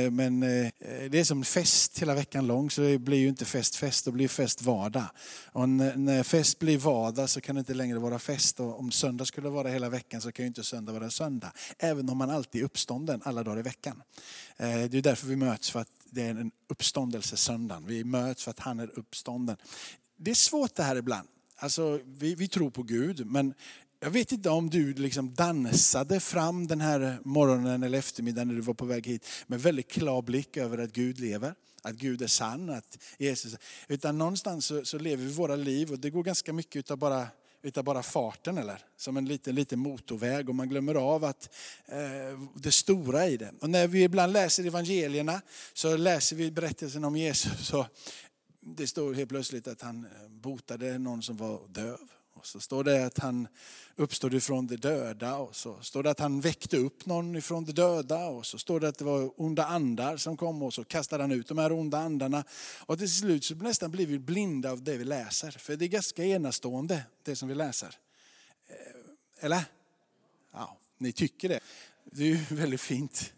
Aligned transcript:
Eh, 0.00 0.10
men 0.10 0.42
eh, 0.42 0.68
det 1.10 1.18
är 1.18 1.24
som 1.24 1.44
fest 1.44 1.98
hela 1.98 2.14
veckan 2.14 2.46
lång 2.46 2.70
så 2.70 2.80
det 2.80 2.98
blir 2.98 3.18
ju 3.18 3.28
inte 3.28 3.44
fest 3.44 3.76
fest, 3.76 4.04
det 4.04 4.12
blir 4.12 4.28
fest 4.28 4.62
vardag. 4.62 5.06
Och 5.52 5.68
när 5.68 6.22
fest 6.22 6.58
blir 6.58 6.78
vardag 6.78 7.30
så 7.30 7.40
kan 7.40 7.54
det 7.54 7.58
inte 7.58 7.74
längre 7.74 7.98
vara 7.98 8.18
fest. 8.18 8.60
Och 8.60 8.80
om 8.80 8.90
söndag 8.90 9.24
skulle 9.24 9.48
vara 9.48 9.68
hela 9.68 9.88
veckan 9.88 10.20
så 10.20 10.32
kan 10.32 10.44
ju 10.44 10.46
inte 10.46 10.64
söndag 10.64 10.92
vara 10.92 11.10
söndag. 11.10 11.52
Även 11.78 12.08
om 12.08 12.18
man 12.18 12.30
alltid 12.30 12.60
är 12.60 12.64
uppstånden 12.64 13.20
alla 13.24 13.42
dagar 13.42 13.58
i 13.58 13.62
veckan. 13.62 14.02
Eh, 14.56 14.66
det 14.66 14.98
är 14.98 15.02
därför 15.02 15.26
vi 15.26 15.36
möts, 15.36 15.70
för 15.70 15.80
att 15.80 15.90
det 16.10 16.22
är 16.22 16.30
en 16.30 16.50
uppståndelsesöndag. 16.68 17.82
Vi 17.86 18.04
möts 18.04 18.44
för 18.44 18.50
att 18.50 18.60
han 18.60 18.80
är 18.80 18.98
uppstånden. 18.98 19.56
Det 20.16 20.30
är 20.30 20.34
svårt 20.34 20.74
det 20.74 20.82
här 20.82 20.96
ibland. 20.96 21.28
Alltså, 21.56 22.00
vi, 22.04 22.34
vi 22.34 22.48
tror 22.48 22.70
på 22.70 22.82
Gud, 22.82 23.26
men 23.26 23.54
jag 24.00 24.10
vet 24.10 24.32
inte 24.32 24.50
om 24.50 24.70
du 24.70 24.94
liksom 24.94 25.34
dansade 25.34 26.20
fram 26.20 26.66
den 26.66 26.80
här 26.80 27.18
morgonen 27.24 27.82
eller 27.82 27.98
eftermiddagen 27.98 28.48
när 28.48 28.54
du 28.54 28.60
var 28.60 28.74
på 28.74 28.84
väg 28.84 29.06
hit 29.06 29.26
med 29.46 29.62
väldigt 29.62 29.90
klar 29.90 30.22
blick 30.22 30.56
över 30.56 30.78
att 30.78 30.92
Gud 30.92 31.20
lever, 31.20 31.54
att 31.82 31.94
Gud 31.94 32.22
är 32.22 32.26
sann, 32.26 32.70
att 32.70 32.98
Jesus... 33.18 33.56
Utan 33.88 34.18
någonstans 34.18 34.66
så, 34.66 34.84
så 34.84 34.98
lever 34.98 35.24
vi 35.24 35.32
våra 35.32 35.56
liv 35.56 35.92
och 35.92 35.98
det 35.98 36.10
går 36.10 36.22
ganska 36.22 36.52
mycket 36.52 36.76
utav 36.76 36.98
bara 36.98 37.26
utav 37.62 37.84
bara 37.84 38.02
farten 38.02 38.58
eller 38.58 38.78
som 38.96 39.16
en 39.16 39.24
liten, 39.24 39.54
liten 39.54 39.78
motorväg 39.78 40.48
och 40.48 40.54
man 40.54 40.68
glömmer 40.68 40.94
av 40.94 41.24
att 41.24 41.54
eh, 41.86 42.40
det 42.54 42.72
stora 42.72 43.26
i 43.26 43.36
det. 43.36 43.52
Och 43.60 43.70
när 43.70 43.86
vi 43.86 44.02
ibland 44.02 44.32
läser 44.32 44.66
evangelierna 44.66 45.40
så 45.72 45.96
läser 45.96 46.36
vi 46.36 46.50
berättelsen 46.50 47.04
om 47.04 47.16
Jesus 47.16 47.72
och 47.72 47.86
det 48.60 48.86
står 48.86 49.14
helt 49.14 49.28
plötsligt 49.28 49.68
att 49.68 49.82
han 49.82 50.04
eh, 50.04 50.28
botade 50.28 50.98
någon 50.98 51.22
som 51.22 51.36
var 51.36 51.68
döv. 51.68 51.98
Och 52.40 52.46
så 52.46 52.60
står 52.60 52.84
det 52.84 53.06
att 53.06 53.18
han 53.18 53.48
uppstod 53.96 54.34
ifrån 54.34 54.66
de 54.66 54.76
döda 54.76 55.36
och 55.36 55.56
så 55.56 55.80
står 55.80 56.02
det 56.02 56.10
att 56.10 56.18
han 56.18 56.40
väckte 56.40 56.76
upp 56.76 57.06
någon 57.06 57.36
ifrån 57.36 57.64
de 57.64 57.72
döda 57.72 58.26
och 58.26 58.46
så 58.46 58.58
står 58.58 58.80
det 58.80 58.88
att 58.88 58.98
det 58.98 59.04
var 59.04 59.40
onda 59.40 59.64
andar 59.66 60.16
som 60.16 60.36
kom 60.36 60.62
och 60.62 60.74
så 60.74 60.84
kastade 60.84 61.22
han 61.22 61.32
ut 61.32 61.48
de 61.48 61.58
här 61.58 61.72
onda 61.72 61.98
andarna. 61.98 62.44
Och 62.86 62.98
till 62.98 63.10
slut 63.10 63.44
så 63.44 63.54
nästan 63.54 63.90
blir 63.90 64.06
vi 64.06 64.18
blinda 64.18 64.70
av 64.70 64.82
det 64.82 64.96
vi 64.96 65.04
läser. 65.04 65.50
För 65.50 65.76
det 65.76 65.84
är 65.84 65.88
ganska 65.88 66.24
enastående 66.24 67.02
det 67.22 67.36
som 67.36 67.48
vi 67.48 67.54
läser. 67.54 67.94
Eh, 68.68 69.44
eller? 69.44 69.64
Ja, 70.52 70.78
ni 70.98 71.12
tycker 71.12 71.48
det. 71.48 71.60
Det 72.04 72.22
är 72.22 72.28
ju 72.28 72.38
väldigt 72.56 72.80
fint. 72.80 73.32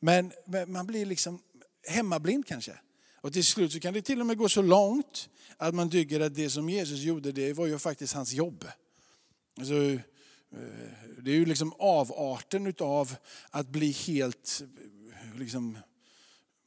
Men 0.00 0.32
man 0.66 0.86
blir 0.86 1.06
liksom 1.06 1.42
hemmablind 1.88 2.46
kanske. 2.46 2.78
Och 3.20 3.32
till 3.32 3.44
slut 3.44 3.72
så 3.72 3.80
kan 3.80 3.94
det 3.94 4.02
till 4.02 4.20
och 4.20 4.26
med 4.26 4.38
gå 4.38 4.48
så 4.48 4.62
långt 4.62 5.28
att 5.56 5.74
man 5.74 5.90
tycker 5.90 6.20
att 6.20 6.34
det 6.34 6.50
som 6.50 6.68
Jesus 6.68 6.98
gjorde, 6.98 7.32
det 7.32 7.52
var 7.52 7.66
ju 7.66 7.78
faktiskt 7.78 8.14
hans 8.14 8.32
jobb. 8.32 8.64
Alltså, 9.58 9.74
eh, 9.74 10.00
det 11.18 11.30
är 11.30 11.34
ju 11.34 11.44
liksom 11.44 11.72
avarten 11.78 12.74
av 12.78 13.16
att 13.50 13.68
bli 13.68 13.90
helt 13.90 14.62
eh, 15.12 15.38
liksom, 15.38 15.78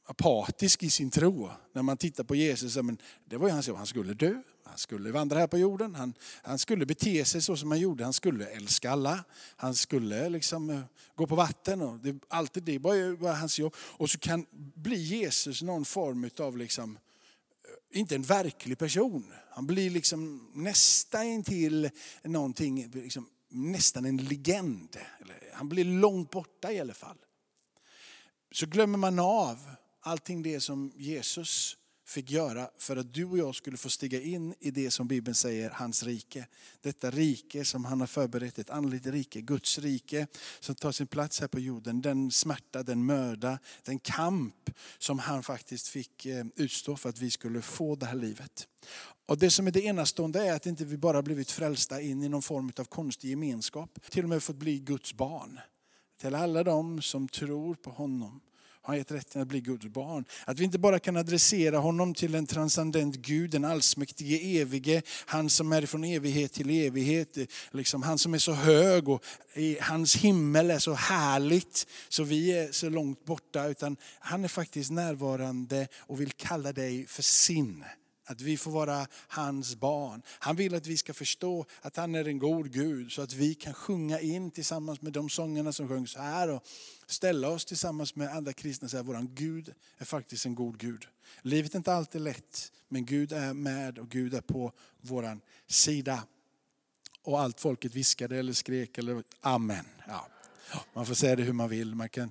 apatisk 0.04 0.82
i 0.82 0.90
sin 0.90 1.10
tro. 1.10 1.50
När 1.72 1.82
man 1.82 1.96
tittar 1.96 2.24
på 2.24 2.34
Jesus, 2.34 2.76
men 2.76 2.98
det 3.24 3.36
var 3.36 3.48
ju 3.48 3.52
hans 3.52 3.68
jobb, 3.68 3.76
han 3.76 3.86
skulle 3.86 4.14
dö, 4.14 4.42
han 4.64 4.78
skulle 4.78 5.12
vandra 5.12 5.38
här 5.38 5.46
på 5.46 5.58
jorden, 5.58 5.94
han, 5.94 6.14
han 6.42 6.58
skulle 6.58 6.86
bete 6.86 7.24
sig 7.24 7.42
så 7.42 7.56
som 7.56 7.70
han 7.70 7.80
gjorde, 7.80 8.04
han 8.04 8.12
skulle 8.12 8.46
älska 8.46 8.90
alla, 8.90 9.24
han 9.56 9.74
skulle 9.74 10.28
liksom 10.28 10.70
eh, 10.70 10.80
gå 11.14 11.26
på 11.26 11.34
vatten. 11.34 11.82
Och 11.82 11.98
det, 11.98 12.16
alltid 12.28 12.62
det 12.62 12.78
var, 12.78 13.16
var 13.16 13.32
hans 13.32 13.58
jobb. 13.58 13.74
Och 13.78 14.10
så 14.10 14.18
kan 14.18 14.46
bli 14.74 14.96
Jesus 14.96 15.62
någon 15.62 15.84
form 15.84 16.30
av, 16.38 16.56
liksom, 16.56 16.98
eh, 17.92 17.98
inte 17.98 18.14
en 18.14 18.22
verklig 18.22 18.78
person. 18.78 19.32
Han 19.50 19.66
blir 19.66 19.90
liksom 19.90 20.50
nästan 20.54 21.42
till 21.42 21.90
någonting, 22.22 22.90
liksom, 22.90 23.28
nästan 23.48 24.04
en 24.04 24.16
legend. 24.16 24.96
Han 25.52 25.68
blir 25.68 25.84
långt 25.84 26.30
borta 26.30 26.72
i 26.72 26.80
alla 26.80 26.94
fall. 26.94 27.16
Så 28.52 28.66
glömmer 28.66 28.98
man 28.98 29.18
av 29.18 29.58
allting 30.06 30.42
det 30.42 30.60
som 30.60 30.92
Jesus 30.96 31.76
fick 32.06 32.30
göra 32.30 32.70
för 32.78 32.96
att 32.96 33.14
du 33.14 33.24
och 33.24 33.38
jag 33.38 33.54
skulle 33.54 33.76
få 33.76 33.90
stiga 33.90 34.20
in 34.20 34.54
i 34.60 34.70
det 34.70 34.90
som 34.90 35.08
Bibeln 35.08 35.34
säger, 35.34 35.70
hans 35.70 36.02
rike. 36.02 36.46
Detta 36.80 37.10
rike 37.10 37.64
som 37.64 37.84
han 37.84 38.00
har 38.00 38.06
förberett, 38.06 38.58
ett 38.58 38.70
andligt 38.70 39.06
rike, 39.06 39.40
Guds 39.40 39.78
rike 39.78 40.26
som 40.60 40.74
tar 40.74 40.92
sin 40.92 41.06
plats 41.06 41.40
här 41.40 41.48
på 41.48 41.60
jorden. 41.60 42.02
Den 42.02 42.30
smärta, 42.30 42.82
den 42.82 43.06
möda, 43.06 43.58
den 43.82 43.98
kamp 43.98 44.70
som 44.98 45.18
han 45.18 45.42
faktiskt 45.42 45.88
fick 45.88 46.26
eh, 46.26 46.44
utstå 46.56 46.96
för 46.96 47.08
att 47.08 47.18
vi 47.18 47.30
skulle 47.30 47.62
få 47.62 47.96
det 47.96 48.06
här 48.06 48.16
livet. 48.16 48.68
Och 49.26 49.38
Det 49.38 49.50
som 49.50 49.66
är 49.66 49.70
det 49.70 49.84
enastående 49.84 50.46
är 50.46 50.52
att 50.52 50.66
inte 50.66 50.84
vi 50.84 50.96
bara 50.96 51.22
blivit 51.22 51.50
frälsta 51.50 52.00
in 52.00 52.22
i 52.22 52.28
någon 52.28 52.42
form 52.42 52.72
av 52.78 52.84
konstig 52.84 53.30
gemenskap. 53.30 53.98
Till 54.10 54.22
och 54.22 54.28
med 54.28 54.42
fått 54.42 54.56
bli 54.56 54.78
Guds 54.78 55.14
barn. 55.14 55.60
Till 56.20 56.34
alla 56.34 56.64
de 56.64 57.02
som 57.02 57.28
tror 57.28 57.74
på 57.74 57.90
honom 57.90 58.40
har 58.84 58.94
gett 58.94 59.12
rätten 59.12 59.42
att 59.42 59.48
bli 59.48 59.60
Guds 59.60 59.86
barn. 59.86 60.24
Att 60.44 60.58
vi 60.58 60.64
inte 60.64 60.78
bara 60.78 60.98
kan 60.98 61.16
adressera 61.16 61.78
honom 61.78 62.14
till 62.14 62.34
en 62.34 62.46
transcendent 62.46 63.16
Gud, 63.16 63.50
den 63.50 63.64
allsmäktige, 63.64 64.60
evige, 64.60 65.02
han 65.26 65.50
som 65.50 65.72
är 65.72 65.86
från 65.86 66.04
evighet 66.04 66.52
till 66.52 66.70
evighet. 66.70 67.36
Liksom 67.70 68.02
han 68.02 68.18
som 68.18 68.34
är 68.34 68.38
så 68.38 68.52
hög 68.52 69.08
och 69.08 69.24
hans 69.80 70.16
himmel 70.16 70.70
är 70.70 70.78
så 70.78 70.92
härligt 70.92 71.86
så 72.08 72.22
vi 72.22 72.52
är 72.52 72.72
så 72.72 72.88
långt 72.88 73.24
borta. 73.24 73.66
Utan 73.66 73.96
han 74.18 74.44
är 74.44 74.48
faktiskt 74.48 74.90
närvarande 74.90 75.88
och 75.98 76.20
vill 76.20 76.32
kalla 76.32 76.72
dig 76.72 77.06
för 77.06 77.22
sin. 77.22 77.84
Att 78.24 78.40
vi 78.40 78.56
får 78.56 78.70
vara 78.70 79.06
hans 79.28 79.76
barn. 79.76 80.22
Han 80.28 80.56
vill 80.56 80.74
att 80.74 80.86
vi 80.86 80.96
ska 80.96 81.14
förstå 81.14 81.66
att 81.80 81.96
han 81.96 82.14
är 82.14 82.28
en 82.28 82.38
god 82.38 82.72
Gud 82.72 83.12
så 83.12 83.22
att 83.22 83.32
vi 83.32 83.54
kan 83.54 83.74
sjunga 83.74 84.20
in 84.20 84.50
tillsammans 84.50 85.02
med 85.02 85.12
de 85.12 85.28
sångerna 85.28 85.72
som 85.72 85.88
sjungs 85.88 86.16
här 86.16 86.48
och 86.48 86.62
ställa 87.06 87.48
oss 87.48 87.64
tillsammans 87.64 88.16
med 88.16 88.28
andra 88.28 88.52
kristna 88.52 88.86
och 88.86 88.90
säga 88.90 89.00
att 89.00 89.06
vår 89.06 89.26
Gud 89.34 89.74
är 89.98 90.04
faktiskt 90.04 90.46
en 90.46 90.54
god 90.54 90.78
Gud. 90.78 91.06
Livet 91.42 91.74
är 91.74 91.76
inte 91.76 91.94
alltid 91.94 92.20
lätt 92.20 92.72
men 92.88 93.06
Gud 93.06 93.32
är 93.32 93.52
med 93.52 93.98
och 93.98 94.08
Gud 94.08 94.34
är 94.34 94.40
på 94.40 94.72
vår 95.00 95.38
sida. 95.66 96.22
Och 97.22 97.40
allt 97.40 97.60
folket 97.60 97.94
viskade 97.94 98.38
eller 98.38 98.52
skrek 98.52 98.98
eller 98.98 99.22
amen. 99.40 99.84
Ja. 100.06 100.28
Man 100.94 101.06
får 101.06 101.14
säga 101.14 101.36
det 101.36 101.42
hur 101.42 101.52
man 101.52 101.68
vill. 101.68 101.94
Man 101.94 102.08
kan, 102.08 102.30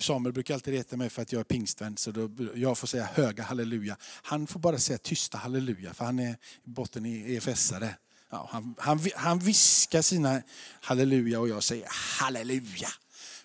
Samuel 0.00 0.32
brukar 0.32 0.54
alltid 0.54 0.74
reta 0.74 0.96
mig 0.96 1.10
för 1.10 1.22
att 1.22 1.32
jag 1.32 1.40
är 1.40 1.44
pingstvän, 1.44 1.96
så 1.96 2.10
då, 2.10 2.30
jag 2.54 2.78
får 2.78 2.86
säga 2.86 3.04
höga 3.04 3.42
halleluja. 3.42 3.96
Han 4.02 4.46
får 4.46 4.60
bara 4.60 4.78
säga 4.78 4.98
tysta 4.98 5.38
halleluja, 5.38 5.94
för 5.94 6.04
han 6.04 6.18
är 6.18 6.30
i 6.64 6.70
botten 6.70 7.06
i 7.06 7.38
EFS-are. 7.38 7.94
Ja, 8.30 8.48
han, 8.52 8.74
han, 8.78 9.00
han 9.14 9.38
viskar 9.38 10.02
sina 10.02 10.42
halleluja 10.80 11.40
och 11.40 11.48
jag 11.48 11.62
säger 11.62 11.88
halleluja. 12.20 12.88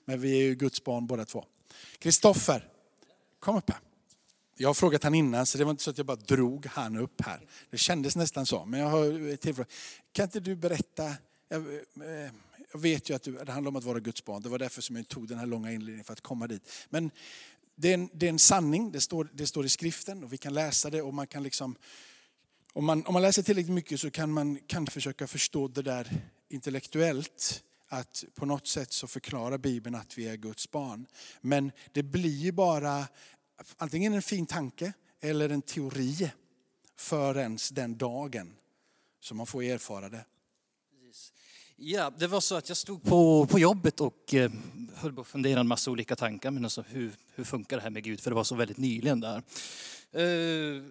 Men 0.05 0.21
vi 0.21 0.39
är 0.39 0.43
ju 0.43 0.55
Guds 0.55 0.83
barn 0.83 1.07
båda 1.07 1.25
två. 1.25 1.45
Kristoffer, 1.99 2.67
kom 3.39 3.55
upp 3.57 3.69
här. 3.69 3.79
Jag 4.57 4.69
har 4.69 4.73
frågat 4.73 5.03
han 5.03 5.15
innan 5.15 5.45
så 5.45 5.57
det 5.57 5.63
var 5.63 5.71
inte 5.71 5.83
så 5.83 5.89
att 5.89 5.97
jag 5.97 6.07
bara 6.07 6.17
drog 6.17 6.65
han 6.65 6.97
upp 6.97 7.21
här. 7.21 7.39
Det 7.69 7.77
kändes 7.77 8.15
nästan 8.15 8.45
så. 8.45 8.65
Men 8.65 8.79
jag 8.79 8.87
har 8.87 9.35
tillfrågat. 9.35 9.71
Kan 10.11 10.23
inte 10.23 10.39
du 10.39 10.55
berätta, 10.55 11.05
eh, 11.05 11.59
jag 12.75 12.79
vet 12.79 13.09
ju 13.09 13.15
att 13.15 13.23
det 13.23 13.51
handlar 13.51 13.69
om 13.69 13.75
att 13.75 13.83
vara 13.83 13.99
Guds 13.99 14.25
barn. 14.25 14.41
Det 14.41 14.49
var 14.49 14.59
därför 14.59 14.81
som 14.81 14.95
jag 14.95 15.07
tog 15.07 15.27
den 15.27 15.37
här 15.37 15.45
långa 15.45 15.71
inledningen 15.71 16.03
för 16.03 16.13
att 16.13 16.21
komma 16.21 16.47
dit. 16.47 16.69
Men 16.89 17.11
det 17.75 17.89
är 17.89 17.93
en, 17.93 18.09
det 18.13 18.25
är 18.25 18.29
en 18.29 18.39
sanning, 18.39 18.91
det 18.91 19.01
står, 19.01 19.29
det 19.33 19.47
står 19.47 19.65
i 19.65 19.69
skriften 19.69 20.23
och 20.23 20.33
vi 20.33 20.37
kan 20.37 20.53
läsa 20.53 20.89
det 20.89 21.01
och 21.01 21.13
man 21.13 21.27
kan 21.27 21.43
liksom 21.43 21.75
om 22.73 22.85
man, 22.85 23.05
om 23.05 23.13
man 23.13 23.21
läser 23.21 23.43
tillräckligt 23.43 23.73
mycket 23.73 23.99
så 23.99 24.11
kan 24.11 24.31
man 24.31 24.59
kan 24.67 24.87
försöka 24.87 25.27
förstå 25.27 25.67
det 25.67 25.81
där 25.81 26.21
intellektuellt. 26.49 27.63
Att 27.87 28.23
på 28.33 28.45
något 28.45 28.67
sätt 28.67 28.91
så 28.91 29.07
förklarar 29.07 29.57
Bibeln 29.57 29.95
att 29.95 30.17
vi 30.17 30.27
är 30.27 30.35
Guds 30.35 30.71
barn. 30.71 31.07
Men 31.41 31.71
det 31.91 32.03
blir 32.03 32.37
ju 32.37 32.51
bara 32.51 33.07
antingen 33.77 34.13
en 34.13 34.21
fin 34.21 34.45
tanke 34.45 34.93
eller 35.21 35.49
en 35.49 35.61
teori 35.61 36.31
förrän 36.97 37.57
den 37.71 37.97
dagen 37.97 38.53
som 39.19 39.37
man 39.37 39.47
får 39.47 39.63
erfara 39.63 40.09
det. 40.09 40.25
Ja, 41.77 42.11
det 42.17 42.27
var 42.27 42.41
så 42.41 42.55
att 42.55 42.69
jag 42.69 42.77
stod 42.77 43.03
på, 43.03 43.45
på 43.45 43.59
jobbet 43.59 44.01
och 44.01 44.33
eh, 44.33 44.51
höll 44.95 45.13
på 45.13 45.21
att 45.21 45.27
fundera 45.27 45.59
en 45.59 45.67
massa 45.67 45.91
olika 45.91 46.15
tankar. 46.15 46.51
Men 46.51 46.63
alltså, 46.63 46.83
hur, 46.87 47.11
hur 47.35 47.43
funkar 47.43 47.77
det 47.77 47.83
här 47.83 47.89
med 47.89 48.03
Gud? 48.03 48.19
För 48.19 48.31
det 48.31 48.35
var 48.35 48.43
så 48.43 48.55
väldigt 48.55 48.77
nyligen 48.77 49.19
där. 49.19 49.41
Eh, 50.11 50.83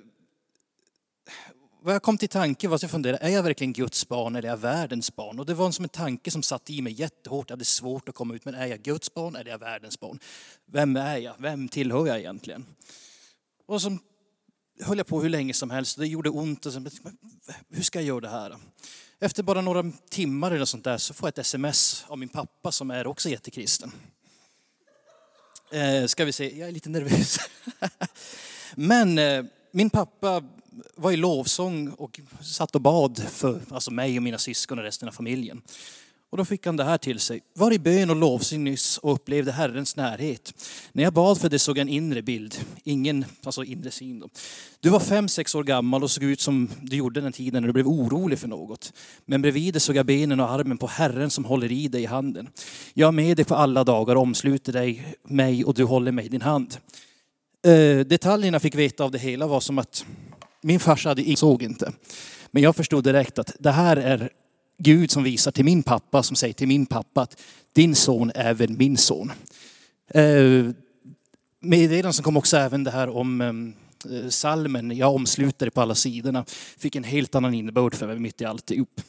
vad 1.83 1.95
jag 1.95 2.03
kom 2.03 2.19
till 2.19 2.29
tanke 2.29 2.69
var 2.69 2.77
att 2.77 2.83
jag 2.83 2.91
funderade, 2.91 3.25
är 3.25 3.29
jag 3.29 3.43
verkligen 3.43 3.73
Guds 3.73 4.09
barn 4.09 4.37
eller 4.37 4.49
är 4.49 4.53
jag 4.53 4.57
världens 4.57 5.17
barn? 5.17 5.39
Och 5.39 5.47
det 5.47 5.55
var 5.55 5.71
som 5.71 5.85
en 5.85 5.89
tanke 5.89 6.31
som 6.31 6.43
satt 6.43 6.71
i 6.71 6.83
mig 6.83 6.93
jättehårt. 6.93 7.51
Jag 7.51 7.57
hade 7.57 7.65
svårt 7.65 8.09
att 8.09 8.15
komma 8.15 8.35
ut, 8.35 8.45
men 8.45 8.55
är 8.55 8.67
jag 8.67 8.83
Guds 8.83 9.15
barn 9.15 9.37
eller 9.37 9.47
är 9.47 9.51
jag 9.51 9.59
världens 9.59 10.01
barn? 10.01 10.19
Vem 10.67 10.97
är 10.97 11.17
jag? 11.17 11.35
Vem 11.39 11.69
tillhör 11.69 12.07
jag 12.07 12.19
egentligen? 12.19 12.67
Och 13.67 13.83
som 13.83 13.99
höll 14.81 14.99
jag 14.99 15.07
på 15.07 15.23
hur 15.23 15.29
länge 15.29 15.55
som 15.55 15.71
helst. 15.71 15.99
Det 15.99 16.07
gjorde 16.07 16.31
ont. 16.31 16.67
Och 16.67 16.73
så, 16.73 16.85
hur 17.71 17.83
ska 17.83 17.99
jag 17.99 18.07
göra 18.07 18.21
det 18.21 18.29
här? 18.29 18.57
Efter 19.21 19.43
bara 19.43 19.61
några 19.61 19.93
timmar 20.11 20.51
eller 20.51 20.65
sånt 20.65 20.85
där 20.85 20.99
så 20.99 21.15
får 21.15 21.27
jag 21.27 21.31
ett 21.31 21.39
sms 21.39 22.05
av 22.09 22.19
min 22.19 22.29
pappa 22.29 22.73
som 22.73 22.91
är 22.91 23.07
också 23.07 23.29
jättekristen. 23.29 23.93
Eh, 25.73 26.07
ska 26.07 26.25
vi 26.25 26.33
se, 26.33 26.59
jag 26.59 26.69
är 26.69 26.73
lite 26.73 26.89
nervös. 26.89 27.39
Men 28.75 29.19
eh, 29.19 29.45
min 29.73 29.91
pappa 29.91 30.43
var 30.95 31.13
i 31.13 31.17
lovsång 31.17 31.89
och 31.89 32.21
satt 32.41 32.75
och 32.75 32.81
bad 32.81 33.23
för 33.29 33.61
alltså 33.71 33.91
mig 33.91 34.17
och 34.17 34.23
mina 34.23 34.39
syskon 34.39 34.79
och 34.79 34.85
resten 34.85 35.09
av 35.09 35.13
familjen. 35.13 35.63
Och 36.35 36.39
då 36.39 36.45
fick 36.45 36.67
han 36.67 36.77
det 36.77 36.85
här 36.85 36.99
till 36.99 37.21
sig. 37.21 37.41
Var 37.55 37.73
i 37.73 37.79
bön 37.79 38.11
och 38.11 38.17
lovsyn 38.17 38.65
nyss 38.65 38.99
och 38.99 39.13
upplevde 39.13 39.53
Herrens 39.53 39.97
närhet. 39.97 40.55
När 40.93 41.03
jag 41.03 41.13
bad 41.13 41.41
för 41.41 41.49
det 41.49 41.59
såg 41.59 41.79
jag 41.79 41.83
en 41.83 41.89
inre 41.89 42.23
bild, 42.23 42.55
ingen, 42.85 43.25
alltså 43.45 43.65
inre 43.65 43.91
syn 43.91 44.21
då. 44.21 44.29
Du 44.81 44.89
var 44.89 45.01
fem, 45.01 45.29
sex 45.29 45.55
år 45.55 45.65
gammal 45.65 46.03
och 46.03 46.11
såg 46.11 46.25
ut 46.25 46.41
som 46.41 46.71
du 46.83 46.97
gjorde 46.97 47.21
den 47.21 47.33
tiden 47.33 47.63
när 47.63 47.67
du 47.67 47.73
blev 47.73 47.89
orolig 47.89 48.39
för 48.39 48.49
något. 48.49 48.93
Men 49.27 49.43
bredvid 49.43 49.75
dig 49.75 49.81
såg 49.81 49.97
jag 49.97 50.07
benen 50.07 50.41
och 50.41 50.51
armen 50.51 50.79
på 50.79 50.87
Herren 50.87 51.31
som 51.31 51.45
håller 51.45 51.73
i 51.73 51.89
dig 51.89 52.03
i 52.03 52.07
handen. 52.07 52.49
Jag 52.95 53.09
är 53.09 53.13
med 53.13 53.37
dig 53.37 53.45
på 53.45 53.55
alla 53.55 53.85
dagar 53.85 54.17
och 54.17 54.23
omsluter 54.23 54.73
dig, 54.73 55.15
mig 55.29 55.65
och 55.65 55.75
du 55.75 55.85
håller 55.85 56.13
mig 56.13 56.27
i 56.27 56.29
din 56.29 56.43
hand. 56.43 56.77
Eh, 57.67 57.99
detaljerna 58.07 58.61
fick 58.61 58.75
veta 58.75 59.05
av 59.05 59.11
det 59.11 59.19
hela 59.19 59.47
var 59.47 59.61
som 59.61 59.79
att 59.79 60.07
min 60.63 60.81
farsa 60.81 61.09
hade, 61.09 61.37
såg 61.37 61.63
inte. 61.63 61.93
Men 62.51 62.63
jag 62.63 62.77
förstod 62.77 63.05
direkt 63.05 63.39
att 63.39 63.57
det 63.59 63.71
här 63.71 63.97
är 63.97 64.31
Gud 64.79 65.11
som 65.11 65.23
visar 65.23 65.51
till 65.51 65.65
min 65.65 65.83
pappa, 65.83 66.23
som 66.23 66.37
säger 66.37 66.55
till 66.55 66.69
min 66.69 66.87
pappa 66.87 67.23
att 67.23 67.41
din 67.73 67.95
son 67.95 68.31
är 68.35 68.45
även 68.45 68.77
min 68.77 68.97
son. 68.97 69.33
Eh, 70.09 70.71
som 72.11 72.25
kom 72.25 72.37
också 72.37 72.57
även 72.57 72.85
det 72.85 72.91
här 72.91 73.09
om 73.09 73.41
eh, 73.41 74.29
salmen, 74.29 74.97
jag 74.97 75.15
omsluter 75.15 75.67
det 75.67 75.71
på 75.71 75.81
alla 75.81 75.95
sidorna, 75.95 76.45
fick 76.79 76.97
en 76.97 77.05
helt 77.05 77.35
annan 77.35 77.55
innebörd 77.55 77.95
för 77.95 78.07
mig 78.07 78.19
mitt 78.19 78.41
i 78.41 78.45
alltihop. 78.45 79.01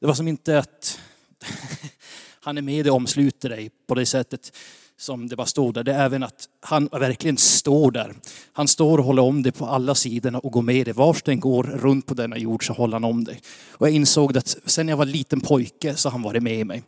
Det 0.00 0.06
var 0.06 0.14
som 0.14 0.28
inte 0.28 0.58
att 0.58 1.00
han 2.40 2.58
är 2.58 2.62
med 2.62 2.88
och 2.88 2.96
omsluter 2.96 3.48
dig 3.48 3.70
på 3.86 3.94
det 3.94 4.06
sättet 4.06 4.56
som 5.00 5.28
det 5.28 5.36
bara 5.36 5.46
stod 5.46 5.74
där. 5.74 5.84
Det 5.84 5.92
är 5.92 6.04
även 6.04 6.22
att 6.22 6.48
han 6.60 6.88
verkligen 6.92 7.36
står 7.36 7.90
där. 7.90 8.14
Han 8.52 8.68
står 8.68 8.98
och 8.98 9.04
håller 9.04 9.22
om 9.22 9.42
dig 9.42 9.52
på 9.52 9.66
alla 9.66 9.94
sidorna 9.94 10.38
och 10.38 10.52
går 10.52 10.62
med 10.62 10.86
dig. 10.86 10.94
Vars 10.94 11.22
den 11.22 11.40
går 11.40 11.62
runt 11.62 12.06
på 12.06 12.14
denna 12.14 12.38
jord 12.38 12.66
så 12.66 12.72
håller 12.72 12.92
han 12.92 13.04
om 13.04 13.24
dig. 13.24 13.40
Och 13.70 13.86
jag 13.86 13.94
insåg 13.94 14.38
att 14.38 14.56
sen 14.64 14.88
jag 14.88 14.96
var 14.96 15.04
liten 15.04 15.40
pojke 15.40 15.96
så 15.96 16.08
har 16.08 16.12
han 16.12 16.22
varit 16.22 16.42
med 16.42 16.66
mig. 16.66 16.82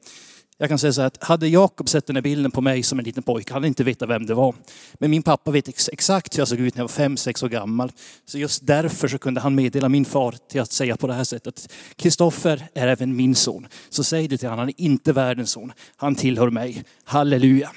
Jag 0.58 0.68
kan 0.68 0.78
säga 0.78 0.92
så 0.92 1.00
här 1.00 1.06
att 1.06 1.24
hade 1.24 1.48
Jakob 1.48 1.88
sett 1.88 2.06
den 2.06 2.16
här 2.16 2.22
bilden 2.22 2.50
på 2.50 2.60
mig 2.60 2.82
som 2.82 2.98
en 2.98 3.04
liten 3.04 3.22
pojke, 3.22 3.52
han 3.52 3.62
hade 3.62 3.68
inte 3.68 3.84
vetat 3.84 4.08
vem 4.08 4.26
det 4.26 4.34
var. 4.34 4.54
Men 4.94 5.10
min 5.10 5.22
pappa 5.22 5.50
vet 5.50 5.68
exakt 5.68 6.36
hur 6.36 6.40
jag 6.40 6.48
såg 6.48 6.60
ut 6.60 6.74
när 6.74 6.80
jag 6.80 6.84
var 6.84 6.88
fem, 6.88 7.16
sex 7.16 7.42
år 7.42 7.48
gammal. 7.48 7.92
Så 8.26 8.38
just 8.38 8.66
därför 8.66 9.08
så 9.08 9.18
kunde 9.18 9.40
han 9.40 9.54
meddela 9.54 9.88
min 9.88 10.04
far 10.04 10.34
till 10.50 10.60
att 10.60 10.72
säga 10.72 10.96
på 10.96 11.06
det 11.06 11.14
här 11.14 11.24
sättet. 11.24 11.72
Kristoffer 11.96 12.68
är 12.74 12.88
även 12.88 13.16
min 13.16 13.34
son. 13.34 13.66
Så 13.88 14.04
säg 14.04 14.28
det 14.28 14.38
till 14.38 14.48
honom, 14.48 14.58
han 14.58 14.68
är 14.68 14.80
inte 14.80 15.12
världens 15.12 15.50
son. 15.50 15.72
Han 15.96 16.14
tillhör 16.14 16.50
mig. 16.50 16.84
Halleluja. 17.04 17.70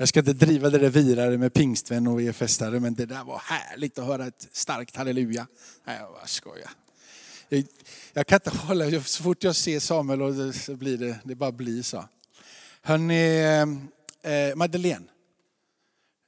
Jag 0.00 0.08
ska 0.08 0.20
inte 0.20 0.32
driva 0.32 0.70
det 0.70 0.78
där 0.78 0.90
vidare 0.90 1.38
med 1.38 1.52
pingstvän 1.52 2.06
och 2.06 2.20
EFS-are, 2.20 2.80
men 2.80 2.94
det 2.94 3.06
där 3.06 3.24
var 3.24 3.38
härligt 3.38 3.98
att 3.98 4.06
höra 4.06 4.26
ett 4.26 4.48
starkt 4.52 4.96
halleluja. 4.96 5.46
Nej, 5.84 5.98
jag 6.00 6.12
bara 6.12 6.26
skojar. 6.26 6.70
Jag, 7.48 7.64
jag 8.12 8.26
kan 8.26 8.36
inte 8.36 8.50
hålla, 8.50 9.02
så 9.02 9.22
fort 9.22 9.44
jag 9.44 9.56
ser 9.56 9.80
Samuel 9.80 10.22
och 10.22 10.34
det, 10.34 10.52
så 10.52 10.76
blir 10.76 10.98
det, 10.98 11.18
det 11.24 11.34
bara 11.34 11.52
blir 11.52 11.82
så. 11.82 12.04
Hörni, 12.82 13.38
eh, 14.22 14.32
eh, 14.32 14.56
Madeleine. 14.56 15.06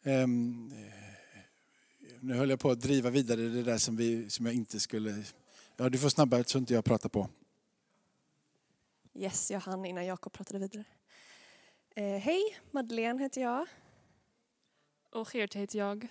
Ehm, 0.05 0.73
eh, 0.73 1.43
nu 2.21 2.35
höll 2.35 2.51
jag 2.51 2.61
på 2.61 2.71
att 2.71 2.81
driva 2.81 3.11
vidare 3.11 3.41
det 3.41 3.63
där 3.63 3.79
som, 3.79 3.97
vi, 3.97 4.31
som 4.31 4.47
jag 4.47 4.55
inte 4.55 4.81
skulle... 4.81 5.25
Ja, 5.77 5.89
du 5.89 5.99
får 5.99 6.09
snabbare 6.09 6.45
så 6.45 6.59
inte 6.59 6.75
jag 6.75 6.85
pratar 6.85 7.09
på. 7.09 7.29
Yes, 9.15 9.51
jag 9.51 9.61
hann 9.61 9.85
innan 9.85 10.07
Jakob 10.07 10.33
pratade 10.33 10.59
vidare. 10.59 10.85
Eh, 11.95 12.19
hej, 12.19 12.43
Madeleine 12.71 13.23
heter 13.23 13.41
jag. 13.41 13.67
Och 15.11 15.35
Gert 15.35 15.55
heter 15.55 15.79
jag. 15.79 16.09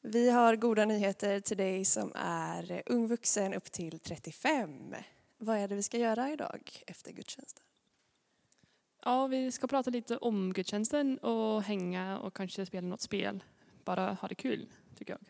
Vi 0.00 0.30
har 0.30 0.56
goda 0.56 0.84
nyheter 0.84 1.40
till 1.40 1.56
dig 1.56 1.84
som 1.84 2.12
är 2.14 2.82
ung 2.86 3.06
vuxen 3.06 3.54
upp 3.54 3.72
till 3.72 3.98
35. 4.00 4.94
Vad 5.38 5.56
är 5.56 5.68
det 5.68 5.74
vi 5.74 5.82
ska 5.82 5.98
göra 5.98 6.30
idag 6.30 6.82
efter 6.86 7.12
gudstjänsten? 7.12 7.64
Ja, 9.04 9.26
vi 9.26 9.52
ska 9.52 9.66
prata 9.66 9.90
lite 9.90 10.16
om 10.16 10.52
gudstjänsten 10.52 11.18
och 11.18 11.62
hänga 11.62 12.18
och 12.18 12.34
kanske 12.34 12.66
spela 12.66 12.88
något 12.88 13.00
spel. 13.00 13.44
Bara 13.84 14.12
ha 14.12 14.28
det 14.28 14.34
kul, 14.34 14.68
tycker 14.96 15.12
jag. 15.12 15.20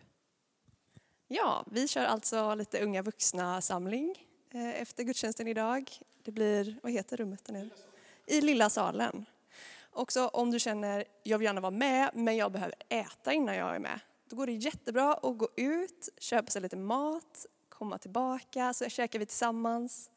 Ja, 1.29 1.65
vi 1.71 1.89
kör 1.89 2.05
alltså 2.05 2.55
lite 2.55 2.85
unga 2.85 3.03
vuxna 3.03 3.61
samling 3.61 4.27
eh, 4.51 4.83
efter 4.83 5.05
gudstjänsten 5.05 5.49
idag. 5.49 5.91
Det 6.23 6.33
blir, 6.33 6.79
vad 6.83 6.93
heter 6.93 7.17
rummet 7.17 7.45
där 7.45 7.53
nere? 7.53 7.71
I 8.27 8.41
lilla 8.41 8.71
salen. 8.71 9.27
Också 9.93 10.27
om 10.27 10.51
du 10.51 10.59
känner, 10.59 11.05
jag 11.23 11.39
vill 11.39 11.45
gärna 11.45 11.61
vara 11.61 11.71
med, 11.71 12.11
men 12.15 12.37
jag 12.37 12.53
behöver 12.53 12.75
äta 12.89 13.33
innan 13.33 13.57
jag 13.57 13.75
är 13.75 13.79
med. 13.79 14.01
Då 14.25 14.37
går 14.37 14.47
det 14.47 14.53
jättebra 14.53 15.15
att 15.15 15.39
gå 15.39 15.49
ut, 15.57 16.09
köpa 16.19 16.51
sig 16.51 16.63
lite 16.63 16.77
mat, 16.77 17.47
komma 17.69 17.99
tillbaka, 17.99 18.75
så 18.75 18.89
käkar 18.89 19.19
vi 19.19 19.27
tillsammans. 19.27 20.11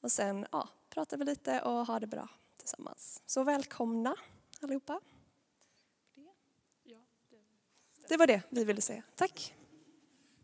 Och 0.00 0.12
sen 0.12 0.46
ja, 0.52 0.68
pratar 0.88 1.16
vi 1.16 1.24
lite 1.24 1.60
och 1.60 1.86
har 1.86 2.00
det 2.00 2.06
bra 2.06 2.28
tillsammans. 2.56 3.22
Så 3.26 3.44
välkomna 3.44 4.16
allihopa. 4.60 5.00
Det 8.08 8.16
var 8.16 8.26
det 8.26 8.42
vi 8.48 8.64
ville 8.64 8.80
säga. 8.80 9.02
Tack. 9.14 9.54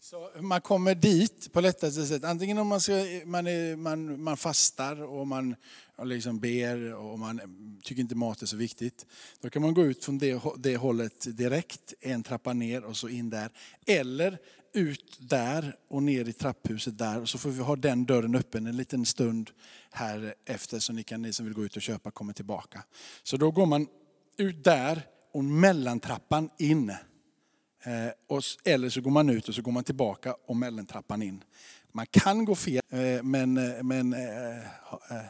Så 0.01 0.31
man 0.41 0.61
kommer 0.61 0.95
dit 0.95 1.53
på 1.53 1.61
lättaste 1.61 2.07
sätt. 2.07 2.25
Antingen 2.25 2.59
om 2.59 2.67
man, 2.67 2.81
ska, 2.81 2.93
man, 3.25 3.47
är, 3.47 3.77
man, 3.77 4.23
man 4.23 4.37
fastar 4.37 5.03
och 5.03 5.27
man 5.27 5.57
liksom 6.03 6.39
ber 6.39 6.95
och 6.95 7.19
man 7.19 7.41
tycker 7.83 8.03
inte 8.03 8.15
mat 8.15 8.43
är 8.43 8.47
så 8.47 8.57
viktigt. 8.57 9.07
Då 9.41 9.51
kan 9.51 9.63
man 9.63 9.75
gå 9.75 9.85
ut 9.85 10.05
från 10.05 10.19
det, 10.19 10.41
det 10.57 10.77
hållet 10.77 11.37
direkt, 11.37 11.95
en 12.01 12.23
trappa 12.23 12.53
ner 12.53 12.85
och 12.85 12.97
så 12.97 13.09
in 13.09 13.31
där. 13.31 13.51
Eller 13.87 14.39
ut 14.73 15.19
där 15.21 15.77
och 15.89 16.03
ner 16.03 16.29
i 16.29 16.33
trapphuset 16.33 16.99
där. 16.99 17.21
Och 17.21 17.29
så 17.29 17.39
får 17.39 17.51
vi 17.51 17.63
ha 17.63 17.77
den 17.77 18.05
dörren 18.05 18.35
öppen 18.35 18.67
en 18.67 18.77
liten 18.77 19.07
stund 19.07 19.51
här 19.91 20.35
efter 20.45 20.79
så 20.79 20.93
ni, 20.93 21.03
kan, 21.03 21.23
ni 21.23 21.33
som 21.33 21.47
vill 21.47 21.55
gå 21.55 21.65
ut 21.65 21.77
och 21.77 21.83
köpa 21.83 22.11
kommer 22.11 22.33
tillbaka. 22.33 22.83
Så 23.23 23.37
då 23.37 23.51
går 23.51 23.67
man 23.67 23.87
ut 24.37 24.65
där 24.65 25.03
och 25.33 25.45
mellantrappan 25.45 26.51
in. 26.59 26.93
Eh, 27.87 28.11
eller 28.65 28.89
så 28.89 29.01
går 29.01 29.11
man 29.11 29.31
ut 29.31 29.49
och 29.49 29.55
så 29.55 29.63
går 29.63 29.73
man 29.73 29.85
tillbaka 29.85 30.37
och 30.47 30.57
mellantrappan 30.57 31.23
in. 31.23 31.45
Man 31.93 32.07
kan 32.07 32.45
gå 32.45 32.55
fel, 32.55 32.83
eh, 32.91 33.23
men, 33.23 33.59
eh, 33.59 33.83
men 33.83 34.13
eh, 34.13 34.59
eh, 34.59 35.25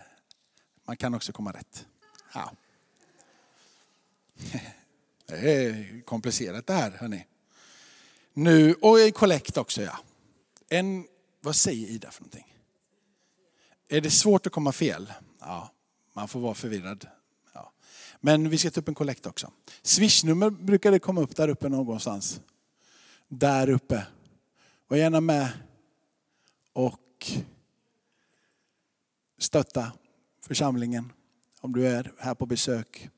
man 0.84 0.96
kan 0.96 1.14
också 1.14 1.32
komma 1.32 1.52
rätt. 1.52 1.86
Ja. 2.34 2.52
Det 5.26 5.64
är 5.66 6.02
komplicerat 6.04 6.66
det 6.66 6.72
här, 6.72 6.90
hörni. 6.90 7.26
Nu, 8.32 8.74
och 8.74 9.00
en 9.00 9.12
kollekt 9.12 9.56
också, 9.56 9.82
ja. 9.82 9.98
En, 10.68 11.06
vad 11.40 11.56
säger 11.56 11.88
Ida 11.88 12.10
för 12.10 12.20
någonting? 12.20 12.56
Är 13.88 14.00
det 14.00 14.10
svårt 14.10 14.46
att 14.46 14.52
komma 14.52 14.72
fel? 14.72 15.12
Ja, 15.40 15.70
man 16.12 16.28
får 16.28 16.40
vara 16.40 16.54
förvirrad. 16.54 17.08
Men 18.26 18.48
vi 18.48 18.58
ska 18.58 18.70
ta 18.70 18.80
upp 18.80 18.88
en 18.88 18.94
kollekt 18.94 19.26
också. 19.26 19.52
Swishnummer 19.82 20.50
brukar 20.50 20.90
det 20.90 20.98
komma 20.98 21.20
upp 21.20 21.36
där 21.36 21.48
uppe 21.48 21.68
någonstans. 21.68 22.40
Där 23.28 23.70
uppe. 23.70 24.06
Var 24.88 24.96
gärna 24.96 25.20
med 25.20 25.48
och 26.72 27.32
stötta 29.38 29.92
församlingen. 30.46 31.12
Om 31.60 31.72
du 31.72 31.88
är 31.88 32.12
här 32.18 32.34
på 32.34 32.46
besök, 32.46 33.10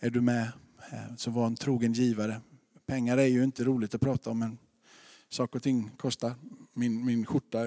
är 0.00 0.10
du 0.10 0.20
med 0.20 0.52
eh, 0.92 1.16
så 1.16 1.30
var 1.30 1.46
en 1.46 1.56
trogen 1.56 1.92
givare. 1.92 2.40
Pengar 2.86 3.18
är 3.18 3.26
ju 3.26 3.44
inte 3.44 3.64
roligt 3.64 3.94
att 3.94 4.00
prata 4.00 4.30
om 4.30 4.38
men 4.38 4.58
saker 5.28 5.58
och 5.58 5.62
ting 5.62 5.90
kostar. 5.96 6.34
Min, 6.72 7.04
min 7.04 7.26
skjorta 7.26 7.58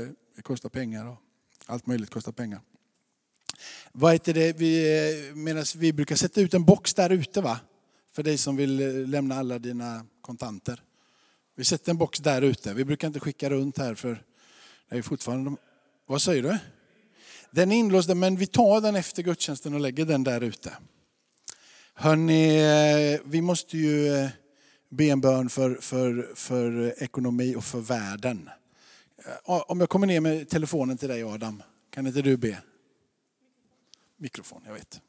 kostar 0.41 0.69
pengar 0.69 1.05
och 1.05 1.17
allt 1.65 1.87
möjligt 1.87 2.09
kostar 2.09 2.31
pengar. 2.31 2.61
Vad 3.91 4.13
heter 4.13 4.33
det? 4.33 4.57
Vi, 4.57 4.99
eh, 5.29 5.35
medan 5.35 5.65
vi 5.75 5.93
brukar 5.93 6.15
sätta 6.15 6.41
ut 6.41 6.53
en 6.53 6.65
box 6.65 6.93
där 6.93 7.09
ute 7.09 7.41
va? 7.41 7.59
För 8.13 8.23
dig 8.23 8.37
som 8.37 8.55
vill 8.55 8.81
eh, 8.81 9.07
lämna 9.07 9.35
alla 9.35 9.59
dina 9.59 10.05
kontanter. 10.21 10.81
Vi 11.55 11.63
sätter 11.63 11.91
en 11.91 11.97
box 11.97 12.19
där 12.19 12.41
ute. 12.41 12.73
Vi 12.73 12.85
brukar 12.85 13.07
inte 13.07 13.19
skicka 13.19 13.49
runt 13.49 13.77
här 13.77 13.95
för 13.95 14.23
det 14.89 14.97
är 14.97 15.01
fortfarande... 15.01 15.55
Vad 16.07 16.21
säger 16.21 16.43
du? 16.43 16.57
Den 17.51 17.71
är 17.71 17.75
inlåst, 17.75 18.09
men 18.15 18.35
vi 18.35 18.47
tar 18.47 18.81
den 18.81 18.95
efter 18.95 19.23
gudstjänsten 19.23 19.73
och 19.73 19.79
lägger 19.79 20.05
den 20.05 20.23
där 20.23 20.41
ute. 20.41 20.73
Hörrni, 21.93 22.57
eh, 23.13 23.19
vi 23.25 23.41
måste 23.41 23.77
ju 23.77 24.29
be 24.89 25.05
en 25.05 25.21
bön 25.21 25.49
för, 25.49 25.75
för, 25.81 26.31
för 26.35 26.95
ekonomi 27.03 27.55
och 27.55 27.63
för 27.63 27.79
världen. 27.79 28.49
Om 29.43 29.79
jag 29.79 29.89
kommer 29.89 30.07
ner 30.07 30.19
med 30.19 30.49
telefonen 30.49 30.97
till 30.97 31.09
dig 31.09 31.23
Adam, 31.23 31.63
kan 31.89 32.07
inte 32.07 32.21
du 32.21 32.37
be? 32.37 32.57
Mikrofon, 34.21 34.63
jag 34.65 34.73
vet. 34.73 35.01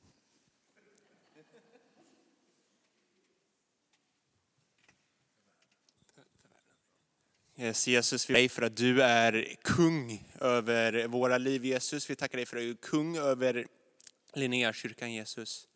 Yes, 7.56 7.86
Jesus, 7.88 8.30
vi 8.30 8.34
tackar 8.34 8.40
dig 8.40 8.48
för 8.48 8.62
att 8.62 8.76
du 8.76 9.02
är 9.02 9.56
kung 9.62 10.28
över 10.40 11.06
våra 11.06 11.38
liv 11.38 11.64
Jesus. 11.64 12.10
Vi 12.10 12.16
tackar 12.16 12.36
dig 12.36 12.46
för 12.46 12.56
att 12.56 12.62
du 12.62 12.70
är 12.70 12.74
kung 12.74 13.16
över 13.16 13.66
Linnéakyrkan 14.34 15.12
Jesus. 15.12 15.68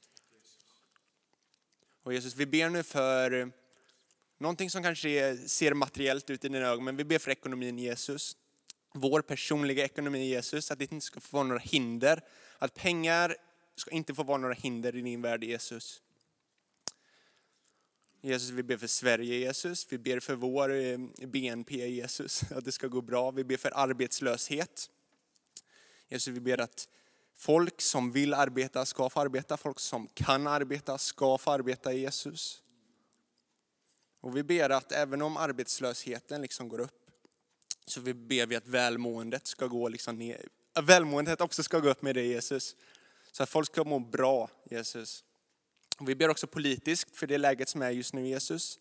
Och 2.03 2.15
Jesus, 2.15 2.37
vi 2.37 2.47
ber 2.47 2.71
nu 2.71 2.83
för 2.83 3.53
Någonting 4.39 4.71
som 4.71 4.83
kanske 4.83 5.37
ser 5.49 5.75
materiellt 5.75 6.31
ut 6.31 6.45
i 6.45 6.49
dina 6.49 6.67
ögon, 6.67 6.85
men 6.85 6.97
vi 6.97 7.05
ber 7.05 7.19
för 7.19 7.31
ekonomin 7.31 7.79
Jesus. 7.79 8.37
Vår 8.95 9.21
personliga 9.21 9.85
ekonomi 9.85 10.29
Jesus, 10.29 10.71
att 10.71 10.79
det 10.79 10.93
inte 10.93 11.07
ska 11.07 11.21
få 11.21 11.37
vara 11.37 11.47
några 11.47 11.61
hinder. 11.61 12.23
Att 12.59 12.75
pengar 12.75 13.37
ska 13.77 13.91
inte 13.91 14.15
få 14.15 14.23
vara 14.23 14.39
några 14.39 14.55
hinder 14.55 14.97
i 14.97 15.01
din 15.01 15.23
värld 15.23 15.45
Jesus. 15.45 16.03
Jesus, 18.21 18.51
vi 18.51 18.63
ber 18.63 18.77
för 18.77 18.87
Sverige 18.87 19.37
Jesus, 19.37 19.87
vi 19.93 19.99
ber 19.99 20.21
för 20.21 20.35
vår 20.35 20.75
eh, 20.75 20.99
BNP 21.27 21.89
Jesus, 21.89 22.43
att 22.53 22.65
det 22.65 22.73
ska 22.73 22.87
gå 22.87 23.01
bra. 23.01 23.31
Vi 23.31 23.45
ber 23.45 23.57
för 23.57 23.73
arbetslöshet. 23.75 24.91
Jesus, 26.09 26.35
vi 26.35 26.41
ber 26.41 26.61
att 26.61 26.89
folk 27.35 27.81
som 27.81 28.13
vill 28.13 28.35
arbeta 28.35 28.87
ska 28.87 29.11
få 29.11 29.21
arbeta, 29.21 29.57
folk 29.57 29.81
som 29.81 30.09
kan 30.15 30.47
arbeta 30.47 30.99
ska 30.99 31.39
få 31.39 31.51
arbeta 31.51 31.93
Jesus. 31.93 32.63
Och 34.21 34.37
vi 34.37 34.43
ber 34.43 34.71
att 34.71 34.93
även 34.93 35.23
om 35.23 35.37
arbetslösheten 35.37 36.43
liksom 36.43 36.69
går 36.69 36.81
upp, 36.81 37.11
så 37.87 38.01
vi 38.01 38.15
ber 38.15 38.47
vi 38.47 38.57
att 38.57 38.67
välmåendet 38.67 39.47
ska 39.47 39.67
gå 39.67 39.89
liksom 39.89 40.19
ner. 40.19 40.49
Välmåendet 40.83 41.41
också 41.41 41.63
ska 41.63 41.79
gå 41.79 41.89
upp 41.89 42.03
med 42.03 42.15
dig 42.15 42.27
Jesus. 42.27 42.77
Så 43.33 43.43
att 43.43 43.49
folk 43.49 43.67
ska 43.67 43.85
må 43.85 43.99
bra 43.99 44.51
Jesus. 44.71 45.25
Och 45.99 46.09
vi 46.09 46.15
ber 46.15 46.29
också 46.29 46.47
politiskt 46.47 47.17
för 47.17 47.27
det 47.27 47.39
läget 47.39 47.69
som 47.69 47.83
är 47.83 47.91
just 47.91 48.15
nu 48.15 48.29
Jesus. 48.29 48.79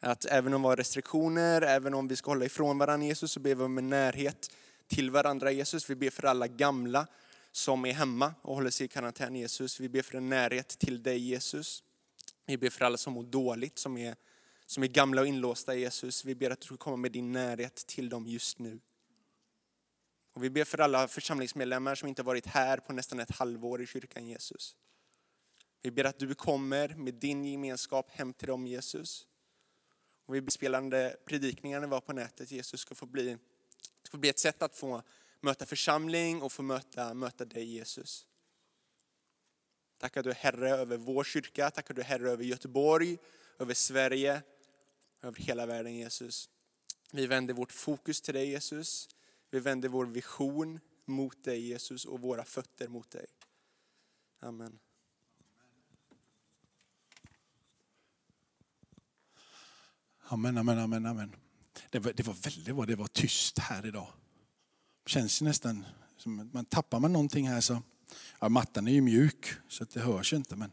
Att 0.00 0.24
även 0.24 0.54
om 0.54 0.62
vi 0.62 0.68
har 0.68 0.76
restriktioner, 0.76 1.62
även 1.62 1.94
om 1.94 2.08
vi 2.08 2.16
ska 2.16 2.30
hålla 2.30 2.44
ifrån 2.44 2.78
varandra 2.78 3.06
Jesus, 3.06 3.32
så 3.32 3.40
ber 3.40 3.54
vi 3.54 3.62
om 3.62 3.78
en 3.78 3.88
närhet 3.88 4.50
till 4.88 5.10
varandra 5.10 5.50
Jesus. 5.50 5.90
Vi 5.90 5.94
ber 5.94 6.10
för 6.10 6.26
alla 6.26 6.46
gamla 6.46 7.06
som 7.52 7.86
är 7.86 7.92
hemma 7.92 8.34
och 8.42 8.54
håller 8.54 8.70
sig 8.70 8.84
i 8.84 8.88
karantän 8.88 9.34
Jesus. 9.36 9.80
Vi 9.80 9.88
ber 9.88 10.02
för 10.02 10.18
en 10.18 10.28
närhet 10.28 10.68
till 10.68 11.02
dig 11.02 11.18
Jesus. 11.18 11.82
Vi 12.46 12.58
ber 12.58 12.70
för 12.70 12.84
alla 12.84 12.96
som 12.96 13.12
mår 13.12 13.22
dåligt, 13.22 13.78
som 13.78 13.96
är, 13.96 14.16
som 14.66 14.82
är 14.82 14.86
gamla 14.86 15.20
och 15.20 15.26
inlåsta 15.26 15.74
Jesus. 15.74 16.24
Vi 16.24 16.34
ber 16.34 16.50
att 16.50 16.60
du 16.60 16.66
ska 16.66 16.76
komma 16.76 16.96
med 16.96 17.12
din 17.12 17.32
närhet 17.32 17.74
till 17.74 18.08
dem 18.08 18.26
just 18.26 18.58
nu. 18.58 18.80
Och 20.38 20.44
vi 20.44 20.50
ber 20.50 20.64
för 20.64 20.78
alla 20.78 21.08
församlingsmedlemmar 21.08 21.94
som 21.94 22.08
inte 22.08 22.22
varit 22.22 22.46
här 22.46 22.78
på 22.78 22.92
nästan 22.92 23.20
ett 23.20 23.30
halvår 23.30 23.82
i 23.82 23.86
kyrkan 23.86 24.26
Jesus. 24.26 24.76
Vi 25.82 25.90
ber 25.90 26.04
att 26.04 26.18
du 26.18 26.34
kommer 26.34 26.88
med 26.88 27.14
din 27.14 27.44
gemenskap 27.44 28.10
hem 28.10 28.32
till 28.32 28.48
dem 28.48 28.66
Jesus. 28.66 29.26
Och 30.26 30.34
vi 30.34 30.40
ber 30.40 30.50
spelande 30.50 31.16
predikningar 31.24 31.80
när 31.80 31.86
vi 31.86 31.90
var 31.90 32.00
på 32.00 32.12
nätet 32.12 32.50
Jesus 32.50 32.80
ska 32.80 32.94
få 32.94 33.06
bli, 33.06 33.38
ska 34.02 34.18
bli 34.18 34.28
ett 34.28 34.38
sätt 34.38 34.62
att 34.62 34.76
få 34.76 35.02
möta 35.40 35.66
församling 35.66 36.42
och 36.42 36.52
få 36.52 36.62
möta, 36.62 37.14
möta 37.14 37.44
dig 37.44 37.64
Jesus. 37.64 38.26
Tack 39.98 40.16
att 40.16 40.24
du 40.24 40.30
är 40.30 40.34
Herre 40.34 40.70
över 40.70 40.96
vår 40.96 41.24
kyrka, 41.24 41.70
tack 41.70 41.90
att 41.90 41.96
du 41.96 42.02
är 42.02 42.06
Herre 42.06 42.30
över 42.30 42.44
Göteborg, 42.44 43.18
över 43.58 43.74
Sverige, 43.74 44.42
över 45.22 45.40
hela 45.40 45.66
världen 45.66 45.94
Jesus. 45.94 46.50
Vi 47.12 47.26
vänder 47.26 47.54
vårt 47.54 47.72
fokus 47.72 48.20
till 48.20 48.34
dig 48.34 48.50
Jesus. 48.50 49.08
Vi 49.50 49.60
vänder 49.60 49.88
vår 49.88 50.06
vision 50.06 50.80
mot 51.04 51.44
dig 51.44 51.60
Jesus 51.60 52.04
och 52.04 52.20
våra 52.20 52.44
fötter 52.44 52.88
mot 52.88 53.10
dig. 53.10 53.26
Amen. 54.40 54.78
Amen, 60.30 60.58
amen, 60.58 60.78
amen, 60.78 61.06
amen. 61.06 61.36
Det 61.90 61.98
var, 61.98 62.12
det 62.12 62.26
var 62.26 62.34
väldigt 62.34 62.74
vad 62.74 62.88
det 62.88 62.96
var 62.96 63.06
tyst 63.06 63.58
här 63.58 63.86
idag. 63.86 64.12
Det 65.04 65.10
känns 65.10 65.42
ju 65.42 65.46
nästan 65.46 65.84
som 66.16 66.40
att 66.40 66.52
man 66.52 66.64
tappar 66.64 67.00
man 67.00 67.12
någonting 67.12 67.48
här 67.48 67.60
så, 67.60 67.82
ja 68.40 68.48
mattan 68.48 68.88
är 68.88 68.92
ju 68.92 69.00
mjuk 69.00 69.46
så 69.68 69.82
att 69.82 69.90
det 69.90 70.00
hörs 70.00 70.32
ju 70.32 70.36
inte 70.36 70.56
men. 70.56 70.72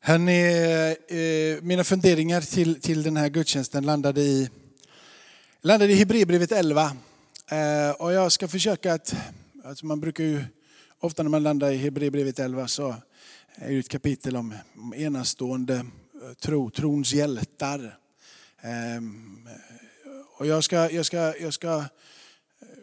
Hörrni, 0.00 0.96
eh, 1.08 1.62
mina 1.62 1.84
funderingar 1.84 2.40
till, 2.40 2.80
till 2.80 3.02
den 3.02 3.16
här 3.16 3.28
gudstjänsten 3.28 3.86
landade 3.86 4.20
i, 4.20 4.50
landade 5.62 5.92
i 5.92 5.96
Hebreerbrevet 5.96 6.52
11. 6.52 6.96
Eh, 7.50 7.90
och 7.90 8.12
jag 8.12 8.32
ska 8.32 8.48
försöka 8.48 8.94
att, 8.94 9.14
alltså 9.64 9.86
man 9.86 10.00
brukar 10.00 10.24
ju, 10.24 10.44
ofta 10.98 11.22
när 11.22 11.30
man 11.30 11.42
landar 11.42 11.70
i 11.70 11.76
Hebreerbrevet 11.76 12.38
11 12.38 12.68
så 12.68 12.94
är 13.54 13.70
det 13.70 13.78
ett 13.78 13.88
kapitel 13.88 14.36
om, 14.36 14.54
om 14.76 14.94
enastående 14.94 15.74
eh, 15.74 16.32
tro, 16.40 16.70
trons 16.70 17.12
hjältar. 17.12 17.98
Ehm, 18.60 19.48
och 20.36 20.46
jag 20.46 20.64
ska, 20.64 20.90
jag 20.90 21.06
ska, 21.06 21.36
jag 21.40 21.54
ska 21.54 21.78
eh, 21.78 21.84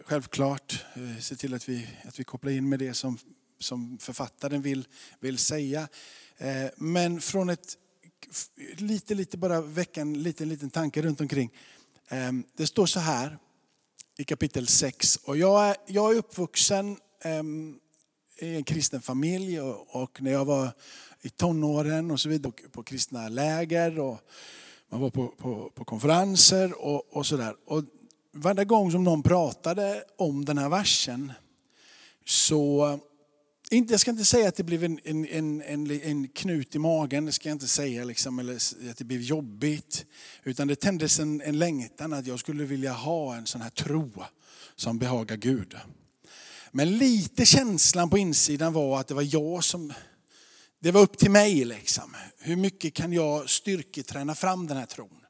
självklart 0.05 0.85
se 1.19 1.35
till 1.35 1.53
att 1.53 1.69
vi, 1.69 1.87
att 2.03 2.19
vi 2.19 2.23
kopplar 2.23 2.51
in 2.51 2.69
med 2.69 2.79
det 2.79 2.93
som, 2.93 3.17
som 3.59 3.97
författaren 3.97 4.61
vill, 4.61 4.87
vill 5.19 5.37
säga. 5.37 5.87
Men 6.75 7.21
från 7.21 7.49
ett, 7.49 7.77
lite, 8.77 9.15
lite 9.15 9.37
bara 9.37 9.61
väcka 9.61 10.01
en 10.01 10.23
liten, 10.23 10.49
liten 10.49 10.69
tanke 10.69 11.01
runt 11.01 11.21
omkring. 11.21 11.51
Ehm, 12.09 12.43
det 12.57 12.67
står 12.67 12.85
så 12.85 12.99
här 12.99 13.37
i 14.17 14.23
kapitel 14.23 14.67
6. 14.67 15.15
Och 15.15 15.37
jag, 15.37 15.69
är, 15.69 15.75
jag 15.85 16.13
är 16.13 16.17
uppvuxen 16.17 16.97
ehm, 17.23 17.79
i 18.39 18.55
en 18.55 18.63
kristen 18.63 19.01
familj 19.01 19.61
och, 19.61 19.95
och 20.03 20.21
när 20.21 20.31
jag 20.31 20.45
var 20.45 20.69
i 21.21 21.29
tonåren 21.29 22.11
och 22.11 22.19
så 22.19 22.29
vidare 22.29 22.53
på 22.71 22.83
kristna 22.83 23.29
läger 23.29 23.99
och 23.99 24.19
man 24.89 25.01
var 25.01 25.09
på, 25.09 25.27
på, 25.27 25.71
på 25.75 25.85
konferenser 25.85 26.85
och, 26.85 27.17
och 27.17 27.25
sådär. 27.25 27.55
Och 27.65 27.83
varje 28.33 28.65
gång 28.65 28.91
som 28.91 29.03
någon 29.03 29.23
pratade 29.23 30.03
om 30.17 30.45
den 30.45 30.57
här 30.57 30.69
versen 30.69 31.33
så, 32.25 32.99
jag 33.69 33.99
ska 33.99 34.11
inte 34.11 34.25
säga 34.25 34.47
att 34.47 34.55
det 34.55 34.63
blev 34.63 34.83
en, 34.83 34.99
en, 35.03 35.25
en, 35.25 35.61
en, 35.61 35.91
en 35.91 36.27
knut 36.27 36.75
i 36.75 36.79
magen, 36.79 37.25
det 37.25 37.31
ska 37.31 37.49
jag 37.49 37.55
inte 37.55 37.67
säga, 37.67 38.03
liksom, 38.03 38.39
eller 38.39 38.55
att 38.89 38.97
det 38.97 39.03
blev 39.03 39.21
jobbigt. 39.21 40.05
Utan 40.43 40.67
det 40.67 40.75
tändes 40.75 41.19
en, 41.19 41.41
en 41.41 41.59
längtan 41.59 42.13
att 42.13 42.27
jag 42.27 42.39
skulle 42.39 42.63
vilja 42.63 42.93
ha 42.93 43.35
en 43.35 43.45
sån 43.45 43.61
här 43.61 43.69
tro 43.69 44.23
som 44.75 44.99
behagar 44.99 45.35
Gud. 45.35 45.75
Men 46.71 46.97
lite 46.97 47.45
känslan 47.45 48.09
på 48.09 48.17
insidan 48.17 48.73
var 48.73 48.99
att 48.99 49.07
det 49.07 49.13
var 49.13 49.33
jag 49.33 49.63
som 49.63 49.93
det 50.79 50.91
var 50.91 51.01
upp 51.01 51.17
till 51.17 51.31
mig 51.31 51.65
liksom. 51.65 52.15
Hur 52.39 52.55
mycket 52.55 52.93
kan 52.93 53.13
jag 53.13 53.49
styrketräna 53.49 54.35
fram 54.35 54.67
den 54.67 54.77
här 54.77 54.85
tron? 54.85 55.26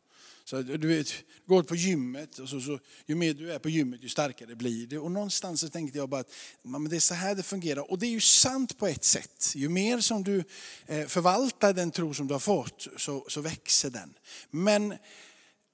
Så 0.50 0.62
du 0.62 0.88
vet, 0.88 1.14
går 1.46 1.64
på 1.64 1.76
gymmet 1.76 2.40
och 2.40 2.50
så, 2.50 2.62
så, 2.62 2.80
ju 3.06 3.16
mer 3.16 3.34
du 3.34 3.54
är 3.54 3.60
på 3.60 3.70
gymmet 3.70 4.04
ju 4.04 4.10
starkare 4.10 4.56
blir 4.56 4.88
det. 4.88 4.98
Och 4.98 5.12
någonstans 5.12 5.62
så 5.62 5.70
tänkte 5.70 5.98
jag 5.98 6.10
bara 6.10 6.22
att 6.22 6.34
men 6.62 6.90
det 6.90 6.96
är 6.96 7.00
så 7.00 7.14
här 7.14 7.36
det 7.36 7.44
fungerar. 7.44 7.92
Och 7.92 8.00
det 8.00 8.06
är 8.06 8.12
ju 8.12 8.20
sant 8.20 8.78
på 8.78 8.88
ett 8.88 9.04
sätt. 9.04 9.54
Ju 9.56 9.70
mer 9.70 10.00
som 10.00 10.24
du 10.24 10.44
eh, 10.86 11.06
förvaltar 11.08 11.74
den 11.74 11.92
tro 11.92 12.14
som 12.14 12.28
du 12.28 12.34
har 12.34 12.40
fått 12.40 12.88
så, 12.98 13.26
så 13.28 13.42
växer 13.42 13.90
den. 13.90 14.14
Men 14.50 14.94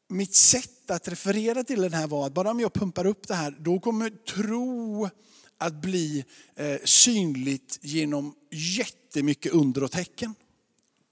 mitt 0.09 0.35
sätt 0.35 0.91
att 0.91 1.07
referera 1.07 1.63
till 1.63 1.81
den 1.81 1.93
här 1.93 2.07
var 2.07 2.27
att 2.27 2.33
bara 2.33 2.51
om 2.51 2.59
jag 2.59 2.73
pumpar 2.73 3.05
upp 3.05 3.27
det 3.27 3.35
här, 3.35 3.55
då 3.59 3.79
kommer 3.79 4.09
tro 4.09 5.09
att 5.57 5.73
bli 5.73 6.25
eh, 6.55 6.77
synligt 6.83 7.79
genom 7.81 8.35
jättemycket 8.51 9.51
under 9.51 9.83
och 9.83 9.91
tecken. 9.91 10.35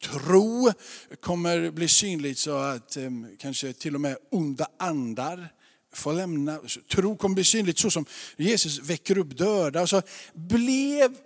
Tro 0.03 0.71
kommer 1.19 1.71
bli 1.71 1.87
synligt 1.87 2.39
så 2.39 2.55
att 2.55 2.97
kanske 3.39 3.73
till 3.73 3.95
och 3.95 4.01
med 4.01 4.17
onda 4.31 4.67
andar 4.79 5.49
får 5.93 6.13
lämna. 6.13 6.59
Tro 6.91 7.17
kommer 7.17 7.35
bli 7.35 7.43
synligt 7.43 7.79
så 7.79 7.91
som 7.91 8.05
Jesus 8.37 8.79
väcker 8.79 9.17
upp 9.17 9.37
döda. 9.37 9.81
Och 9.81 9.89
så 9.89 10.01
blev 10.33 11.17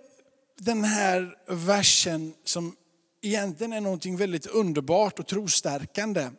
den 0.58 0.84
här 0.84 1.34
versen 1.48 2.34
som 2.44 2.76
egentligen 3.22 3.72
är 3.72 3.80
någonting 3.80 4.16
väldigt 4.16 4.46
underbart 4.46 5.18
och 5.18 5.26
trostärkande 5.26 6.30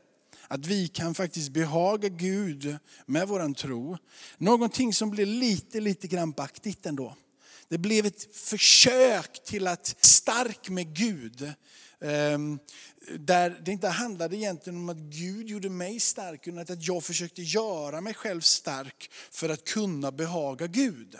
att 0.48 0.65
vi 0.65 0.88
kan 0.88 1.15
faktiskt 1.15 1.50
behaga 1.50 2.10
Gud 2.10 2.77
med 3.06 3.27
våran 3.27 3.53
tro. 3.53 3.98
Någonting 4.38 4.94
som 4.94 5.10
blir 5.10 5.25
lite, 5.25 5.79
lite 5.79 6.08
krampaktigt 6.08 6.86
ändå. 6.86 7.15
Det 7.70 7.77
blev 7.77 8.06
ett 8.06 8.36
försök 8.36 9.44
till 9.44 9.67
att 9.67 9.96
stark 10.01 10.70
med 10.70 10.96
Gud. 10.96 11.53
Ehm, 12.01 12.60
där 13.20 13.62
det 13.66 13.72
inte 13.72 13.88
handlade 13.88 14.38
egentligen 14.38 14.77
om 14.77 14.89
att 14.89 14.98
Gud 14.98 15.50
gjorde 15.50 15.70
mig 15.70 16.00
stark, 16.00 16.48
utan 16.48 16.60
att 16.60 16.88
jag 16.88 17.04
försökte 17.04 17.42
göra 17.42 18.01
mig 18.01 18.13
själv 18.13 18.42
stark 18.42 19.12
för 19.32 19.50
att 19.50 19.63
kunna 19.63 20.12
behaga 20.12 20.68
Gud. 20.68 21.16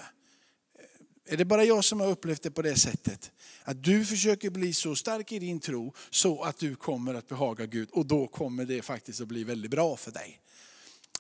Är 1.30 1.38
det 1.38 1.46
bara 1.46 1.64
jag 1.64 1.84
som 1.84 2.00
har 2.00 2.08
upplevt 2.08 2.44
det 2.44 2.52
på 2.52 2.62
det 2.62 2.76
sättet? 2.76 3.32
Att 3.64 3.84
du 3.84 4.06
försöker 4.06 4.50
bli 4.50 4.74
så 4.74 4.96
stark 4.96 5.32
i 5.32 5.40
din 5.40 5.60
tro 5.60 5.94
så 6.10 6.44
att 6.44 6.58
du 6.58 6.76
kommer 6.76 7.14
att 7.14 7.28
behaga 7.28 7.66
Gud 7.66 7.90
och 7.92 8.06
då 8.06 8.28
kommer 8.28 8.66
det 8.66 8.82
faktiskt 8.82 9.22
att 9.22 9.28
bli 9.28 9.44
väldigt 9.44 9.72
bra 9.72 9.96
för 9.96 10.12
dig. 10.12 10.40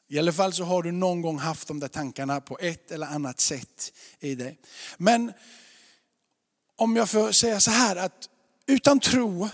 I 0.07 0.19
alla 0.19 0.33
fall 0.33 0.53
så 0.53 0.63
har 0.63 0.83
du 0.83 0.91
någon 0.91 1.21
gång 1.21 1.37
haft 1.37 1.67
de 1.67 1.79
där 1.79 1.87
tankarna 1.87 2.41
på 2.41 2.59
ett 2.59 2.91
eller 2.91 3.07
annat 3.07 3.39
sätt 3.39 3.93
i 4.19 4.35
dig. 4.35 4.59
Men 4.97 5.33
om 6.75 6.95
jag 6.95 7.09
får 7.09 7.31
säga 7.31 7.59
så 7.59 7.71
här 7.71 7.95
att 7.95 8.29
utan 8.67 8.99
tro 8.99 9.49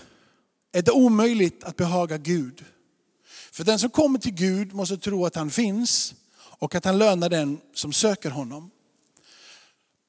är 0.72 0.82
det 0.82 0.92
omöjligt 0.92 1.64
att 1.64 1.76
behaga 1.76 2.18
Gud. 2.18 2.64
För 3.52 3.64
den 3.64 3.78
som 3.78 3.90
kommer 3.90 4.18
till 4.18 4.34
Gud 4.34 4.72
måste 4.72 4.96
tro 4.96 5.26
att 5.26 5.34
han 5.34 5.50
finns 5.50 6.14
och 6.36 6.74
att 6.74 6.84
han 6.84 6.98
lönar 6.98 7.28
den 7.28 7.60
som 7.74 7.92
söker 7.92 8.30
honom. 8.30 8.70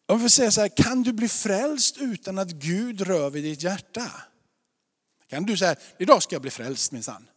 Om 0.05 0.19
vi 0.19 0.29
säger 0.29 0.49
så 0.49 0.61
här, 0.61 0.67
kan 0.67 1.03
du 1.03 1.13
bli 1.13 1.27
frälst 1.27 1.97
utan 1.97 2.37
att 2.37 2.51
Gud 2.51 3.01
rör 3.01 3.29
vid 3.29 3.43
ditt 3.43 3.63
hjärta? 3.63 4.11
Kan 5.27 5.45
du 5.45 5.57
säga, 5.57 5.75
idag 5.97 6.23
ska 6.23 6.35
jag 6.35 6.41
bli 6.41 6.51
frälst 6.51 6.91
minsann. 6.91 7.27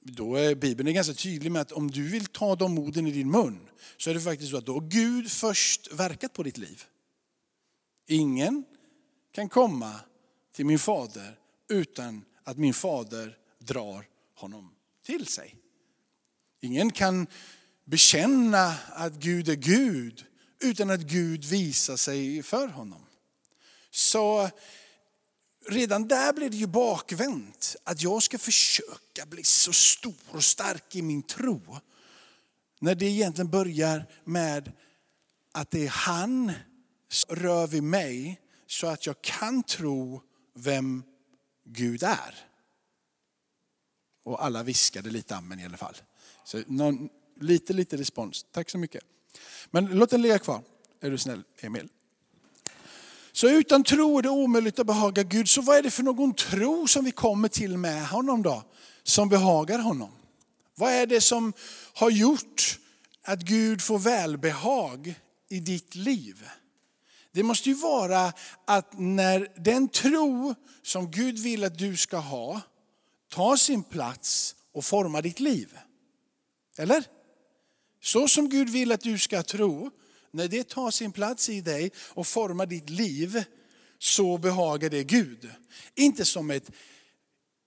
Då 0.00 0.34
är 0.34 0.54
Bibeln 0.54 0.88
är 0.88 0.92
ganska 0.92 1.14
tydlig 1.14 1.52
med 1.52 1.62
att 1.62 1.72
om 1.72 1.90
du 1.90 2.08
vill 2.08 2.26
ta 2.26 2.56
de 2.56 2.78
orden 2.78 3.06
i 3.06 3.10
din 3.10 3.30
mun 3.30 3.68
så 3.96 4.10
är 4.10 4.14
det 4.14 4.20
faktiskt 4.20 4.50
så 4.50 4.56
att 4.56 4.66
då 4.66 4.72
har 4.72 4.88
Gud 4.88 5.30
först 5.30 5.92
verkat 5.92 6.32
på 6.32 6.42
ditt 6.42 6.58
liv. 6.58 6.84
Ingen 8.06 8.64
kan 9.32 9.48
komma 9.48 9.94
till 10.58 10.66
min 10.66 10.78
fader 10.78 11.38
utan 11.68 12.24
att 12.44 12.58
min 12.58 12.74
fader 12.74 13.36
drar 13.58 14.06
honom 14.34 14.74
till 15.06 15.26
sig. 15.26 15.54
Ingen 16.60 16.90
kan 16.92 17.26
bekänna 17.84 18.74
att 18.88 19.12
Gud 19.12 19.48
är 19.48 19.54
Gud 19.54 20.24
utan 20.60 20.90
att 20.90 21.00
Gud 21.00 21.44
visar 21.44 21.96
sig 21.96 22.42
för 22.42 22.68
honom. 22.68 23.06
Så 23.90 24.50
redan 25.68 26.08
där 26.08 26.32
blir 26.32 26.50
det 26.50 26.56
ju 26.56 26.66
bakvänt. 26.66 27.76
Att 27.84 28.02
jag 28.02 28.22
ska 28.22 28.38
försöka 28.38 29.26
bli 29.26 29.44
så 29.44 29.72
stor 29.72 30.14
och 30.30 30.44
stark 30.44 30.96
i 30.96 31.02
min 31.02 31.22
tro. 31.22 31.78
När 32.80 32.94
det 32.94 33.06
egentligen 33.06 33.50
börjar 33.50 34.06
med 34.24 34.72
att 35.52 35.70
det 35.70 35.84
är 35.84 35.90
han 35.90 36.52
som 37.08 37.36
rör 37.36 37.66
vid 37.66 37.82
mig 37.82 38.40
så 38.66 38.86
att 38.86 39.06
jag 39.06 39.22
kan 39.22 39.62
tro 39.62 40.22
vem 40.58 41.02
Gud 41.64 42.02
är. 42.02 42.34
Och 44.24 44.44
alla 44.44 44.62
viskade 44.62 45.10
lite 45.10 45.36
amen 45.36 45.60
i 45.60 45.64
alla 45.64 45.76
fall. 45.76 45.96
Så 46.44 46.62
någon, 46.66 47.08
lite, 47.40 47.72
lite 47.72 47.96
respons. 47.96 48.46
Tack 48.52 48.70
så 48.70 48.78
mycket. 48.78 49.04
Men 49.70 49.86
låt 49.86 50.10
den 50.10 50.22
ligga 50.22 50.38
kvar. 50.38 50.62
Är 51.00 51.10
du 51.10 51.18
snäll, 51.18 51.42
Emil. 51.60 51.88
Så 53.32 53.48
utan 53.48 53.84
tro 53.84 54.18
är 54.18 54.22
det 54.22 54.28
omöjligt 54.28 54.78
att 54.78 54.86
behaga 54.86 55.22
Gud. 55.22 55.48
Så 55.48 55.62
vad 55.62 55.76
är 55.76 55.82
det 55.82 55.90
för 55.90 56.02
någon 56.02 56.34
tro 56.34 56.86
som 56.86 57.04
vi 57.04 57.10
kommer 57.10 57.48
till 57.48 57.76
med 57.76 58.08
honom 58.08 58.42
då? 58.42 58.62
Som 59.02 59.28
behagar 59.28 59.78
honom. 59.78 60.10
Vad 60.74 60.92
är 60.92 61.06
det 61.06 61.20
som 61.20 61.52
har 61.94 62.10
gjort 62.10 62.78
att 63.22 63.40
Gud 63.40 63.82
får 63.82 63.98
välbehag 63.98 65.14
i 65.48 65.60
ditt 65.60 65.94
liv? 65.94 66.48
Det 67.38 67.42
måste 67.42 67.68
ju 67.68 67.74
vara 67.74 68.32
att 68.64 68.98
när 68.98 69.48
den 69.56 69.88
tro 69.88 70.54
som 70.82 71.10
Gud 71.10 71.38
vill 71.38 71.64
att 71.64 71.78
du 71.78 71.96
ska 71.96 72.16
ha 72.16 72.60
tar 73.30 73.56
sin 73.56 73.82
plats 73.82 74.54
och 74.74 74.84
formar 74.84 75.22
ditt 75.22 75.40
liv. 75.40 75.78
Eller? 76.78 77.04
Så 78.02 78.28
som 78.28 78.48
Gud 78.48 78.68
vill 78.70 78.92
att 78.92 79.00
du 79.00 79.18
ska 79.18 79.42
tro, 79.42 79.90
när 80.30 80.48
det 80.48 80.68
tar 80.68 80.90
sin 80.90 81.12
plats 81.12 81.48
i 81.48 81.60
dig 81.60 81.90
och 81.98 82.26
formar 82.26 82.66
ditt 82.66 82.90
liv, 82.90 83.44
så 83.98 84.38
behagar 84.38 84.90
det 84.90 85.04
Gud. 85.04 85.50
Inte 85.94 86.24
som 86.24 86.50
ett 86.50 86.70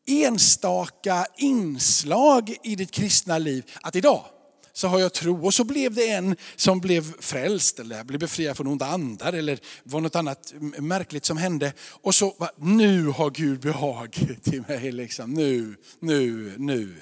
enstaka 0.07 1.25
inslag 1.37 2.55
i 2.63 2.75
ditt 2.75 2.91
kristna 2.91 3.37
liv, 3.37 3.71
att 3.81 3.95
idag 3.95 4.25
så 4.73 4.87
har 4.87 4.99
jag 4.99 5.13
tro. 5.13 5.45
Och 5.45 5.53
så 5.53 5.63
blev 5.63 5.93
det 5.93 6.09
en 6.09 6.35
som 6.55 6.79
blev 6.79 7.21
frälst 7.21 7.79
eller 7.79 8.03
blev 8.03 8.19
befriad 8.19 8.57
från 8.57 8.67
onda 8.67 8.85
andar 8.85 9.33
eller 9.33 9.59
var 9.83 10.01
något 10.01 10.15
annat 10.15 10.53
märkligt 10.77 11.25
som 11.25 11.37
hände. 11.37 11.73
Och 11.81 12.15
så, 12.15 12.49
nu 12.57 13.05
har 13.05 13.29
Gud 13.29 13.59
behag 13.59 14.11
till 14.43 14.63
mig. 14.67 14.91
Liksom. 14.91 15.33
Nu, 15.33 15.75
nu, 15.99 16.55
nu. 16.57 17.01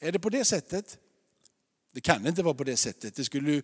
Är 0.00 0.12
det 0.12 0.18
på 0.18 0.28
det 0.28 0.44
sättet? 0.44 0.98
Det 1.94 2.00
kan 2.00 2.26
inte 2.26 2.42
vara 2.42 2.54
på 2.54 2.64
det 2.64 2.76
sättet. 2.76 3.14
Det 3.14 3.24
skulle, 3.24 3.62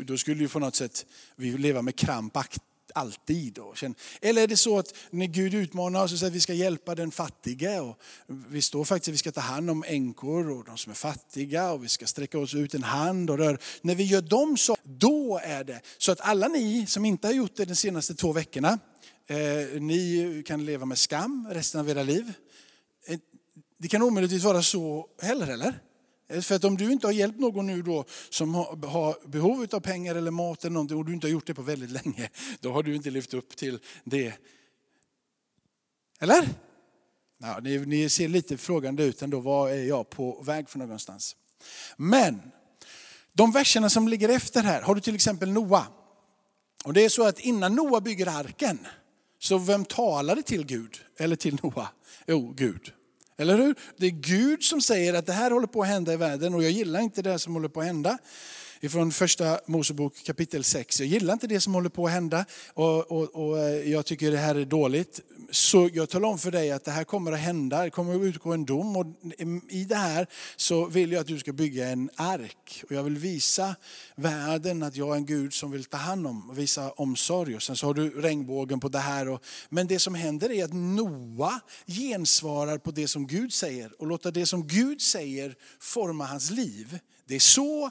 då 0.00 0.18
skulle 0.18 0.42
ju 0.42 0.48
på 0.48 0.58
något 0.58 0.76
sätt 0.76 1.06
vi 1.36 1.58
leva 1.58 1.82
med 1.82 1.96
kramp 1.96 2.36
alltid. 2.94 3.58
Eller 4.20 4.42
är 4.42 4.46
det 4.46 4.56
så 4.56 4.78
att 4.78 4.94
när 5.10 5.26
Gud 5.26 5.54
utmanar 5.54 6.04
oss 6.04 6.12
och 6.12 6.18
säger 6.18 6.30
att 6.30 6.36
vi 6.36 6.40
ska 6.40 6.54
hjälpa 6.54 6.94
den 6.94 7.10
fattiga. 7.10 7.82
Och 7.82 7.98
vi 8.48 8.62
står 8.62 8.84
faktiskt 8.84 9.08
att 9.08 9.14
vi 9.14 9.18
ska 9.18 9.32
ta 9.32 9.40
hand 9.40 9.70
om 9.70 9.84
änkor 9.86 10.50
och 10.50 10.64
de 10.64 10.78
som 10.78 10.90
är 10.90 10.94
fattiga 10.94 11.72
och 11.72 11.84
vi 11.84 11.88
ska 11.88 12.06
sträcka 12.06 12.38
oss 12.38 12.54
ut 12.54 12.74
en 12.74 12.82
hand 12.82 13.30
och 13.30 13.38
rör. 13.38 13.58
När 13.82 13.94
vi 13.94 14.04
gör 14.04 14.22
dem 14.22 14.56
så, 14.56 14.76
då 14.82 15.40
är 15.44 15.64
det 15.64 15.80
så 15.98 16.12
att 16.12 16.20
alla 16.20 16.48
ni 16.48 16.86
som 16.86 17.04
inte 17.04 17.26
har 17.26 17.34
gjort 17.34 17.56
det 17.56 17.64
de 17.64 17.74
senaste 17.74 18.14
två 18.14 18.32
veckorna, 18.32 18.78
eh, 19.26 19.80
ni 19.80 20.42
kan 20.46 20.64
leva 20.64 20.86
med 20.86 20.98
skam 20.98 21.48
resten 21.50 21.80
av 21.80 21.88
era 21.88 22.02
liv. 22.02 22.32
Eh, 23.06 23.18
det 23.78 23.88
kan 23.88 24.02
omöjligtvis 24.02 24.44
vara 24.44 24.62
så 24.62 25.06
heller, 25.22 25.46
eller? 25.46 25.80
För 26.40 26.54
att 26.54 26.64
om 26.64 26.76
du 26.76 26.92
inte 26.92 27.06
har 27.06 27.12
hjälpt 27.12 27.40
någon 27.40 27.66
nu 27.66 27.82
då 27.82 28.04
som 28.30 28.54
har 28.54 29.28
behov 29.28 29.66
av 29.72 29.80
pengar 29.80 30.14
eller 30.14 30.30
mat 30.30 30.64
eller 30.64 30.74
någonting 30.74 30.96
och 30.96 31.04
du 31.04 31.14
inte 31.14 31.26
har 31.26 31.32
gjort 31.32 31.46
det 31.46 31.54
på 31.54 31.62
väldigt 31.62 31.90
länge, 31.90 32.30
då 32.60 32.72
har 32.72 32.82
du 32.82 32.94
inte 32.94 33.10
levt 33.10 33.34
upp 33.34 33.56
till 33.56 33.78
det. 34.04 34.34
Eller? 36.20 36.48
Ja, 37.38 37.58
ni, 37.62 37.78
ni 37.78 38.08
ser 38.08 38.28
lite 38.28 38.56
frågande 38.56 39.04
ut 39.04 39.22
ändå, 39.22 39.40
var 39.40 39.70
är 39.70 39.84
jag 39.84 40.10
på 40.10 40.42
väg 40.42 40.68
för 40.68 40.78
någonstans? 40.78 41.36
Men 41.96 42.40
de 43.32 43.52
verserna 43.52 43.90
som 43.90 44.08
ligger 44.08 44.28
efter 44.28 44.62
här, 44.62 44.82
har 44.82 44.94
du 44.94 45.00
till 45.00 45.14
exempel 45.14 45.52
Noa. 45.52 45.86
Och 46.84 46.92
det 46.92 47.04
är 47.04 47.08
så 47.08 47.26
att 47.26 47.40
innan 47.40 47.74
Noa 47.74 48.00
bygger 48.00 48.26
arken, 48.26 48.86
så 49.38 49.58
vem 49.58 49.84
talade 49.84 50.42
till 50.42 50.66
Gud? 50.66 51.00
Eller 51.18 51.36
till 51.36 51.58
Noa? 51.62 51.88
Jo, 52.26 52.52
Gud. 52.56 52.92
Eller 53.42 53.58
hur? 53.58 53.74
Det 53.96 54.06
är 54.06 54.10
Gud 54.10 54.62
som 54.62 54.80
säger 54.80 55.14
att 55.14 55.26
det 55.26 55.32
här 55.32 55.50
håller 55.50 55.66
på 55.66 55.82
att 55.82 55.88
hända 55.88 56.12
i 56.12 56.16
världen 56.16 56.54
och 56.54 56.62
jag 56.62 56.70
gillar 56.70 57.00
inte 57.00 57.22
det 57.22 57.38
som 57.38 57.54
håller 57.54 57.68
på 57.68 57.80
att 57.80 57.86
hända. 57.86 58.18
Ifrån 58.84 59.12
första 59.12 59.60
Mosebok 59.66 60.24
kapitel 60.24 60.64
6. 60.64 61.00
Jag 61.00 61.08
gillar 61.08 61.32
inte 61.32 61.46
det 61.46 61.60
som 61.60 61.74
håller 61.74 61.88
på 61.88 62.06
att 62.06 62.12
hända 62.12 62.44
och, 62.74 63.12
och, 63.12 63.34
och 63.34 63.58
eh, 63.58 63.90
jag 63.90 64.06
tycker 64.06 64.30
det 64.30 64.38
här 64.38 64.54
är 64.54 64.64
dåligt. 64.64 65.20
Så 65.50 65.90
jag 65.92 66.08
talar 66.08 66.28
om 66.28 66.38
för 66.38 66.50
dig 66.50 66.72
att 66.72 66.84
det 66.84 66.90
här 66.90 67.04
kommer 67.04 67.32
att 67.32 67.38
hända, 67.38 67.82
det 67.82 67.90
kommer 67.90 68.14
att 68.14 68.22
utgå 68.22 68.52
en 68.52 68.64
dom 68.64 68.96
och 68.96 69.06
i 69.68 69.84
det 69.84 69.96
här 69.96 70.26
så 70.56 70.86
vill 70.86 71.12
jag 71.12 71.20
att 71.20 71.26
du 71.26 71.38
ska 71.38 71.52
bygga 71.52 71.88
en 71.88 72.10
ark. 72.16 72.84
Och 72.88 72.92
jag 72.92 73.02
vill 73.02 73.18
visa 73.18 73.76
världen 74.16 74.82
att 74.82 74.96
jag 74.96 75.12
är 75.12 75.16
en 75.16 75.26
Gud 75.26 75.54
som 75.54 75.70
vill 75.70 75.84
ta 75.84 75.96
hand 75.96 76.26
om 76.26 76.50
och 76.50 76.58
visa 76.58 76.90
omsorg. 76.90 77.56
Och 77.56 77.62
sen 77.62 77.76
så 77.76 77.86
har 77.86 77.94
du 77.94 78.20
regnbågen 78.20 78.80
på 78.80 78.88
det 78.88 78.98
här. 78.98 79.28
Och, 79.28 79.42
men 79.68 79.86
det 79.86 79.98
som 79.98 80.14
händer 80.14 80.52
är 80.52 80.64
att 80.64 80.72
Noa 80.72 81.60
gensvarar 81.86 82.78
på 82.78 82.90
det 82.90 83.08
som 83.08 83.26
Gud 83.26 83.52
säger 83.52 83.92
och 83.98 84.06
låter 84.06 84.32
det 84.32 84.46
som 84.46 84.66
Gud 84.66 85.00
säger 85.00 85.54
forma 85.80 86.26
hans 86.26 86.50
liv. 86.50 86.98
Det 87.26 87.34
är 87.34 87.40
så 87.40 87.90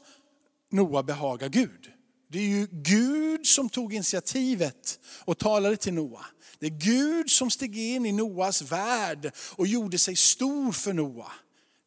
Noa 0.72 1.04
behagar 1.04 1.50
Gud. 1.50 1.92
Det 2.32 2.40
är 2.40 2.48
ju 2.48 2.68
Gud 2.72 3.46
som 3.46 3.70
tog 3.70 3.94
initiativet 3.94 5.00
och 5.26 5.38
talade 5.38 5.78
till 5.78 5.94
Noa. 5.94 6.26
Det 6.60 6.66
är 6.66 6.70
Gud 6.70 7.30
som 7.30 7.50
steg 7.50 7.78
in 7.78 8.06
i 8.06 8.12
Noas 8.12 8.62
värld 8.62 9.32
och 9.56 9.68
gjorde 9.68 9.98
sig 9.98 10.16
stor 10.16 10.72
för 10.72 10.94
Noa. 10.94 11.32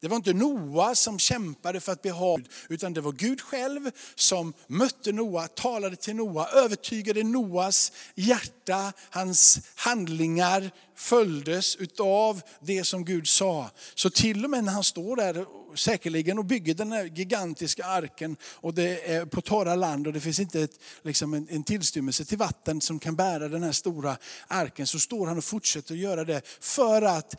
Det 0.05 0.09
var 0.09 0.17
inte 0.17 0.33
Noa 0.33 0.95
som 0.95 1.19
kämpade 1.19 1.79
för 1.79 1.91
att 1.91 2.01
behaga 2.01 2.43
utan 2.69 2.93
det 2.93 3.01
var 3.01 3.11
Gud 3.11 3.41
själv 3.41 3.91
som 4.15 4.53
mötte 4.67 5.11
Noa, 5.11 5.47
talade 5.47 5.95
till 5.95 6.15
Noa, 6.15 6.47
övertygade 6.49 7.23
Noas 7.23 7.91
hjärta, 8.15 8.93
hans 9.09 9.59
handlingar 9.75 10.71
följdes 10.95 11.75
utav 11.75 12.41
det 12.59 12.83
som 12.83 13.05
Gud 13.05 13.27
sa. 13.27 13.69
Så 13.95 14.09
till 14.09 14.43
och 14.43 14.49
med 14.49 14.63
när 14.63 14.71
han 14.71 14.83
står 14.83 15.15
där 15.15 15.45
säkerligen 15.77 16.39
och 16.39 16.45
bygger 16.45 16.73
den 16.73 16.91
här 16.91 17.05
gigantiska 17.05 17.85
arken 17.85 18.37
och 18.43 18.73
det 18.73 19.13
är 19.13 19.25
på 19.25 19.41
torra 19.41 19.75
land 19.75 20.07
och 20.07 20.13
det 20.13 20.21
finns 20.21 20.39
inte 20.39 20.61
ett, 20.61 20.79
liksom 21.03 21.33
en, 21.33 21.47
en 21.49 21.63
tillstymmelse 21.63 22.25
till 22.25 22.37
vatten 22.37 22.81
som 22.81 22.99
kan 22.99 23.15
bära 23.15 23.47
den 23.47 23.63
här 23.63 23.71
stora 23.71 24.17
arken 24.47 24.87
så 24.87 24.99
står 24.99 25.27
han 25.27 25.37
och 25.37 25.43
fortsätter 25.43 25.93
att 25.93 25.99
göra 25.99 26.23
det 26.23 26.41
för 26.59 27.01
att 27.01 27.35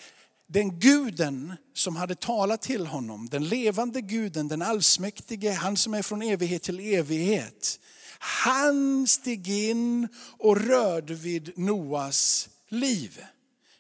den 0.48 0.78
guden 0.80 1.54
som 1.74 1.96
hade 1.96 2.14
talat 2.14 2.62
till 2.62 2.86
honom, 2.86 3.28
den 3.28 3.48
levande 3.48 4.00
guden, 4.00 4.48
den 4.48 4.62
allsmäktige, 4.62 5.52
han 5.52 5.76
som 5.76 5.94
är 5.94 6.02
från 6.02 6.22
evighet 6.22 6.62
till 6.62 6.80
evighet. 6.80 7.78
Han 8.18 9.06
steg 9.06 9.48
in 9.48 10.08
och 10.38 10.56
rörde 10.56 11.14
vid 11.14 11.58
Noas 11.58 12.48
liv. 12.68 13.24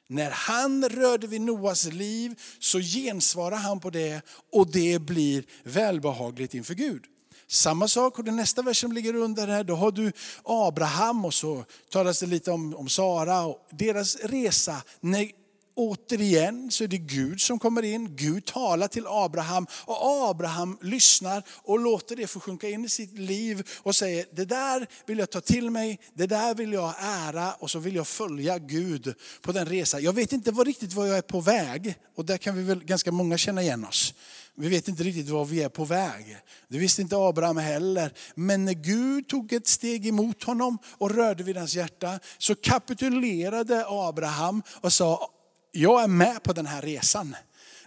När 0.08 0.30
han 0.30 0.88
rörde 0.88 1.26
vid 1.26 1.40
Noas 1.40 1.86
liv 1.86 2.40
så 2.58 2.80
gensvarar 2.80 3.56
han 3.56 3.80
på 3.80 3.90
det 3.90 4.22
och 4.52 4.70
det 4.70 4.98
blir 4.98 5.44
välbehagligt 5.64 6.54
inför 6.54 6.74
Gud. 6.74 7.04
Samma 7.48 7.88
sak 7.88 8.18
och 8.18 8.24
den 8.24 8.36
nästa 8.36 8.62
vers 8.62 8.80
som 8.80 8.92
ligger 8.92 9.14
under 9.14 9.46
här, 9.46 9.64
då 9.64 9.74
har 9.74 9.90
du 9.90 10.12
Abraham 10.44 11.24
och 11.24 11.34
så 11.34 11.64
talas 11.90 12.20
det 12.20 12.26
lite 12.26 12.50
om, 12.50 12.76
om 12.76 12.88
Sara 12.88 13.42
och 13.42 13.68
deras 13.70 14.16
resa. 14.16 14.82
När 15.00 15.30
återigen 15.76 16.70
så 16.70 16.84
är 16.84 16.88
det 16.88 16.98
Gud 16.98 17.40
som 17.40 17.58
kommer 17.58 17.82
in. 17.82 18.16
Gud 18.16 18.44
talar 18.44 18.88
till 18.88 19.04
Abraham 19.06 19.66
och 19.84 20.30
Abraham 20.30 20.78
lyssnar 20.82 21.42
och 21.62 21.78
låter 21.78 22.16
det 22.16 22.26
få 22.26 22.40
sjunka 22.40 22.68
in 22.68 22.84
i 22.84 22.88
sitt 22.88 23.18
liv 23.18 23.68
och 23.82 23.96
säger 23.96 24.26
det 24.32 24.44
där 24.44 24.86
vill 25.06 25.18
jag 25.18 25.30
ta 25.30 25.40
till 25.40 25.70
mig, 25.70 26.00
det 26.14 26.26
där 26.26 26.54
vill 26.54 26.72
jag 26.72 26.94
ära 27.00 27.52
och 27.52 27.70
så 27.70 27.78
vill 27.78 27.94
jag 27.94 28.06
följa 28.06 28.58
Gud 28.58 29.14
på 29.42 29.52
den 29.52 29.66
resan. 29.66 30.02
Jag 30.02 30.12
vet 30.12 30.32
inte 30.32 30.50
vad, 30.50 30.66
riktigt 30.66 30.92
var 30.92 31.06
jag 31.06 31.18
är 31.18 31.22
på 31.22 31.40
väg 31.40 31.94
och 32.16 32.24
där 32.24 32.36
kan 32.36 32.56
vi 32.56 32.62
väl 32.62 32.84
ganska 32.84 33.12
många 33.12 33.38
känna 33.38 33.62
igen 33.62 33.84
oss. 33.84 34.14
Vi 34.58 34.68
vet 34.68 34.88
inte 34.88 35.02
riktigt 35.02 35.28
var 35.28 35.44
vi 35.44 35.62
är 35.62 35.68
på 35.68 35.84
väg. 35.84 36.36
Det 36.68 36.78
visste 36.78 37.02
inte 37.02 37.16
Abraham 37.16 37.56
heller. 37.56 38.12
Men 38.34 38.64
när 38.64 38.72
Gud 38.72 39.28
tog 39.28 39.52
ett 39.52 39.66
steg 39.66 40.06
emot 40.06 40.42
honom 40.42 40.78
och 40.98 41.10
rörde 41.10 41.42
vid 41.42 41.56
hans 41.56 41.74
hjärta 41.74 42.18
så 42.38 42.54
kapitulerade 42.54 43.84
Abraham 43.88 44.62
och 44.80 44.92
sa, 44.92 45.30
jag 45.76 46.02
är 46.02 46.08
med 46.08 46.42
på 46.42 46.52
den 46.52 46.66
här 46.66 46.82
resan. 46.82 47.36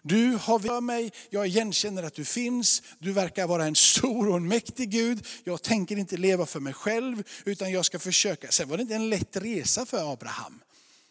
Du 0.02 0.38
har 0.42 0.60
för 0.60 0.82
mig, 0.82 1.12
jag 1.30 1.48
igenkänner 1.48 2.04
att 2.04 2.14
du 2.14 2.26
finns, 2.26 2.84
du 3.00 3.12
verkar 3.12 3.48
vara 3.48 3.66
en 3.66 3.76
stor 3.76 4.30
och 4.30 4.38
en 4.38 4.48
mäktig 4.48 4.90
Gud. 4.90 5.28
Jag 5.44 5.62
tänker 5.62 5.98
inte 5.98 6.18
leva 6.18 6.46
för 6.46 6.60
mig 6.60 6.74
själv 6.74 7.24
utan 7.46 7.72
jag 7.72 7.86
ska 7.86 8.00
försöka. 8.00 8.48
Sen 8.52 8.70
var 8.70 8.78
det 8.78 8.82
inte 8.82 8.96
en 8.96 9.10
lätt 9.10 9.38
resa 9.38 9.86
för 9.86 10.14
Abraham. 10.14 10.60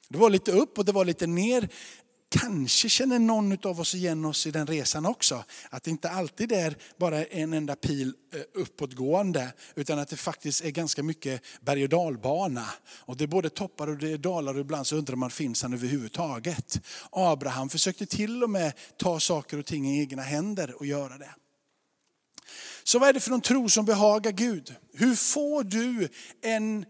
Det 0.08 0.18
var 0.18 0.30
lite 0.30 0.52
upp 0.52 0.78
och 0.78 0.84
det 0.84 0.92
var 0.92 1.04
lite 1.04 1.26
ner. 1.26 1.68
Kanske 2.30 2.88
känner 2.88 3.18
någon 3.18 3.58
av 3.66 3.80
oss 3.80 3.94
igen 3.94 4.24
oss 4.24 4.46
i 4.46 4.50
den 4.50 4.66
resan 4.66 5.06
också. 5.06 5.44
Att 5.70 5.82
det 5.82 5.90
inte 5.90 6.10
alltid 6.10 6.52
är 6.52 6.76
bara 6.98 7.24
en 7.24 7.52
enda 7.52 7.76
pil 7.76 8.14
eh, 8.34 8.40
uppåtgående 8.54 9.52
utan 9.74 9.98
att 9.98 10.08
det 10.08 10.16
faktiskt 10.16 10.64
är 10.64 10.70
ganska 10.70 11.02
mycket 11.02 11.42
berg 11.60 11.82
och 11.82 11.88
dalbana. 11.88 12.64
Och 12.88 13.16
det 13.16 13.24
är 13.24 13.28
både 13.28 13.50
toppar 13.50 13.88
och 13.88 13.98
det 13.98 14.12
är 14.12 14.18
dalar 14.18 14.54
och 14.54 14.60
ibland 14.60 14.86
så 14.86 14.96
undrar 14.96 15.16
man 15.16 15.30
finns 15.30 15.62
han 15.62 15.72
överhuvudtaget. 15.72 16.80
Abraham 17.10 17.68
försökte 17.68 18.06
till 18.06 18.42
och 18.42 18.50
med 18.50 18.72
ta 18.96 19.20
saker 19.20 19.58
och 19.58 19.66
ting 19.66 19.88
i 19.88 20.00
egna 20.00 20.22
händer 20.22 20.74
och 20.78 20.86
göra 20.86 21.18
det. 21.18 21.30
Så 22.84 22.98
vad 22.98 23.08
är 23.08 23.12
det 23.12 23.20
för 23.20 23.30
någon 23.30 23.40
tro 23.40 23.68
som 23.68 23.84
behagar 23.84 24.32
Gud? 24.32 24.74
Hur 24.92 25.14
får 25.14 25.64
du 25.64 26.08
en 26.42 26.84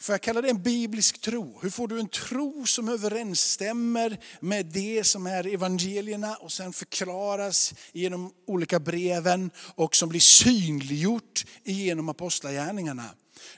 Får 0.00 0.12
jag 0.12 0.20
kalla 0.20 0.40
det 0.42 0.50
en 0.50 0.62
biblisk 0.62 1.20
tro? 1.20 1.58
Hur 1.62 1.70
får 1.70 1.88
du 1.88 2.00
en 2.00 2.08
tro 2.08 2.66
som 2.66 2.88
överensstämmer 2.88 4.20
med 4.40 4.66
det 4.66 5.04
som 5.04 5.26
är 5.26 5.46
evangelierna 5.46 6.36
och 6.36 6.52
sen 6.52 6.72
förklaras 6.72 7.74
genom 7.92 8.32
olika 8.46 8.80
breven 8.80 9.50
och 9.56 9.96
som 9.96 10.08
blir 10.08 10.20
synliggjort 10.20 11.44
genom 11.64 12.08
apostlagärningarna? 12.08 13.04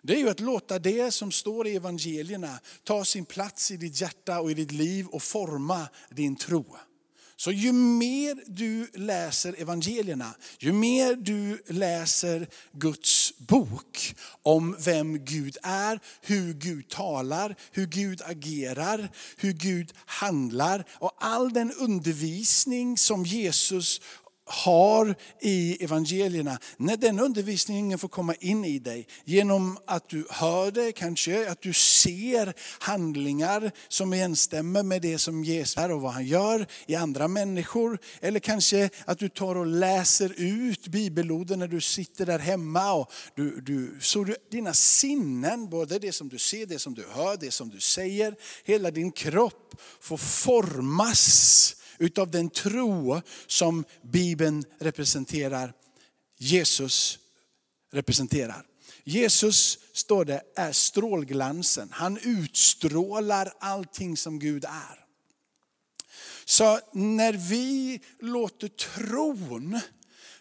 Det 0.03 0.15
är 0.15 0.19
ju 0.19 0.29
att 0.29 0.41
låta 0.41 0.79
det 0.79 1.11
som 1.11 1.33
står 1.33 1.67
i 1.67 1.77
evangelierna 1.77 2.59
ta 2.85 3.05
sin 3.05 3.25
plats 3.25 3.71
i 3.71 3.77
ditt 3.77 4.01
hjärta 4.01 4.41
och 4.41 4.51
i 4.51 4.55
ditt 4.55 4.73
liv 4.73 5.07
och 5.07 5.23
forma 5.23 5.89
din 6.11 6.37
tro. 6.37 6.77
Så 7.37 7.53
ju 7.53 7.73
mer 7.73 8.43
du 8.47 8.91
läser 8.95 9.55
evangelierna, 9.59 10.35
ju 10.59 10.73
mer 10.73 11.15
du 11.15 11.63
läser 11.67 12.49
Guds 12.73 13.20
bok 13.41 14.15
om 14.43 14.77
vem 14.79 15.25
Gud 15.25 15.57
är, 15.63 16.01
hur 16.21 16.53
Gud 16.55 16.89
talar, 16.89 17.57
hur 17.73 17.87
Gud 17.87 18.23
agerar, 18.25 19.11
hur 19.37 19.53
Gud 19.53 19.93
handlar 19.97 20.85
och 20.91 21.13
all 21.19 21.53
den 21.53 21.73
undervisning 21.73 22.99
som 22.99 23.25
Jesus 23.25 24.01
har 24.51 25.15
i 25.41 25.85
evangelierna, 25.85 26.59
när 26.77 26.97
den 26.97 27.21
undervisningen 27.21 27.99
får 27.99 28.09
komma 28.09 28.35
in 28.35 28.65
i 28.65 28.79
dig 28.79 29.07
genom 29.25 29.79
att 29.87 30.09
du 30.09 30.27
hör 30.31 30.71
det, 30.71 30.93
kanske 30.93 31.51
att 31.51 31.63
du 31.63 31.73
ser 31.73 32.55
handlingar 32.79 33.71
som 33.89 34.13
överensstämmer 34.21 34.83
med 34.83 35.03
det 35.03 35.19
som 35.19 35.45
Jesus 35.45 35.77
är 35.77 35.91
och 35.91 36.01
vad 36.01 36.13
han 36.13 36.27
gör 36.27 36.67
i 36.87 36.95
andra 36.95 37.29
människor. 37.29 37.99
Eller 38.21 38.41
kanske 38.41 38.91
att 39.05 39.19
du 39.19 39.29
tar 39.29 39.57
och 39.57 39.67
läser 39.67 40.33
ut 40.37 40.89
bibelorden 40.89 41.59
när 41.59 41.69
du 41.69 41.81
sitter 41.81 42.27
där 42.27 42.39
hemma. 42.39 42.93
Och 42.93 43.13
du, 43.37 43.61
du, 43.61 43.99
så 44.01 44.25
du, 44.25 44.37
dina 44.51 44.75
sinnen, 44.75 45.71
både 45.71 45.99
det 45.99 46.13
som 46.13 46.29
du 46.29 46.39
ser, 46.39 46.67
det 46.67 46.79
som 46.79 46.95
du 46.95 47.05
hör, 47.11 47.37
det 47.37 47.51
som 47.51 47.69
du 47.69 47.81
säger, 47.81 48.35
hela 48.65 48.91
din 48.91 49.13
kropp 49.13 49.75
får 50.01 50.17
formas 50.17 51.77
utav 52.01 52.31
den 52.31 52.51
tro 52.51 53.21
som 53.47 53.85
Bibeln 54.03 54.65
representerar, 54.79 55.73
Jesus 56.39 57.19
representerar. 57.93 58.67
Jesus, 59.05 59.79
står 59.93 60.25
det, 60.25 60.43
är 60.57 60.73
strålglansen. 60.73 61.89
Han 61.93 62.19
utstrålar 62.23 63.53
allting 63.61 64.17
som 64.17 64.39
Gud 64.39 64.65
är. 64.65 65.05
Så 66.45 66.81
när 66.93 67.33
vi 67.33 68.01
låter 68.21 68.69
tron 68.69 69.81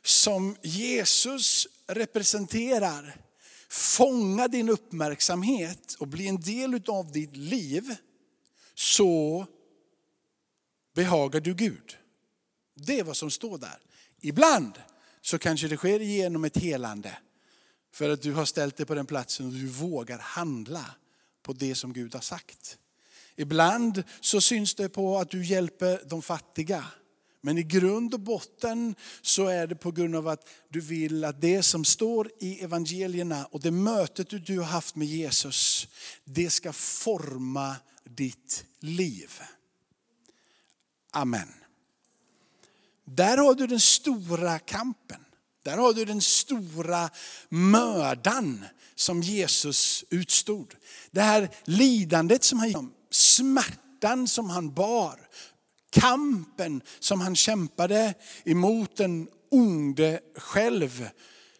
som 0.03 0.55
Jesus 0.63 1.67
representerar 1.87 3.21
fånga 3.69 4.47
din 4.47 4.69
uppmärksamhet 4.69 5.95
och 5.99 6.07
bli 6.07 6.27
en 6.27 6.41
del 6.41 6.81
av 6.87 7.11
ditt 7.11 7.35
liv, 7.35 7.95
så 8.75 9.45
behagar 10.95 11.39
du 11.39 11.53
Gud. 11.53 11.97
Det 12.75 12.99
är 12.99 13.03
vad 13.03 13.17
som 13.17 13.31
står 13.31 13.57
där. 13.57 13.77
Ibland 14.21 14.73
så 15.21 15.39
kanske 15.39 15.67
det 15.67 15.77
sker 15.77 15.99
genom 15.99 16.45
ett 16.45 16.57
helande. 16.57 17.17
För 17.93 18.09
att 18.09 18.21
du 18.21 18.33
har 18.33 18.45
ställt 18.45 18.77
dig 18.77 18.85
på 18.85 18.95
den 18.95 19.05
platsen 19.05 19.45
och 19.45 19.51
du 19.51 19.67
vågar 19.67 20.19
handla 20.19 20.85
på 21.43 21.53
det 21.53 21.75
som 21.75 21.93
Gud 21.93 22.13
har 22.13 22.21
sagt. 22.21 22.77
Ibland 23.35 24.03
så 24.21 24.41
syns 24.41 24.75
det 24.75 24.89
på 24.89 25.17
att 25.17 25.29
du 25.29 25.45
hjälper 25.45 26.01
de 26.05 26.21
fattiga. 26.21 26.85
Men 27.41 27.57
i 27.57 27.63
grund 27.63 28.13
och 28.13 28.19
botten 28.19 28.95
så 29.21 29.47
är 29.47 29.67
det 29.67 29.75
på 29.75 29.91
grund 29.91 30.15
av 30.15 30.27
att 30.27 30.49
du 30.69 30.79
vill 30.79 31.23
att 31.23 31.41
det 31.41 31.63
som 31.63 31.85
står 31.85 32.31
i 32.39 32.63
evangelierna 32.63 33.45
och 33.45 33.61
det 33.61 33.71
mötet 33.71 34.45
du 34.45 34.59
har 34.59 34.65
haft 34.65 34.95
med 34.95 35.07
Jesus, 35.07 35.87
det 36.23 36.49
ska 36.49 36.73
forma 36.73 37.75
ditt 38.03 38.65
liv. 38.79 39.41
Amen. 41.11 41.53
Där 43.05 43.37
har 43.37 43.55
du 43.55 43.67
den 43.67 43.79
stora 43.79 44.59
kampen. 44.59 45.25
Där 45.63 45.77
har 45.77 45.93
du 45.93 46.05
den 46.05 46.21
stora 46.21 47.09
mördan 47.49 48.65
som 48.95 49.21
Jesus 49.21 50.03
utstod. 50.09 50.75
Det 51.11 51.21
här 51.21 51.49
lidandet 51.63 52.43
som 52.43 52.59
han 52.59 52.91
smärtan 53.09 54.27
som 54.27 54.49
han 54.49 54.73
bar, 54.73 55.27
kampen 55.89 56.81
som 56.99 57.21
han 57.21 57.35
kämpade 57.35 58.13
emot 58.45 58.95
den 58.95 59.27
onde 59.51 60.19
själv. 60.35 61.09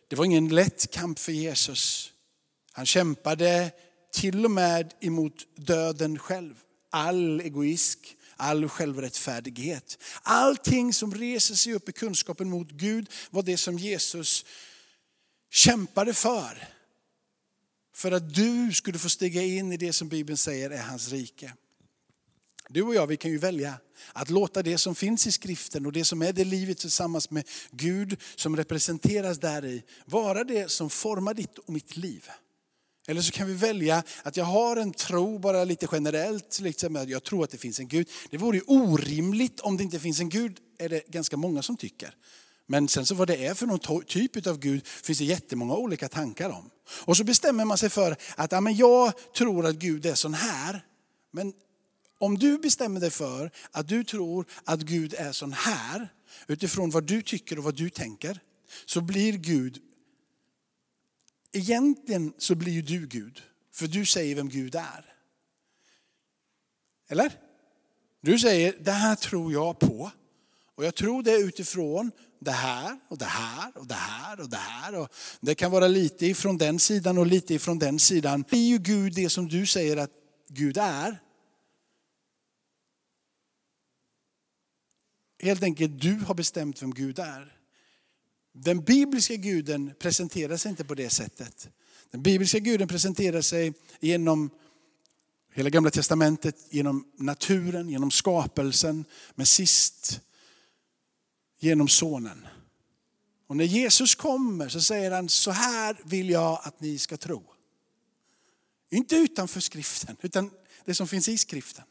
Det 0.08 0.16
var 0.16 0.26
ingen 0.26 0.50
lätt 0.50 0.92
kamp 0.92 1.20
för 1.20 1.32
Jesus. 1.32 2.12
Han 2.72 2.86
kämpade 2.86 3.72
till 4.14 4.46
och 4.46 4.52
med 4.52 4.94
emot 5.00 5.48
döden 5.56 6.20
själv. 6.20 6.56
All 6.92 7.42
egoism, 7.42 8.00
all 8.40 8.70
självrättfärdighet. 8.70 9.98
Allting 10.22 10.94
som 10.94 11.14
reser 11.14 11.56
sig 11.56 11.74
upp 11.74 11.90
i 11.90 11.92
kunskapen 11.92 12.50
mot 12.50 12.72
Gud 12.72 13.10
var 13.30 13.44
det 13.44 13.58
som 13.58 13.78
Jesus 13.78 14.46
kämpade 15.52 16.14
för. 16.14 16.68
För 17.96 18.12
att 18.12 18.34
du 18.34 18.74
skulle 18.74 19.00
få 19.00 19.10
stiga 19.10 19.44
in 19.44 19.72
i 19.72 19.78
det 19.78 19.94
som 19.94 20.08
Bibeln 20.08 20.38
säger 20.38 20.70
är 20.70 20.82
hans 20.82 21.12
rike. 21.12 21.54
Du 22.70 22.82
och 22.82 22.96
jag 22.96 23.08
vi 23.08 23.18
kan 23.18 23.32
ju 23.32 23.38
välja 23.38 23.74
att 24.14 24.30
låta 24.30 24.64
det 24.64 24.78
som 24.78 24.96
finns 24.96 25.28
i 25.28 25.32
skriften 25.32 25.86
och 25.86 25.92
det 25.92 26.06
som 26.06 26.22
är 26.22 26.34
det 26.34 26.44
livet 26.44 26.78
tillsammans 26.78 27.30
med 27.30 27.48
Gud 27.72 28.18
som 28.36 28.58
representeras 28.58 29.38
där 29.38 29.66
i 29.66 29.84
vara 30.06 30.44
det 30.44 30.72
som 30.72 30.90
formar 30.90 31.34
ditt 31.34 31.58
och 31.58 31.74
mitt 31.74 31.98
liv. 31.98 32.30
Eller 33.10 33.22
så 33.22 33.32
kan 33.32 33.48
vi 33.48 33.54
välja 33.54 34.04
att 34.24 34.38
jag 34.38 34.46
har 34.46 34.78
en 34.78 34.94
tro 34.94 35.40
bara 35.40 35.64
lite 35.64 35.88
generellt, 35.92 36.60
liksom 36.60 36.96
att 36.96 37.10
jag 37.10 37.24
tror 37.24 37.44
att 37.44 37.50
det 37.50 37.58
finns 37.58 37.80
en 37.80 37.88
Gud. 37.88 38.10
Det 38.30 38.38
vore 38.38 38.58
ju 38.58 38.64
orimligt 38.68 39.60
om 39.60 39.78
det 39.78 39.84
inte 39.84 40.00
finns 40.00 40.20
en 40.20 40.30
Gud, 40.30 40.58
är 40.80 40.90
det 40.90 41.08
ganska 41.08 41.38
många 41.38 41.62
som 41.62 41.78
tycker. 41.78 42.16
Men 42.68 42.88
sen 42.88 43.06
så 43.06 43.16
vad 43.16 43.28
det 43.28 43.46
är 43.46 43.54
för 43.54 43.66
någon 43.66 44.04
typ 44.06 44.48
av 44.48 44.60
Gud 44.60 44.88
finns 44.88 45.18
det 45.18 45.26
jättemånga 45.26 45.76
olika 45.76 46.10
tankar 46.10 46.50
om. 46.50 46.70
Och 46.90 47.18
så 47.18 47.24
bestämmer 47.24 47.66
man 47.66 47.78
sig 47.78 47.90
för 47.90 48.16
att 48.36 48.52
ja, 48.52 48.62
men 48.62 48.76
jag 48.76 49.14
tror 49.38 49.66
att 49.66 49.76
Gud 49.76 50.06
är 50.06 50.16
sån 50.16 50.34
här. 50.34 50.86
Men 51.32 51.54
om 52.18 52.38
du 52.38 52.58
bestämmer 52.58 53.00
dig 53.00 53.10
för 53.10 53.52
att 53.72 53.88
du 53.88 54.04
tror 54.04 54.46
att 54.64 54.80
Gud 54.80 55.14
är 55.14 55.32
sån 55.32 55.54
här, 55.54 56.14
utifrån 56.48 56.90
vad 56.90 57.04
du 57.04 57.22
tycker 57.22 57.58
och 57.58 57.64
vad 57.64 57.76
du 57.76 57.90
tänker, 57.90 58.40
så 58.86 59.02
blir 59.02 59.34
Gud 59.34 59.82
egentligen 61.52 62.34
så 62.38 62.56
blir 62.56 62.74
ju 62.74 62.82
du 62.82 63.08
Gud, 63.08 63.42
för 63.72 63.88
du 63.88 64.06
säger 64.06 64.36
vem 64.36 64.50
Gud 64.50 64.76
är. 64.76 65.06
Eller? 67.10 67.32
Du 68.22 68.40
säger, 68.40 68.76
det 68.80 68.92
här 68.92 69.16
tror 69.16 69.54
jag 69.54 69.80
på. 69.80 70.12
Och 70.76 70.86
jag 70.86 70.96
tror 70.96 71.24
det 71.24 71.38
utifrån 71.38 72.12
det 72.40 72.52
här 72.52 73.00
och 73.08 73.18
det 73.18 73.26
här 73.26 73.78
och 73.78 73.88
det 73.88 73.96
här 73.96 74.40
och 74.40 74.50
det 74.50 74.58
här. 74.58 74.96
Och 74.96 75.14
det 75.42 75.56
kan 75.56 75.72
vara 75.72 75.88
lite 75.88 76.26
ifrån 76.26 76.58
den 76.58 76.80
sidan 76.80 77.18
och 77.18 77.28
lite 77.28 77.54
ifrån 77.54 77.80
den 77.80 78.00
sidan. 78.00 78.46
Det 78.50 78.58
är 78.58 78.68
ju 78.68 78.78
Gud 78.78 79.14
det 79.14 79.30
som 79.30 79.48
du 79.48 79.66
säger 79.66 79.98
att 79.98 80.12
Gud 80.48 80.78
är. 80.78 81.22
Helt 85.42 85.64
enkelt, 85.64 86.02
du 86.02 86.16
har 86.16 86.36
bestämt 86.36 86.82
vem 86.82 86.94
Gud 86.94 87.20
är. 87.20 87.59
Den 88.54 88.84
bibliska 88.84 89.36
guden 89.36 89.94
presenterar 90.00 90.58
sig 90.58 90.70
inte 90.70 90.84
på 90.84 90.96
det 90.96 91.10
sättet. 91.10 91.70
Den 92.12 92.24
bibliska 92.24 92.60
guden 92.60 92.88
presenterar 92.88 93.42
sig 93.42 93.74
genom 94.00 94.50
hela 95.54 95.70
gamla 95.70 95.92
testamentet, 95.92 96.56
genom 96.70 97.12
naturen, 97.18 97.90
genom 97.90 98.12
skapelsen, 98.12 99.06
men 99.36 99.46
sist 99.46 100.22
genom 101.60 101.88
sonen. 101.88 102.48
Och 103.48 103.58
när 103.58 103.66
Jesus 103.66 104.16
kommer 104.16 104.70
så 104.70 104.82
säger 104.82 105.12
han, 105.12 105.30
så 105.30 105.52
här 105.52 105.98
vill 106.06 106.30
jag 106.30 106.60
att 106.64 106.82
ni 106.82 106.98
ska 106.98 107.18
tro. 107.18 107.44
Inte 108.90 109.16
utanför 109.16 109.60
skriften, 109.60 110.18
utan 110.22 110.52
det 110.86 110.96
som 110.96 111.08
finns 111.08 111.30
i 111.30 111.38
skriften. 111.38 111.86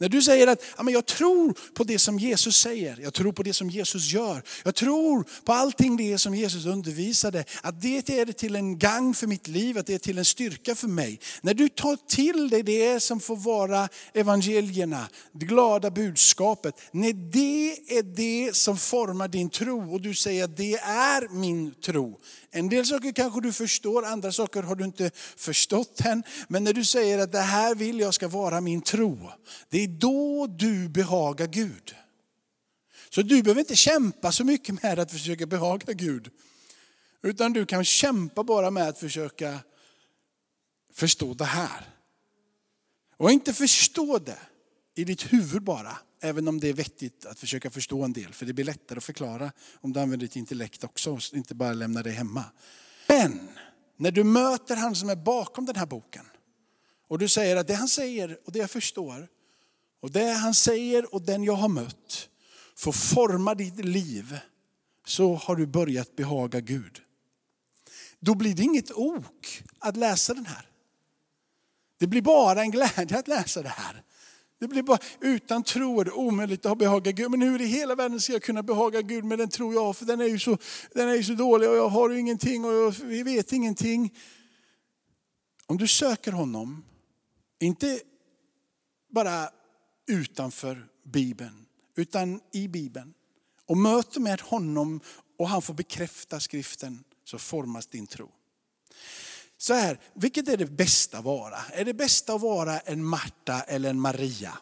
När 0.00 0.08
du 0.08 0.22
säger 0.22 0.46
att 0.46 0.62
ja, 0.76 0.82
men 0.82 0.94
jag 0.94 1.06
tror 1.06 1.54
på 1.74 1.84
det 1.84 1.98
som 1.98 2.18
Jesus 2.18 2.56
säger, 2.56 2.98
jag 3.02 3.14
tror 3.14 3.32
på 3.32 3.42
det 3.42 3.52
som 3.52 3.70
Jesus 3.70 4.12
gör, 4.12 4.42
jag 4.64 4.74
tror 4.74 5.24
på 5.44 5.52
allting 5.52 5.96
det 5.96 6.18
som 6.18 6.34
Jesus 6.34 6.66
undervisade, 6.66 7.44
att 7.62 7.82
det 7.82 8.10
är 8.10 8.32
till 8.32 8.56
en 8.56 8.78
gang 8.78 9.14
för 9.14 9.26
mitt 9.26 9.48
liv, 9.48 9.78
att 9.78 9.86
det 9.86 9.94
är 9.94 9.98
till 9.98 10.18
en 10.18 10.24
styrka 10.24 10.74
för 10.74 10.88
mig. 10.88 11.20
När 11.40 11.54
du 11.54 11.68
tar 11.68 11.96
till 12.08 12.48
dig 12.48 12.62
det 12.62 13.00
som 13.00 13.20
får 13.20 13.36
vara 13.36 13.88
evangelierna, 14.14 15.08
det 15.32 15.46
glada 15.46 15.90
budskapet, 15.90 16.74
när 16.92 17.12
det 17.12 17.98
är 17.98 18.02
det 18.02 18.56
som 18.56 18.78
formar 18.78 19.28
din 19.28 19.50
tro 19.50 19.94
och 19.94 20.00
du 20.00 20.14
säger 20.14 20.44
att 20.44 20.56
det 20.56 20.74
är 20.74 21.28
min 21.28 21.74
tro. 21.74 22.20
En 22.50 22.68
del 22.68 22.86
saker 22.86 23.12
kanske 23.12 23.40
du 23.40 23.52
förstår, 23.52 24.04
andra 24.04 24.32
saker 24.32 24.62
har 24.62 24.74
du 24.74 24.84
inte 24.84 25.10
förstått 25.36 26.00
än. 26.00 26.22
Men 26.48 26.64
när 26.64 26.72
du 26.72 26.84
säger 26.84 27.18
att 27.18 27.32
det 27.32 27.40
här 27.40 27.74
vill 27.74 28.00
jag 28.00 28.14
ska 28.14 28.28
vara 28.28 28.60
min 28.60 28.82
tro, 28.82 29.30
det 29.68 29.84
är 29.84 29.88
då 29.88 30.46
du 30.46 30.88
behagar 30.88 31.46
Gud. 31.46 31.94
Så 33.10 33.22
du 33.22 33.42
behöver 33.42 33.60
inte 33.60 33.76
kämpa 33.76 34.32
så 34.32 34.44
mycket 34.44 34.82
med 34.82 34.98
att 34.98 35.12
försöka 35.12 35.46
behaga 35.46 35.92
Gud. 35.92 36.30
Utan 37.22 37.52
du 37.52 37.66
kan 37.66 37.84
kämpa 37.84 38.44
bara 38.44 38.70
med 38.70 38.88
att 38.88 38.98
försöka 38.98 39.58
förstå 40.94 41.34
det 41.34 41.44
här. 41.44 41.94
Och 43.16 43.30
inte 43.30 43.52
förstå 43.52 44.18
det 44.18 44.38
i 44.94 45.04
ditt 45.04 45.32
huvud 45.32 45.62
bara, 45.62 45.98
även 46.20 46.48
om 46.48 46.60
det 46.60 46.68
är 46.68 46.72
vettigt 46.72 47.26
att 47.26 47.38
försöka 47.38 47.70
förstå 47.70 48.02
en 48.02 48.12
del. 48.12 48.32
För 48.32 48.46
det 48.46 48.52
blir 48.52 48.64
lättare 48.64 48.98
att 48.98 49.04
förklara 49.04 49.52
om 49.74 49.92
du 49.92 50.00
använder 50.00 50.26
ditt 50.26 50.36
intellekt 50.36 50.84
också, 50.84 51.12
och 51.12 51.20
inte 51.32 51.54
bara 51.54 51.72
lämnar 51.72 52.02
det 52.02 52.10
hemma. 52.10 52.44
Men 53.06 53.48
när 53.96 54.10
du 54.10 54.24
möter 54.24 54.76
han 54.76 54.94
som 54.94 55.10
är 55.10 55.16
bakom 55.16 55.66
den 55.66 55.76
här 55.76 55.86
boken 55.86 56.24
och 57.08 57.18
du 57.18 57.28
säger 57.28 57.56
att 57.56 57.66
det 57.66 57.74
han 57.74 57.88
säger 57.88 58.38
och 58.44 58.52
det 58.52 58.58
jag 58.58 58.70
förstår 58.70 59.28
och 60.00 60.10
det 60.10 60.32
han 60.32 60.54
säger 60.54 61.14
och 61.14 61.22
den 61.22 61.44
jag 61.44 61.54
har 61.54 61.68
mött 61.68 62.28
får 62.76 62.92
forma 62.92 63.54
ditt 63.54 63.84
liv 63.84 64.38
så 65.06 65.34
har 65.34 65.56
du 65.56 65.66
börjat 65.66 66.16
behaga 66.16 66.60
Gud. 66.60 67.00
Då 68.20 68.34
blir 68.34 68.54
det 68.54 68.62
inget 68.62 68.92
ok 68.92 69.62
att 69.78 69.96
läsa 69.96 70.34
den 70.34 70.46
här. 70.46 70.68
Det 71.98 72.06
blir 72.06 72.22
bara 72.22 72.60
en 72.60 72.70
glädje 72.70 73.18
att 73.18 73.28
läsa 73.28 73.62
det 73.62 73.68
här. 73.68 74.02
Det 74.58 74.68
blir 74.68 74.82
bara, 74.82 74.98
utan 75.20 75.62
tro 75.62 76.00
är 76.00 76.04
det 76.04 76.10
omöjligt 76.10 76.66
att 76.66 76.78
behaga 76.78 77.12
Gud. 77.12 77.30
Men 77.30 77.42
hur 77.42 77.60
i 77.60 77.66
hela 77.66 77.94
världen 77.94 78.20
ska 78.20 78.32
jag 78.32 78.42
kunna 78.42 78.62
behaga 78.62 79.02
Gud 79.02 79.24
med 79.24 79.38
den 79.38 79.48
tro 79.48 79.72
jag 79.72 79.84
har? 79.84 79.92
För 79.92 80.04
den 80.04 80.20
är 80.20 80.26
ju 80.26 80.38
så, 80.38 80.58
den 80.94 81.08
är 81.08 81.14
ju 81.14 81.24
så 81.24 81.32
dålig 81.32 81.68
och 81.68 81.76
jag 81.76 81.88
har 81.88 82.10
ju 82.10 82.18
ingenting 82.18 82.64
och 82.64 82.72
jag, 82.72 82.90
vi 82.90 83.22
vet 83.22 83.52
ingenting. 83.52 84.14
Om 85.66 85.76
du 85.76 85.88
söker 85.88 86.32
honom, 86.32 86.84
inte 87.60 88.00
bara 89.10 89.50
utanför 90.06 90.86
Bibeln, 91.04 91.66
utan 91.96 92.40
i 92.52 92.68
Bibeln. 92.68 93.14
Och 93.66 93.76
möter 93.76 94.20
med 94.20 94.40
honom 94.40 95.00
och 95.38 95.48
han 95.48 95.62
får 95.62 95.74
bekräfta 95.74 96.40
skriften 96.40 97.04
så 97.24 97.38
formas 97.38 97.86
din 97.86 98.06
tro. 98.06 98.30
Så 99.58 99.74
här, 99.74 100.00
vilket 100.14 100.48
är 100.48 100.56
det 100.56 100.66
bästa 100.66 101.18
att 101.18 101.24
vara? 101.24 101.58
Är 101.72 101.84
det 101.84 101.94
bästa 101.94 102.34
att 102.34 102.40
vara 102.40 102.80
en 102.80 103.04
Marta 103.04 103.62
eller 103.62 103.90
en 103.90 104.00
Maria? 104.00 104.58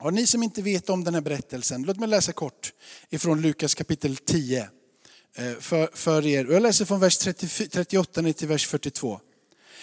Och 0.00 0.14
ni 0.14 0.26
som 0.26 0.42
inte 0.42 0.62
vet 0.62 0.90
om 0.90 1.04
den 1.04 1.14
här 1.14 1.20
berättelsen, 1.20 1.82
låt 1.82 1.98
mig 1.98 2.08
läsa 2.08 2.32
kort 2.32 2.72
ifrån 3.10 3.40
Lukas 3.40 3.74
kapitel 3.74 4.16
10 4.16 4.68
eh, 5.36 5.54
för, 5.60 5.90
för 5.92 6.26
er. 6.26 6.44
Jag 6.44 6.62
läser 6.62 6.84
från 6.84 7.00
vers 7.00 7.18
30, 7.18 7.68
38 7.68 8.20
ner 8.20 8.32
till 8.32 8.48
vers 8.48 8.66
42. 8.66 9.20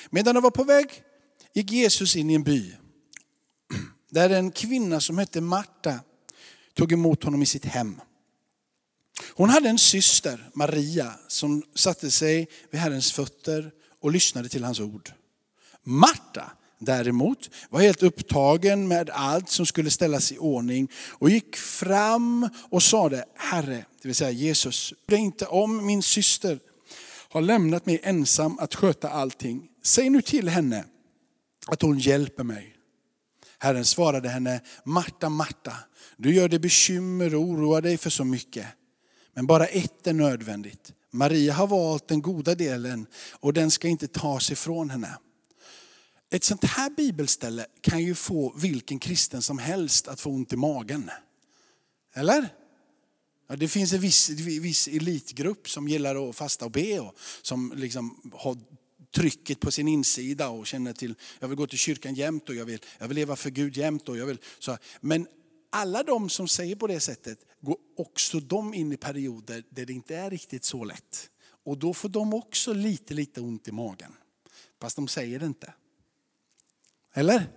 Medan 0.10 0.36
de 0.36 0.43
var 0.43 0.51
på 0.51 0.63
väg 0.63 1.03
gick 1.53 1.71
Jesus 1.71 2.15
in 2.15 2.29
i 2.29 2.34
en 2.34 2.43
by 2.43 2.75
där 4.10 4.29
en 4.29 4.51
kvinna 4.51 5.01
som 5.01 5.17
hette 5.17 5.41
Marta 5.41 5.99
tog 6.73 6.91
emot 6.91 7.23
honom 7.23 7.41
i 7.41 7.45
sitt 7.45 7.65
hem. 7.65 8.01
Hon 9.34 9.49
hade 9.49 9.69
en 9.69 9.79
syster, 9.79 10.49
Maria, 10.53 11.13
som 11.27 11.63
satte 11.75 12.12
sig 12.12 12.49
vid 12.71 12.82
Herrens 12.82 13.12
fötter 13.12 13.71
och 14.01 14.12
lyssnade 14.12 14.49
till 14.49 14.63
hans 14.63 14.79
ord. 14.79 15.12
Marta 15.83 16.51
däremot 16.79 17.49
var 17.69 17.81
helt 17.81 18.03
upptagen 18.03 18.88
med 18.88 19.09
allt 19.09 19.49
som 19.49 19.65
skulle 19.65 19.89
ställas 19.89 20.31
i 20.31 20.38
ordning 20.38 20.91
och 21.09 21.29
gick 21.29 21.55
fram 21.55 22.49
och 22.69 22.83
sade, 22.83 23.25
Herre, 23.35 23.85
det 24.01 24.07
vill 24.07 24.15
säga 24.15 24.31
Jesus, 24.31 24.93
bry 25.07 25.17
inte 25.17 25.45
om 25.45 25.85
min 25.85 26.03
syster 26.03 26.59
har 27.29 27.41
lämnat 27.41 27.85
mig 27.85 27.99
ensam 28.03 28.59
att 28.59 28.75
sköta 28.75 29.09
allting. 29.09 29.69
Säg 29.83 30.09
nu 30.09 30.21
till 30.21 30.49
henne 30.49 30.85
att 31.67 31.81
hon 31.81 31.99
hjälper 31.99 32.43
mig. 32.43 32.75
Herren 33.57 33.85
svarade 33.85 34.29
henne, 34.29 34.62
Marta, 34.83 35.29
Marta, 35.29 35.73
du 36.17 36.33
gör 36.33 36.49
dig 36.49 36.59
bekymmer 36.59 37.35
och 37.35 37.41
oroar 37.41 37.81
dig 37.81 37.97
för 37.97 38.09
så 38.09 38.23
mycket. 38.23 38.67
Men 39.33 39.47
bara 39.47 39.65
ett 39.65 40.07
är 40.07 40.13
nödvändigt. 40.13 40.93
Maria 41.11 41.53
har 41.53 41.67
valt 41.67 42.07
den 42.07 42.21
goda 42.21 42.55
delen 42.55 43.07
och 43.31 43.53
den 43.53 43.71
ska 43.71 43.87
inte 43.87 44.07
tas 44.07 44.51
ifrån 44.51 44.89
henne. 44.89 45.17
Ett 46.31 46.43
sånt 46.43 46.63
här 46.63 46.89
bibelställe 46.89 47.65
kan 47.81 48.03
ju 48.03 48.15
få 48.15 48.53
vilken 48.57 48.99
kristen 48.99 49.41
som 49.41 49.57
helst 49.57 50.07
att 50.07 50.21
få 50.21 50.29
ont 50.29 50.53
i 50.53 50.55
magen. 50.55 51.11
Eller? 52.13 52.53
Ja, 53.47 53.55
det 53.55 53.67
finns 53.67 53.93
en 53.93 54.01
viss, 54.01 54.29
viss 54.29 54.87
elitgrupp 54.87 55.69
som 55.69 55.87
gillar 55.87 56.29
att 56.29 56.35
fasta 56.35 56.65
och 56.65 56.71
be 56.71 56.99
och 56.99 57.15
som 57.41 57.73
liksom 57.75 58.31
har 58.33 58.57
trycket 59.15 59.59
på 59.59 59.71
sin 59.71 59.87
insida 59.87 60.49
och 60.49 60.67
känner 60.67 60.93
till, 60.93 61.15
jag 61.39 61.47
vill 61.47 61.57
gå 61.57 61.67
till 61.67 61.77
kyrkan 61.77 62.15
jämt 62.15 62.49
och 62.49 62.55
jag 62.55 62.65
vill, 62.65 62.79
jag 62.97 63.07
vill 63.07 63.15
leva 63.15 63.35
för 63.35 63.49
Gud 63.49 63.77
jämt. 63.77 64.09
Och 64.09 64.17
jag 64.17 64.25
vill, 64.25 64.37
så. 64.59 64.77
Men 65.01 65.27
alla 65.69 66.03
de 66.03 66.29
som 66.29 66.47
säger 66.47 66.75
på 66.75 66.88
det 66.88 66.99
sättet 66.99 67.39
går 67.62 67.77
också 67.97 68.39
de 68.39 68.73
in 68.73 68.91
i 68.91 68.97
perioder 68.97 69.63
där 69.69 69.86
det 69.86 69.93
inte 69.93 70.15
är 70.15 70.29
riktigt 70.29 70.63
så 70.63 70.84
lätt. 70.84 71.29
Och 71.63 71.77
då 71.77 71.93
får 71.93 72.10
de 72.10 72.34
också 72.34 72.73
lite, 72.73 73.13
lite 73.13 73.41
ont 73.41 73.67
i 73.67 73.71
magen. 73.71 74.15
Fast 74.82 74.95
de 74.95 75.08
säger 75.08 75.39
det 75.39 75.45
inte. 75.45 75.73
Eller? 77.13 77.47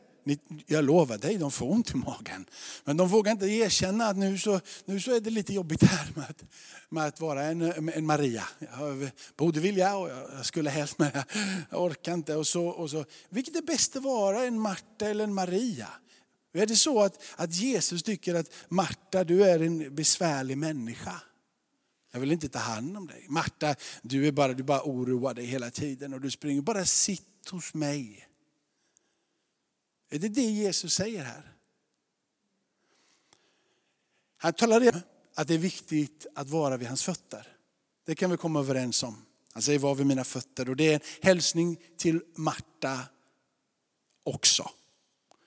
Jag 0.66 0.85
lovar 0.85 1.18
dig, 1.18 1.37
de 1.37 1.51
får 1.51 1.70
ont 1.70 1.90
i 1.90 1.96
magen. 1.96 2.46
Men 2.85 2.96
de 2.96 3.09
vågar 3.09 3.33
inte 3.33 3.46
erkänna 3.46 4.07
att 4.07 4.16
nu 4.16 4.38
så, 4.38 4.61
nu 4.85 5.01
så 5.01 5.14
är 5.14 5.20
det 5.20 5.31
lite 5.31 5.55
jobbigt 5.55 5.83
här 5.83 6.12
med 6.14 6.25
att, 6.25 6.44
med 6.88 7.07
att 7.07 7.20
vara 7.20 7.42
en, 7.44 7.88
en 7.88 8.07
Maria. 8.07 8.44
Jag 8.59 9.11
borde 9.37 9.61
vilja 9.61 9.96
och 9.96 10.11
jag 10.11 10.46
skulle 10.46 10.70
helst 10.70 10.98
men 10.98 11.11
jag 11.70 11.83
orkar 11.83 12.14
inte. 12.14 12.37
Och 12.37 12.46
så, 12.46 12.66
och 12.66 12.90
så. 12.90 13.05
Vilket 13.29 13.57
är 13.57 13.62
bäst 13.62 13.96
att 13.96 14.03
vara, 14.03 14.44
en 14.44 14.61
Marta 14.61 15.07
eller 15.09 15.25
en 15.25 15.35
Maria? 15.35 15.88
Är 16.52 16.66
det 16.66 16.76
så 16.76 17.02
att, 17.02 17.22
att 17.36 17.54
Jesus 17.54 18.02
tycker 18.02 18.34
att 18.34 18.50
Marta, 18.68 19.24
du 19.24 19.44
är 19.44 19.60
en 19.60 19.94
besvärlig 19.94 20.58
människa? 20.58 21.22
Jag 22.12 22.20
vill 22.20 22.32
inte 22.32 22.48
ta 22.48 22.58
hand 22.58 22.96
om 22.96 23.06
dig. 23.06 23.26
Marta, 23.28 23.74
du 24.02 24.26
är 24.26 24.32
bara, 24.32 24.52
du 24.52 24.62
bara 24.62 24.82
oroar 24.82 25.34
dig 25.34 25.44
hela 25.44 25.70
tiden 25.70 26.14
och 26.14 26.20
du 26.20 26.30
springer. 26.30 26.62
Bara 26.62 26.84
sitt 26.84 27.48
hos 27.50 27.74
mig. 27.74 28.28
Är 30.10 30.18
det 30.18 30.28
det 30.28 30.42
Jesus 30.42 30.94
säger 30.94 31.24
här? 31.24 31.52
Han 34.36 34.52
talar 34.52 34.80
om 34.80 35.00
att 35.34 35.48
det 35.48 35.54
är 35.54 35.58
viktigt 35.58 36.26
att 36.34 36.48
vara 36.48 36.76
vid 36.76 36.88
hans 36.88 37.02
fötter. 37.02 37.56
Det 38.04 38.14
kan 38.14 38.30
vi 38.30 38.36
komma 38.36 38.60
överens 38.60 39.02
om. 39.02 39.24
Han 39.52 39.62
säger 39.62 39.78
var 39.78 39.94
vid 39.94 40.06
mina 40.06 40.24
fötter 40.24 40.70
och 40.70 40.76
det 40.76 40.88
är 40.88 40.94
en 40.94 41.00
hälsning 41.22 41.76
till 41.96 42.22
Marta 42.34 43.00
också. 44.22 44.70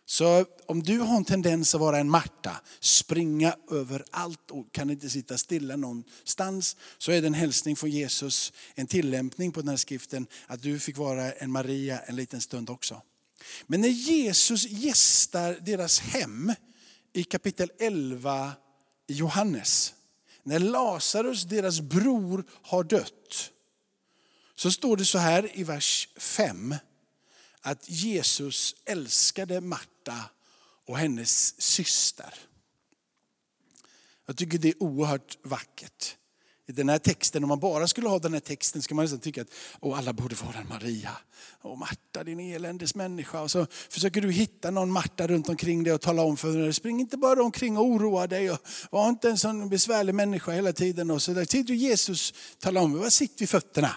Så 0.06 0.46
om 0.66 0.84
du 0.84 1.00
har 1.00 1.18
en 1.18 1.26
tendens 1.26 1.76
att 1.76 1.82
vara 1.82 2.00
en 2.00 2.10
Marta, 2.10 2.62
springa 2.80 3.56
överallt 3.72 4.52
och 4.52 4.74
kan 4.74 4.90
inte 4.90 5.10
sitta 5.10 5.38
stilla 5.38 5.76
någonstans, 5.76 6.78
så 6.98 7.12
är 7.12 7.22
det 7.22 7.28
en 7.28 7.34
hälsning 7.34 7.76
från 7.76 7.90
Jesus, 7.90 8.54
en 8.76 8.88
tillämpning 8.88 9.52
på 9.52 9.60
den 9.60 9.70
här 9.70 9.78
skriften, 9.78 10.28
att 10.48 10.62
du 10.62 10.80
fick 10.80 10.98
vara 10.98 11.32
en 11.32 11.52
Maria 11.52 12.00
en 12.00 12.16
liten 12.16 12.42
stund 12.42 12.70
också. 12.70 13.02
Men 13.68 13.82
när 13.82 13.90
Jesus 13.90 14.66
gästar 14.66 15.58
deras 15.62 16.00
hem 16.00 16.54
i 17.14 17.24
kapitel 17.24 17.72
11 17.80 18.54
i 19.08 19.14
Johannes, 19.14 19.94
när 20.44 20.60
Lazarus, 20.60 21.44
deras 21.44 21.82
bror, 21.82 22.46
har 22.62 22.84
dött, 22.84 23.52
så 24.56 24.72
står 24.72 24.98
det 24.98 25.06
så 25.06 25.18
här 25.18 25.60
i 25.60 25.64
vers 25.64 26.10
5 26.18 26.76
att 27.62 27.90
Jesus 27.90 28.76
älskade 28.86 29.62
Marta 29.62 29.95
och 30.88 30.98
hennes 30.98 31.62
syster. 31.62 32.34
Jag 34.26 34.38
tycker 34.38 34.58
det 34.58 34.70
är 34.70 34.84
oerhört 34.84 35.38
vackert. 35.44 36.16
I 36.68 36.72
den 36.72 36.90
här 36.90 36.98
texten, 36.98 37.44
om 37.44 37.48
man 37.48 37.60
bara 37.60 37.88
skulle 37.88 38.10
ha 38.10 38.20
den 38.20 38.34
här 38.34 38.40
texten 38.40 38.82
ska 38.82 38.96
man 38.96 39.06
nästan 39.06 39.20
tycka 39.20 39.42
att 39.42 39.48
oh, 39.82 39.98
alla 39.98 40.14
borde 40.14 40.36
vara 40.36 40.56
en 40.56 40.68
Maria. 40.68 41.12
Och 41.62 41.78
Marta 41.78 42.24
din 42.24 42.40
eländes 42.40 42.96
människa. 42.96 43.42
Och 43.42 43.52
så 43.52 43.68
försöker 43.90 44.22
du 44.22 44.32
hitta 44.32 44.72
någon 44.72 44.92
Marta 44.92 45.28
runt 45.28 45.50
omkring 45.50 45.84
dig 45.84 45.94
och 45.94 46.02
tala 46.02 46.22
om 46.22 46.38
för 46.38 46.52
henne. 46.52 46.74
Spring 46.74 47.00
inte 47.00 47.18
bara 47.18 47.44
omkring 47.44 47.78
och 47.78 47.86
oroa 47.86 48.28
dig. 48.28 48.52
Och 48.52 48.60
var 48.90 49.10
inte 49.10 49.30
en 49.30 49.38
sån 49.38 49.70
besvärlig 49.70 50.16
människa 50.16 50.52
hela 50.52 50.74
tiden. 50.74 51.12
Och 51.12 51.22
så 51.22 51.34
där. 51.34 51.46
Tid 51.46 51.70
Jesus 51.70 52.34
talar 52.60 52.82
om, 52.82 53.00
var 53.00 53.10
sitt 53.10 53.42
vid 53.42 53.50
fötterna. 53.50 53.96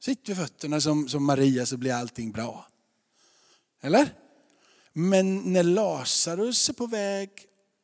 Sitt 0.00 0.28
vid 0.28 0.36
fötterna 0.36 0.80
som, 0.80 1.08
som 1.08 1.24
Maria 1.24 1.66
så 1.66 1.76
blir 1.76 1.92
allting 1.92 2.32
bra. 2.32 2.66
Eller? 3.82 4.10
Men 4.98 5.52
när 5.52 5.62
Lazarus 5.62 6.68
är 6.68 6.72
på 6.72 6.86
väg 6.86 7.30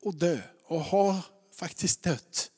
att 0.06 0.20
dö 0.20 0.40
och 0.66 0.80
har 0.80 1.16
faktiskt 1.54 2.02
dött 2.02 2.50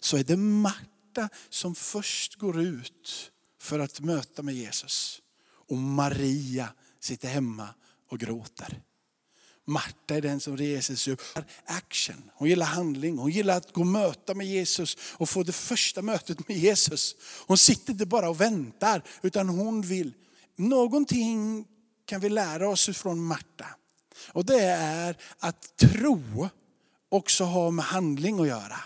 så 0.00 0.16
är 0.16 0.24
det 0.24 0.36
Marta 0.36 1.28
som 1.50 1.74
först 1.74 2.34
går 2.34 2.60
ut 2.60 3.30
för 3.60 3.78
att 3.78 4.00
möta 4.00 4.42
med 4.42 4.54
Jesus. 4.54 5.20
Och 5.68 5.76
Maria 5.76 6.68
sitter 7.00 7.28
hemma 7.28 7.68
och 8.10 8.18
gråter. 8.18 8.82
Marta 9.66 10.16
är 10.16 10.20
den 10.20 10.40
som 10.40 10.56
reser 10.56 10.94
sig 10.94 11.12
upp. 11.12 11.22
Action. 11.64 12.30
Hon 12.34 12.48
gillar 12.48 12.66
handling. 12.66 13.18
Hon 13.18 13.30
gillar 13.30 13.56
att 13.56 13.72
gå 13.72 13.80
och 13.80 13.86
möta 13.86 14.34
med 14.34 14.46
Jesus 14.46 14.96
och 15.02 15.28
få 15.28 15.42
det 15.42 15.52
första 15.52 16.02
mötet 16.02 16.48
med 16.48 16.56
Jesus. 16.56 17.16
Hon 17.46 17.58
sitter 17.58 17.92
inte 17.92 18.06
bara 18.06 18.30
och 18.30 18.40
väntar 18.40 19.02
utan 19.22 19.48
hon 19.48 19.82
vill. 19.82 20.14
Någonting 20.56 21.66
kan 22.06 22.20
vi 22.20 22.28
lära 22.28 22.68
oss 22.68 22.98
från 22.98 23.24
Marta. 23.24 23.66
Och 24.28 24.44
det 24.44 24.60
är 24.64 25.16
att 25.38 25.76
tro 25.76 26.48
också 27.08 27.44
har 27.44 27.70
med 27.70 27.84
handling 27.84 28.40
att 28.40 28.48
göra. 28.48 28.76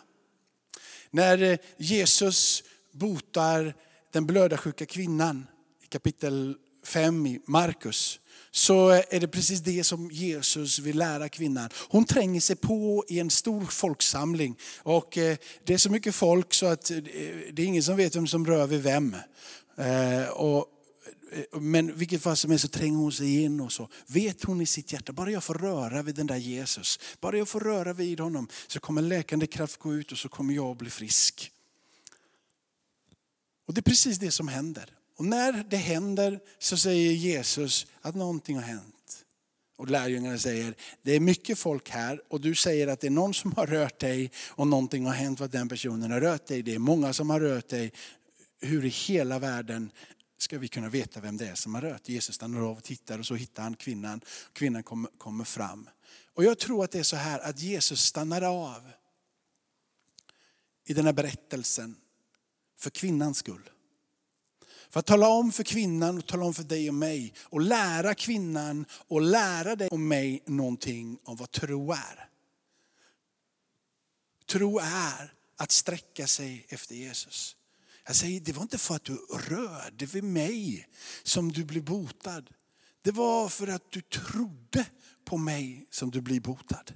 När 1.11 1.43
eh, 1.43 1.59
Jesus 1.77 2.63
botar 2.93 3.75
den 4.13 4.27
blödarsjuka 4.27 4.87
kvinnan 4.87 5.47
i 5.83 5.87
kapitel 5.87 6.57
5 6.85 7.27
i 7.27 7.41
Markus 7.47 8.21
så 8.51 8.89
är 8.89 9.21
det 9.21 9.29
precis 9.29 9.61
det 9.61 9.85
som 9.85 10.11
Jesus 10.11 10.79
vill 10.79 10.99
lära 10.99 11.29
kvinnan. 11.29 11.71
Hon 11.89 12.05
tränger 12.05 12.41
sig 12.41 12.57
på 12.57 13.05
i 13.09 13.21
en 13.21 13.31
stor 13.31 13.65
folksamling. 13.65 14.57
Och 14.79 15.19
eh, 15.19 15.37
det 15.65 15.75
är 15.75 15.79
så 15.79 15.91
mycket 15.91 16.15
folk 16.15 16.55
så 16.55 16.67
att 16.67 16.91
eh, 16.91 16.97
det 17.53 17.63
är 17.63 17.67
ingen 17.67 17.83
som 17.83 17.97
vet 17.97 18.17
vem 18.17 18.27
som 18.27 18.47
rör 18.47 18.67
vid 18.67 18.83
vem. 18.83 19.17
Och, 20.33 20.67
Eh, 21.35 21.61
men 21.61 21.97
vilket 21.97 22.23
fall 22.23 22.37
som 22.37 22.51
helst 22.51 22.63
så 22.63 22.69
tränger 22.69 22.99
hon 22.99 23.13
sig 23.13 23.43
in 23.43 23.61
och 23.61 23.73
så 23.73 23.89
vet 24.07 24.45
hon 24.45 24.61
i 24.61 24.67
sitt 24.67 24.93
hjärta, 24.93 25.13
bara 25.13 25.31
jag 25.31 25.45
får 25.45 25.55
röra 25.55 26.03
vid 26.03 26.15
den 26.15 26.27
där 26.27 26.37
Jesus, 26.37 27.01
bara 27.21 27.39
jag 27.39 27.49
får 27.49 27.61
röra 27.61 27.93
vid 27.93 28.21
honom 28.21 28.49
så 28.67 28.81
kommer 28.81 29.03
läkande 29.03 29.47
kraft 29.47 29.79
gå 29.79 29.95
ut 29.95 30.13
och 30.13 30.19
så 30.19 30.29
kommer 30.29 30.55
jag 30.55 30.77
bli 30.77 30.91
frisk. 30.91 31.51
Och 33.67 33.75
det 33.75 33.81
är 33.81 33.83
precis 33.83 34.19
det 34.19 34.31
som 34.31 34.49
händer. 34.49 34.91
Och 35.17 35.25
när 35.25 35.65
det 35.71 35.77
händer 35.77 36.41
så 36.59 36.77
säger 36.77 37.13
Jesus 37.13 37.87
att 38.01 38.15
någonting 38.15 38.57
har 38.57 38.63
hänt. 38.63 39.25
Och 39.77 39.91
lärjungarna 39.91 40.39
säger, 40.39 40.75
det 41.03 41.13
är 41.13 41.21
mycket 41.21 41.59
folk 41.59 41.91
här 41.91 42.21
och 42.29 42.41
du 42.41 42.55
säger 42.55 42.87
att 42.87 43.01
det 43.01 43.07
är 43.07 43.11
någon 43.11 43.35
som 43.35 43.53
har 43.53 43.67
rört 43.67 43.99
dig 43.99 44.31
och 44.49 44.67
någonting 44.67 45.07
har 45.07 45.13
hänt 45.13 45.39
för 45.39 45.49
den 45.49 45.69
personen 45.69 46.11
har 46.11 46.21
rört 46.21 46.47
dig. 46.47 46.63
Det 46.63 46.75
är 46.75 46.79
många 46.79 47.13
som 47.13 47.31
har 47.31 47.41
rört 47.41 47.69
dig. 47.69 47.93
Hur 48.61 48.85
i 48.85 48.89
hela 48.89 49.39
världen 49.39 49.91
ska 50.39 50.59
vi 50.59 50.69
kunna 50.69 50.89
veta 50.89 51.21
vem 51.21 51.37
det 51.37 51.49
är 51.49 51.55
som 51.55 51.75
har 51.75 51.83
rört? 51.83 52.09
Jesus 52.09 52.35
stannar 52.35 52.61
av 52.61 52.77
och 52.77 52.85
tittar 52.85 53.19
och 53.19 53.27
så 53.27 53.35
hittar 53.35 53.63
han 53.63 53.77
kvinnan. 53.77 54.21
Kvinnan 54.53 54.83
kommer, 54.83 55.11
kommer 55.19 55.45
fram. 55.45 55.89
Och 56.35 56.45
jag 56.45 56.59
tror 56.59 56.85
att 56.85 56.91
det 56.91 56.99
är 56.99 57.03
så 57.03 57.17
här 57.17 57.39
att 57.39 57.61
Jesus 57.61 58.01
stannar 58.01 58.43
av 58.43 58.91
i 60.87 60.95
den 60.95 61.05
här 61.05 61.13
berättelsen 61.13 61.97
för 62.79 62.91
kvinnans 62.91 63.39
skull. 63.39 63.71
För 64.91 65.01
att 65.01 65.07
tala 65.07 65.29
om 65.29 65.53
för 65.53 65.63
kvinnan 65.63 66.19
och 66.19 66.27
tala 66.27 66.45
om 66.45 66.55
för 66.55 66.63
dig 66.63 66.89
och 66.89 66.95
mig 66.95 67.35
och 67.41 67.61
lära 67.61 68.15
kvinnan 68.15 68.87
och 68.91 69.21
lära 69.21 69.77
dig 69.77 69.89
och 69.89 70.01
mig 70.01 70.43
någonting 70.47 71.19
om 71.25 71.37
vad 71.37 71.51
tro 71.51 71.93
är. 71.93 72.29
Tro 74.47 74.79
är 74.79 75.35
att 75.57 75.71
sträcka 75.71 76.27
sig 76.27 76.67
efter 76.69 76.95
Jesus. 76.95 77.57
Jag 78.07 78.17
säger, 78.17 78.41
det 78.41 78.53
var 78.53 78.63
inte 78.63 78.79
för 78.79 78.95
att 78.95 79.05
du 79.05 79.17
rörde 79.49 80.07
vid 80.07 80.25
mig 80.25 80.89
som 81.23 81.53
du 81.53 81.65
blev 81.65 81.85
botad. 81.85 82.43
Det 83.03 83.11
var 83.11 83.49
för 83.49 83.67
att 83.67 83.91
du 83.91 84.01
trodde 84.01 84.87
på 85.25 85.37
mig 85.37 85.87
som 85.91 86.11
du 86.11 86.21
blir 86.21 86.41
botad. 86.41 86.93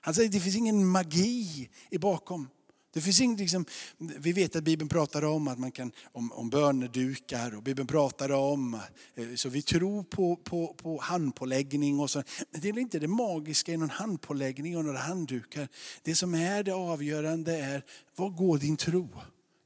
Han 0.00 0.14
säger, 0.14 0.28
det 0.28 0.40
finns 0.40 0.56
ingen 0.56 0.86
magi 0.86 1.70
i 1.90 1.98
bakom. 1.98 2.48
Det 2.92 3.00
finns 3.00 3.20
inget, 3.20 3.38
liksom, 3.38 3.64
vi 3.98 4.32
vet 4.32 4.56
att 4.56 4.64
Bibeln 4.64 4.88
pratar 4.88 5.24
om 5.24 5.48
att 5.48 5.58
man 5.58 5.72
kan, 5.72 5.92
om, 6.12 6.32
om 6.32 6.50
bönedukar 6.50 7.56
och 7.56 7.62
Bibeln 7.62 7.86
pratar 7.86 8.32
om, 8.32 8.74
eh, 9.14 9.34
så 9.34 9.48
vi 9.48 9.62
tror 9.62 10.02
på, 10.02 10.36
på, 10.36 10.74
på 10.74 11.00
handpåläggning 11.00 12.00
och 12.00 12.10
så. 12.10 12.22
Men 12.50 12.60
det 12.60 12.68
är 12.68 12.78
inte 12.78 12.98
det 12.98 13.08
magiska 13.08 13.72
i 13.72 13.76
någon 13.76 13.90
handpåläggning 13.90 14.76
och 14.76 14.84
några 14.84 14.98
handdukar. 14.98 15.68
Det 16.02 16.14
som 16.14 16.34
är 16.34 16.62
det 16.62 16.74
avgörande 16.74 17.56
är, 17.56 17.84
vad 18.16 18.36
går 18.36 18.58
din 18.58 18.76
tro? 18.76 19.08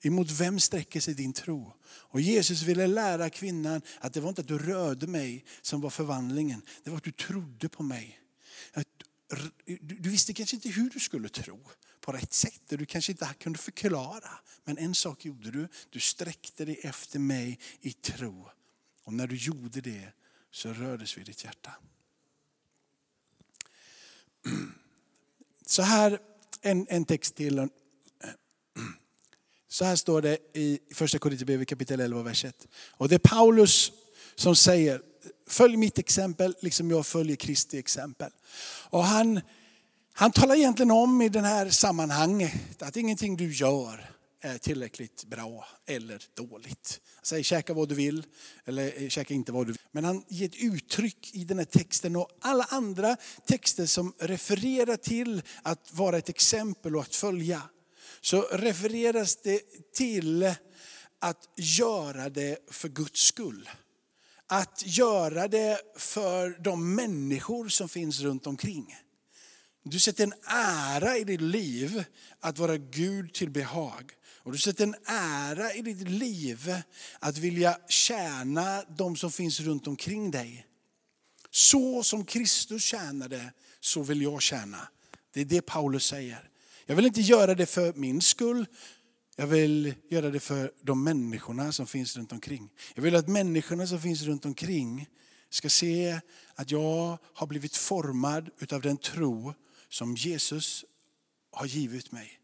Emot 0.06 0.30
vem 0.30 0.60
sträcker 0.60 1.00
sig 1.00 1.14
din 1.14 1.32
tro? 1.32 1.72
Och 1.86 2.20
Jesus 2.20 2.62
ville 2.62 2.86
lära 2.86 3.30
kvinnan 3.30 3.82
att 4.00 4.12
det 4.12 4.20
var 4.20 4.28
inte 4.28 4.40
att 4.40 4.48
du 4.48 4.58
rörde 4.58 5.06
mig 5.06 5.44
som 5.62 5.80
var 5.80 5.90
förvandlingen. 5.90 6.62
Det 6.82 6.90
var 6.90 6.96
att 6.96 7.04
du 7.04 7.12
trodde 7.12 7.68
på 7.68 7.82
mig. 7.82 8.20
Du 9.80 10.10
visste 10.10 10.34
kanske 10.34 10.56
inte 10.56 10.68
hur 10.68 10.90
du 10.90 11.00
skulle 11.00 11.28
tro 11.28 11.60
på 12.00 12.12
rätt 12.12 12.32
sätt. 12.32 12.62
Du 12.68 12.86
kanske 12.86 13.12
inte 13.12 13.34
kunde 13.38 13.58
förklara. 13.58 14.30
Men 14.64 14.78
en 14.78 14.94
sak 14.94 15.24
gjorde 15.24 15.50
du. 15.50 15.68
Du 15.90 16.00
sträckte 16.00 16.64
dig 16.64 16.80
efter 16.82 17.18
mig 17.18 17.58
i 17.80 17.92
tro. 17.92 18.48
Och 19.04 19.12
när 19.12 19.26
du 19.26 19.36
gjorde 19.36 19.80
det 19.80 20.08
så 20.50 20.72
rördes 20.72 21.18
vid 21.18 21.26
ditt 21.26 21.44
hjärta. 21.44 21.72
Så 25.66 25.82
här 25.82 26.18
en, 26.60 26.86
en 26.88 27.04
text 27.04 27.34
till. 27.34 27.68
Så 29.74 29.84
här 29.84 29.96
står 29.96 30.22
det 30.22 30.38
i 30.52 30.78
första 30.92 31.18
Korinthierbrevet 31.18 31.68
kapitel 31.68 32.00
11 32.00 32.22
vers 32.22 32.44
1. 32.44 32.68
Och 32.90 33.08
det 33.08 33.14
är 33.14 33.18
Paulus 33.18 33.92
som 34.34 34.56
säger, 34.56 35.00
följ 35.48 35.76
mitt 35.76 35.98
exempel 35.98 36.54
liksom 36.60 36.90
jag 36.90 37.06
följer 37.06 37.36
Kristi 37.36 37.78
exempel. 37.78 38.30
Och 38.90 39.04
han 39.04 39.40
han 40.12 40.32
talar 40.32 40.54
egentligen 40.54 40.90
om 40.90 41.22
i 41.22 41.28
det 41.28 41.40
här 41.40 41.70
sammanhanget 41.70 42.82
att 42.82 42.96
ingenting 42.96 43.36
du 43.36 43.52
gör 43.52 44.10
är 44.40 44.58
tillräckligt 44.58 45.24
bra 45.24 45.66
eller 45.86 46.22
dåligt. 46.34 47.00
Han 47.16 47.24
säger 47.24 47.42
käka 47.42 47.74
vad 47.74 47.88
du 47.88 47.94
vill 47.94 48.26
eller 48.64 49.02
eh, 49.02 49.08
käka 49.08 49.34
inte 49.34 49.52
vad 49.52 49.66
du 49.66 49.72
vill. 49.72 49.82
Men 49.92 50.04
han 50.04 50.24
ger 50.28 50.46
ett 50.46 50.56
uttryck 50.56 51.30
i 51.34 51.44
den 51.44 51.58
här 51.58 51.64
texten 51.64 52.16
och 52.16 52.28
alla 52.40 52.64
andra 52.70 53.16
texter 53.46 53.86
som 53.86 54.12
refererar 54.18 54.96
till 54.96 55.42
att 55.62 55.92
vara 55.92 56.18
ett 56.18 56.28
exempel 56.28 56.96
och 56.96 57.02
att 57.02 57.14
följa. 57.14 57.62
Så 58.24 58.42
refereras 58.42 59.36
det 59.36 59.60
till 59.94 60.54
att 61.18 61.48
göra 61.56 62.28
det 62.28 62.58
för 62.70 62.88
Guds 62.88 63.20
skull. 63.20 63.70
Att 64.46 64.82
göra 64.86 65.48
det 65.48 65.80
för 65.96 66.56
de 66.60 66.94
människor 66.94 67.68
som 67.68 67.88
finns 67.88 68.20
runt 68.20 68.46
omkring. 68.46 68.96
Du 69.82 69.98
sätter 69.98 70.24
en 70.24 70.34
ära 70.46 71.18
i 71.18 71.24
ditt 71.24 71.40
liv 71.40 72.04
att 72.40 72.58
vara 72.58 72.76
Gud 72.76 73.34
till 73.34 73.50
behag. 73.50 74.12
Och 74.42 74.52
du 74.52 74.58
sätter 74.58 74.84
en 74.84 74.96
ära 75.06 75.74
i 75.74 75.82
ditt 75.82 76.08
liv 76.08 76.74
att 77.18 77.38
vilja 77.38 77.78
tjäna 77.88 78.82
de 78.82 79.16
som 79.16 79.32
finns 79.32 79.60
runt 79.60 79.86
omkring 79.86 80.30
dig. 80.30 80.66
Så 81.50 82.02
som 82.02 82.24
Kristus 82.24 82.84
tjänade, 82.84 83.52
så 83.80 84.02
vill 84.02 84.22
jag 84.22 84.42
tjäna. 84.42 84.88
Det 85.32 85.40
är 85.40 85.44
det 85.44 85.62
Paulus 85.62 86.06
säger. 86.06 86.50
Jag 86.86 86.96
vill 86.96 87.06
inte 87.06 87.20
göra 87.20 87.54
det 87.54 87.66
för 87.66 87.92
min 87.92 88.20
skull. 88.20 88.66
Jag 89.36 89.46
vill 89.46 89.94
göra 90.10 90.30
det 90.30 90.40
för 90.40 90.72
de 90.82 91.04
människorna 91.04 91.72
som 91.72 91.86
finns 91.86 92.16
runt 92.16 92.32
omkring. 92.32 92.70
Jag 92.94 93.02
vill 93.02 93.16
att 93.16 93.28
människorna 93.28 93.86
som 93.86 94.00
finns 94.00 94.22
runt 94.22 94.44
omkring 94.44 95.08
ska 95.50 95.68
se 95.68 96.20
att 96.54 96.70
jag 96.70 97.18
har 97.34 97.46
blivit 97.46 97.76
formad 97.76 98.50
utav 98.58 98.80
den 98.80 98.96
tro 98.96 99.54
som 99.88 100.16
Jesus 100.16 100.84
har 101.52 101.66
givit 101.66 102.12
mig. 102.12 102.40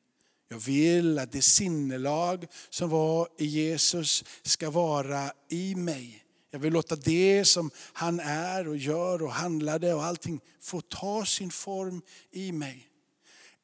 Jag 0.49 0.59
vill 0.59 1.19
att 1.19 1.33
det 1.33 1.43
sinnelag 1.43 2.47
som 2.71 2.91
var 2.91 3.29
i 3.39 3.47
Jesus 3.47 4.25
ska 4.43 4.71
vara 4.71 5.33
i 5.51 5.75
mig. 5.75 6.25
Jag 6.51 6.59
vill 6.59 6.73
låta 6.73 6.97
det 6.97 7.45
som 7.45 7.71
han 7.93 8.21
är 8.21 8.69
och 8.69 8.77
gör 8.77 9.23
och 9.23 9.33
handlade 9.33 9.95
och 9.95 10.05
allting 10.05 10.41
få 10.61 10.81
ta 10.81 11.25
sin 11.25 11.51
form 11.51 12.03
i 12.31 12.53
mig. 12.53 12.90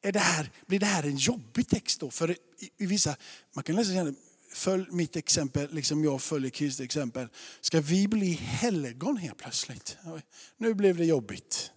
Är 0.07 0.13
det 0.13 0.19
här, 0.19 0.51
blir 0.67 0.79
det 0.79 0.87
här 0.87 1.03
en 1.03 1.17
jobbig 1.17 1.69
text 1.69 2.01
då? 2.01 2.11
För 2.11 2.31
i, 2.31 2.37
i 2.77 2.87
vissa, 2.87 3.17
man 3.55 3.65
kan 3.65 3.77
läsa 3.77 4.15
följ 4.53 4.87
mitt 4.91 5.17
exempel, 5.17 5.75
liksom 5.75 6.05
jag 6.05 6.23
följer 6.23 6.51
Kristi 6.51 6.85
exempel. 6.85 7.29
Ska 7.61 7.81
vi 7.81 8.09
bli 8.09 8.31
helgon 8.33 9.17
helt 9.17 9.39
plötsligt? 9.39 9.97
Nu 10.57 10.75
blev 10.75 10.97
det 10.97 11.05
jobbigt. 11.05 11.71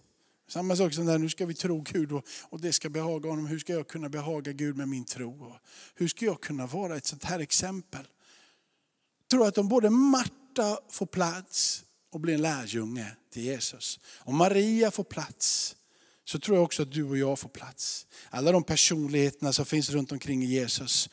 Samma 0.48 0.76
sak 0.76 0.94
som 0.94 1.06
där, 1.06 1.18
nu 1.18 1.28
ska 1.28 1.46
vi 1.46 1.54
tro 1.54 1.80
Gud 1.80 2.12
och, 2.12 2.26
och 2.42 2.60
det 2.60 2.72
ska 2.72 2.88
behaga 2.88 3.30
honom. 3.30 3.46
Hur 3.46 3.58
ska 3.58 3.72
jag 3.72 3.88
kunna 3.88 4.08
behaga 4.08 4.52
Gud 4.52 4.76
med 4.76 4.88
min 4.88 5.04
tro? 5.04 5.44
Och 5.44 5.56
hur 5.94 6.08
ska 6.08 6.24
jag 6.24 6.40
kunna 6.40 6.66
vara 6.66 6.96
ett 6.96 7.06
sånt 7.06 7.24
här 7.24 7.38
exempel? 7.38 8.06
Jag 9.20 9.30
tror 9.30 9.48
att 9.48 9.58
om 9.58 9.68
både 9.68 9.90
Marta 9.90 10.78
får 10.90 11.06
plats 11.06 11.84
och 12.12 12.20
blir 12.20 12.34
en 12.34 12.42
lärjunge 12.42 13.16
till 13.32 13.42
Jesus, 13.42 14.00
och 14.04 14.34
Maria 14.34 14.90
får 14.90 15.04
plats, 15.04 15.76
så 16.30 16.38
tror 16.38 16.56
jag 16.56 16.64
också 16.64 16.82
att 16.82 16.92
du 16.92 17.04
och 17.04 17.18
jag 17.18 17.38
får 17.38 17.48
plats. 17.48 18.06
Alla 18.30 18.52
de 18.52 18.62
personligheterna 18.62 19.52
som 19.52 19.66
finns 19.66 19.90
runt 19.90 20.12
omkring 20.12 20.42
Jesus, 20.42 21.10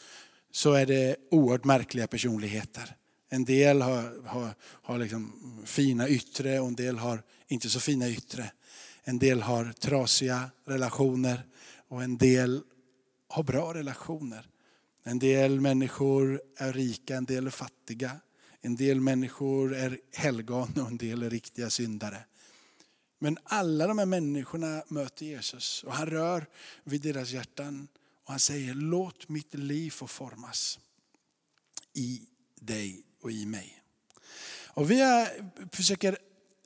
så 0.52 0.74
är 0.74 0.86
det 0.86 1.16
oerhört 1.32 1.64
märkliga 1.64 2.08
personligheter. 2.08 2.96
En 3.30 3.46
del 3.46 3.82
har, 3.82 4.28
har, 4.28 4.56
har 4.62 4.98
liksom 4.98 5.34
fina 5.66 6.10
yttre 6.10 6.60
och 6.60 6.68
en 6.68 6.76
del 6.76 6.98
har 6.98 7.24
inte 7.48 7.70
så 7.70 7.80
fina 7.80 8.10
yttre. 8.10 8.52
En 9.04 9.20
del 9.20 9.42
har 9.42 9.74
trasiga 9.74 10.50
relationer 10.66 11.46
och 11.88 12.04
en 12.04 12.18
del 12.18 12.62
har 13.28 13.44
bra 13.44 13.74
relationer. 13.74 14.46
En 15.04 15.20
del 15.20 15.62
människor 15.62 16.42
är 16.58 16.74
rika, 16.74 17.16
en 17.16 17.26
del 17.26 17.48
är 17.48 17.52
fattiga. 17.52 18.12
En 18.62 18.76
del 18.76 19.02
människor 19.02 19.76
är 19.76 20.00
helgon 20.14 20.74
och 20.82 20.88
en 20.88 20.98
del 20.98 21.24
är 21.24 21.30
riktiga 21.30 21.70
syndare. 21.70 22.18
Men 23.20 23.38
alla 23.44 23.88
de 23.88 23.98
här 23.98 24.06
människorna 24.06 24.84
möter 24.88 25.26
Jesus 25.26 25.84
och 25.84 25.94
han 25.94 26.08
rör 26.08 26.46
vid 26.84 27.02
deras 27.02 27.32
hjärtan 27.32 27.88
och 28.24 28.32
han 28.32 28.40
säger 28.40 28.74
låt 28.74 29.30
mitt 29.30 29.54
liv 29.54 29.92
få 29.92 30.08
formas 30.08 30.80
i 31.94 32.22
dig 32.56 33.04
och 33.22 33.32
i 33.32 33.46
mig. 33.46 33.84
Och 34.68 34.92
vi 34.92 35.28
försöker 35.72 36.18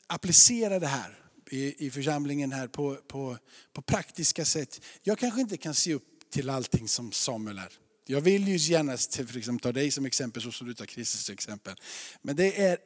applicera 0.07 0.79
det 0.79 0.87
här 0.87 1.19
i, 1.49 1.85
i 1.85 1.91
församlingen 1.91 2.51
här 2.51 2.67
på, 2.67 2.95
på, 2.95 3.37
på 3.73 3.81
praktiska 3.81 4.45
sätt. 4.45 4.81
Jag 5.03 5.19
kanske 5.19 5.41
inte 5.41 5.57
kan 5.57 5.73
se 5.73 5.93
upp 5.93 6.03
till 6.29 6.49
allting 6.49 6.87
som 6.87 7.11
Samuel 7.11 7.57
är. 7.57 7.73
Jag 8.05 8.21
vill 8.21 8.47
ju 8.47 8.57
gärna 8.57 8.97
liksom 9.33 9.59
ta 9.59 9.71
dig 9.71 9.91
som 9.91 10.05
exempel 10.05 10.41
så 10.41 10.51
som 10.51 10.67
du 10.67 10.73
tar 10.73 10.85
Kristus 10.85 11.25
som 11.25 11.33
exempel. 11.33 11.75
Men 12.21 12.35
det 12.35 12.61
är, 12.61 12.77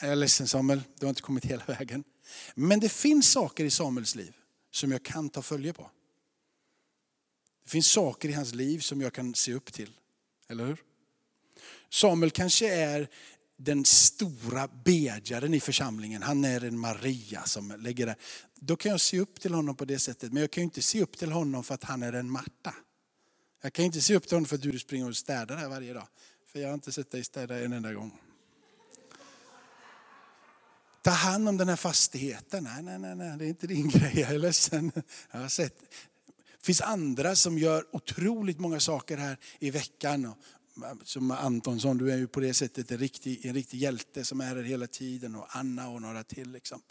jag 0.00 0.10
är 0.10 0.16
ledsen 0.16 0.48
Samuel, 0.48 0.82
du 0.98 1.06
har 1.06 1.10
inte 1.10 1.22
kommit 1.22 1.44
hela 1.44 1.64
vägen. 1.64 2.04
Men 2.54 2.80
det 2.80 2.88
finns 2.88 3.32
saker 3.32 3.64
i 3.64 3.70
Samuels 3.70 4.14
liv 4.14 4.36
som 4.70 4.92
jag 4.92 5.02
kan 5.02 5.28
ta 5.28 5.42
följe 5.42 5.72
på. 5.72 5.90
Det 7.64 7.70
finns 7.70 7.86
saker 7.86 8.28
i 8.28 8.32
hans 8.32 8.54
liv 8.54 8.78
som 8.78 9.00
jag 9.00 9.12
kan 9.12 9.34
se 9.34 9.54
upp 9.54 9.72
till. 9.72 9.90
Eller 10.48 10.66
hur? 10.66 10.82
Samuel 11.90 12.30
kanske 12.30 12.74
är 12.74 13.08
den 13.56 13.84
stora 13.84 14.68
bedjaren 14.68 15.54
i 15.54 15.60
församlingen. 15.60 16.22
Han 16.22 16.44
är 16.44 16.64
en 16.64 16.78
Maria 16.78 17.44
som 17.44 17.74
lägger 17.78 18.06
det. 18.06 18.16
Då 18.54 18.76
kan 18.76 18.90
jag 18.90 19.00
se 19.00 19.18
upp 19.18 19.40
till 19.40 19.54
honom 19.54 19.76
på 19.76 19.84
det 19.84 19.98
sättet. 19.98 20.32
Men 20.32 20.40
jag 20.40 20.50
kan 20.50 20.62
inte 20.62 20.82
se 20.82 21.02
upp 21.02 21.18
till 21.18 21.32
honom 21.32 21.64
för 21.64 21.74
att 21.74 21.84
han 21.84 22.02
är 22.02 22.12
en 22.12 22.30
Marta. 22.30 22.74
Jag 23.62 23.72
kan 23.72 23.84
inte 23.84 24.00
se 24.00 24.16
upp 24.16 24.26
till 24.26 24.36
honom 24.36 24.46
för 24.46 24.56
att 24.56 24.62
du 24.62 24.78
springer 24.78 25.08
och 25.08 25.16
städar 25.16 25.56
här 25.56 25.68
varje 25.68 25.92
dag. 25.92 26.08
För 26.46 26.60
jag 26.60 26.68
har 26.68 26.74
inte 26.74 26.92
sett 26.92 27.10
dig 27.10 27.24
städa 27.24 27.58
en 27.58 27.72
enda 27.72 27.92
gång. 27.92 28.20
Ta 31.02 31.10
hand 31.10 31.48
om 31.48 31.56
den 31.56 31.68
här 31.68 31.76
fastigheten. 31.76 32.64
Nej, 32.64 32.82
nej, 32.82 32.98
nej, 32.98 33.16
nej, 33.16 33.38
det 33.38 33.44
är 33.44 33.48
inte 33.48 33.66
din 33.66 33.88
grej. 33.88 34.12
Jag 34.14 34.30
är 34.30 34.38
ledsen. 34.38 34.92
Jag 35.30 35.40
har 35.40 35.48
sett. 35.48 35.80
Det 36.60 36.66
finns 36.66 36.80
andra 36.80 37.36
som 37.36 37.58
gör 37.58 37.84
otroligt 37.92 38.58
många 38.58 38.80
saker 38.80 39.16
här 39.16 39.38
i 39.58 39.70
veckan 39.70 40.24
eh, 40.24 40.32
som 41.04 41.30
Antonsson, 41.30 41.98
du 41.98 42.12
är 42.12 42.16
ju 42.16 42.26
på 42.26 42.40
det 42.40 42.54
sättet 42.54 42.90
en 42.90 42.98
riktig, 42.98 43.46
en 43.46 43.54
riktig 43.54 43.78
hjälte 43.78 44.24
som 44.24 44.40
är 44.40 44.44
här 44.44 44.62
hela 44.62 44.86
tiden 44.86 45.34
och 45.34 45.46
Anna 45.48 45.88
och 45.88 46.02
några 46.02 46.24
till. 46.24 46.52
Liksom. 46.52 46.82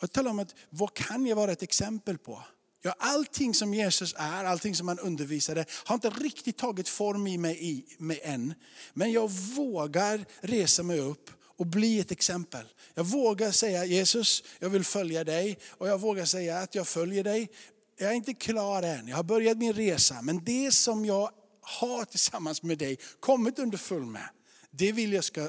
Och 0.00 0.12
tala 0.12 0.30
om 0.30 0.38
att, 0.38 0.54
vad 0.70 0.94
kan 0.94 1.26
jag 1.26 1.36
vara 1.36 1.52
ett 1.52 1.62
exempel 1.62 2.18
på? 2.18 2.42
Ja, 2.82 2.94
allting 2.98 3.54
som 3.54 3.74
Jesus 3.74 4.14
är, 4.18 4.44
allting 4.44 4.74
som 4.74 4.88
han 4.88 4.98
undervisade 4.98 5.64
har 5.84 5.94
inte 5.94 6.10
riktigt 6.10 6.58
tagit 6.58 6.88
form 6.88 7.26
i 7.26 7.38
mig, 7.38 7.58
i 7.60 7.96
mig 7.98 8.20
än. 8.22 8.54
Men 8.94 9.12
jag 9.12 9.30
vågar 9.30 10.24
resa 10.40 10.82
mig 10.82 11.00
upp 11.00 11.30
och 11.58 11.66
bli 11.66 12.00
ett 12.00 12.10
exempel. 12.10 12.66
Jag 12.94 13.04
vågar 13.04 13.50
säga 13.50 13.84
Jesus, 13.84 14.42
jag 14.58 14.68
vill 14.68 14.84
följa 14.84 15.24
dig 15.24 15.58
och 15.68 15.88
jag 15.88 16.00
vågar 16.00 16.24
säga 16.24 16.58
att 16.58 16.74
jag 16.74 16.88
följer 16.88 17.24
dig. 17.24 17.50
Jag 17.96 18.10
är 18.10 18.14
inte 18.14 18.34
klar 18.34 18.82
än, 18.82 19.08
jag 19.08 19.16
har 19.16 19.24
börjat 19.24 19.58
min 19.58 19.72
resa. 19.72 20.22
Men 20.22 20.44
det 20.44 20.74
som 20.74 21.04
jag 21.04 21.30
har 21.60 22.04
tillsammans 22.04 22.62
med 22.62 22.78
dig 22.78 22.98
kommit 23.20 23.58
under 23.58 23.78
full 23.78 24.06
med. 24.06 24.28
Det 24.70 24.92
vill 24.92 25.12
jag 25.12 25.24
ska 25.24 25.48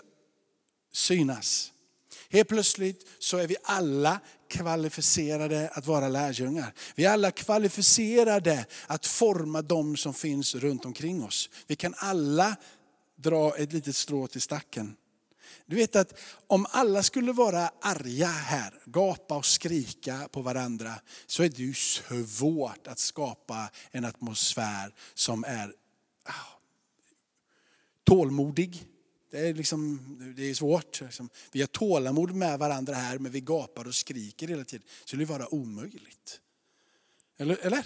synas. 0.93 1.71
Helt 2.29 2.49
plötsligt 2.49 3.07
så 3.19 3.37
är 3.37 3.47
vi 3.47 3.55
alla 3.63 4.19
kvalificerade 4.49 5.69
att 5.69 5.87
vara 5.87 6.07
lärjungar. 6.07 6.73
Vi 6.95 7.05
är 7.05 7.11
alla 7.11 7.31
kvalificerade 7.31 8.65
att 8.87 9.05
forma 9.05 9.61
de 9.61 9.97
som 9.97 10.13
finns 10.13 10.55
runt 10.55 10.85
omkring 10.85 11.23
oss. 11.23 11.49
Vi 11.67 11.75
kan 11.75 11.93
alla 11.97 12.55
dra 13.15 13.57
ett 13.57 13.73
litet 13.73 13.95
strå 13.95 14.27
till 14.27 14.41
stacken. 14.41 14.95
Du 15.69 15.75
vet 15.75 15.95
att 15.95 16.19
om 16.47 16.65
alla 16.69 17.03
skulle 17.03 17.31
vara 17.31 17.71
arga 17.81 18.27
här, 18.27 18.73
gapa 18.85 19.37
och 19.37 19.45
skrika 19.45 20.27
på 20.31 20.41
varandra, 20.41 20.93
så 21.25 21.43
är 21.43 21.49
det 21.49 21.63
ju 21.63 21.73
svårt 21.73 22.87
att 22.87 22.99
skapa 22.99 23.69
en 23.91 24.05
atmosfär 24.05 24.93
som 25.13 25.43
är 25.43 25.73
tålmodig. 28.03 28.85
Det 29.31 29.47
är, 29.47 29.53
liksom, 29.53 29.99
det 30.37 30.49
är 30.49 30.53
svårt. 30.53 31.01
Liksom. 31.01 31.29
Vi 31.51 31.59
har 31.59 31.67
tålamod 31.67 32.35
med 32.35 32.59
varandra 32.59 32.93
här 32.93 33.17
men 33.17 33.31
vi 33.31 33.41
gapar 33.41 33.87
och 33.87 33.95
skriker 33.95 34.47
hela 34.47 34.63
tiden. 34.63 34.87
Så 34.87 34.95
det 35.01 35.07
skulle 35.07 35.25
vara 35.25 35.53
omöjligt. 35.53 36.41
Eller? 37.37 37.57
eller? 37.57 37.85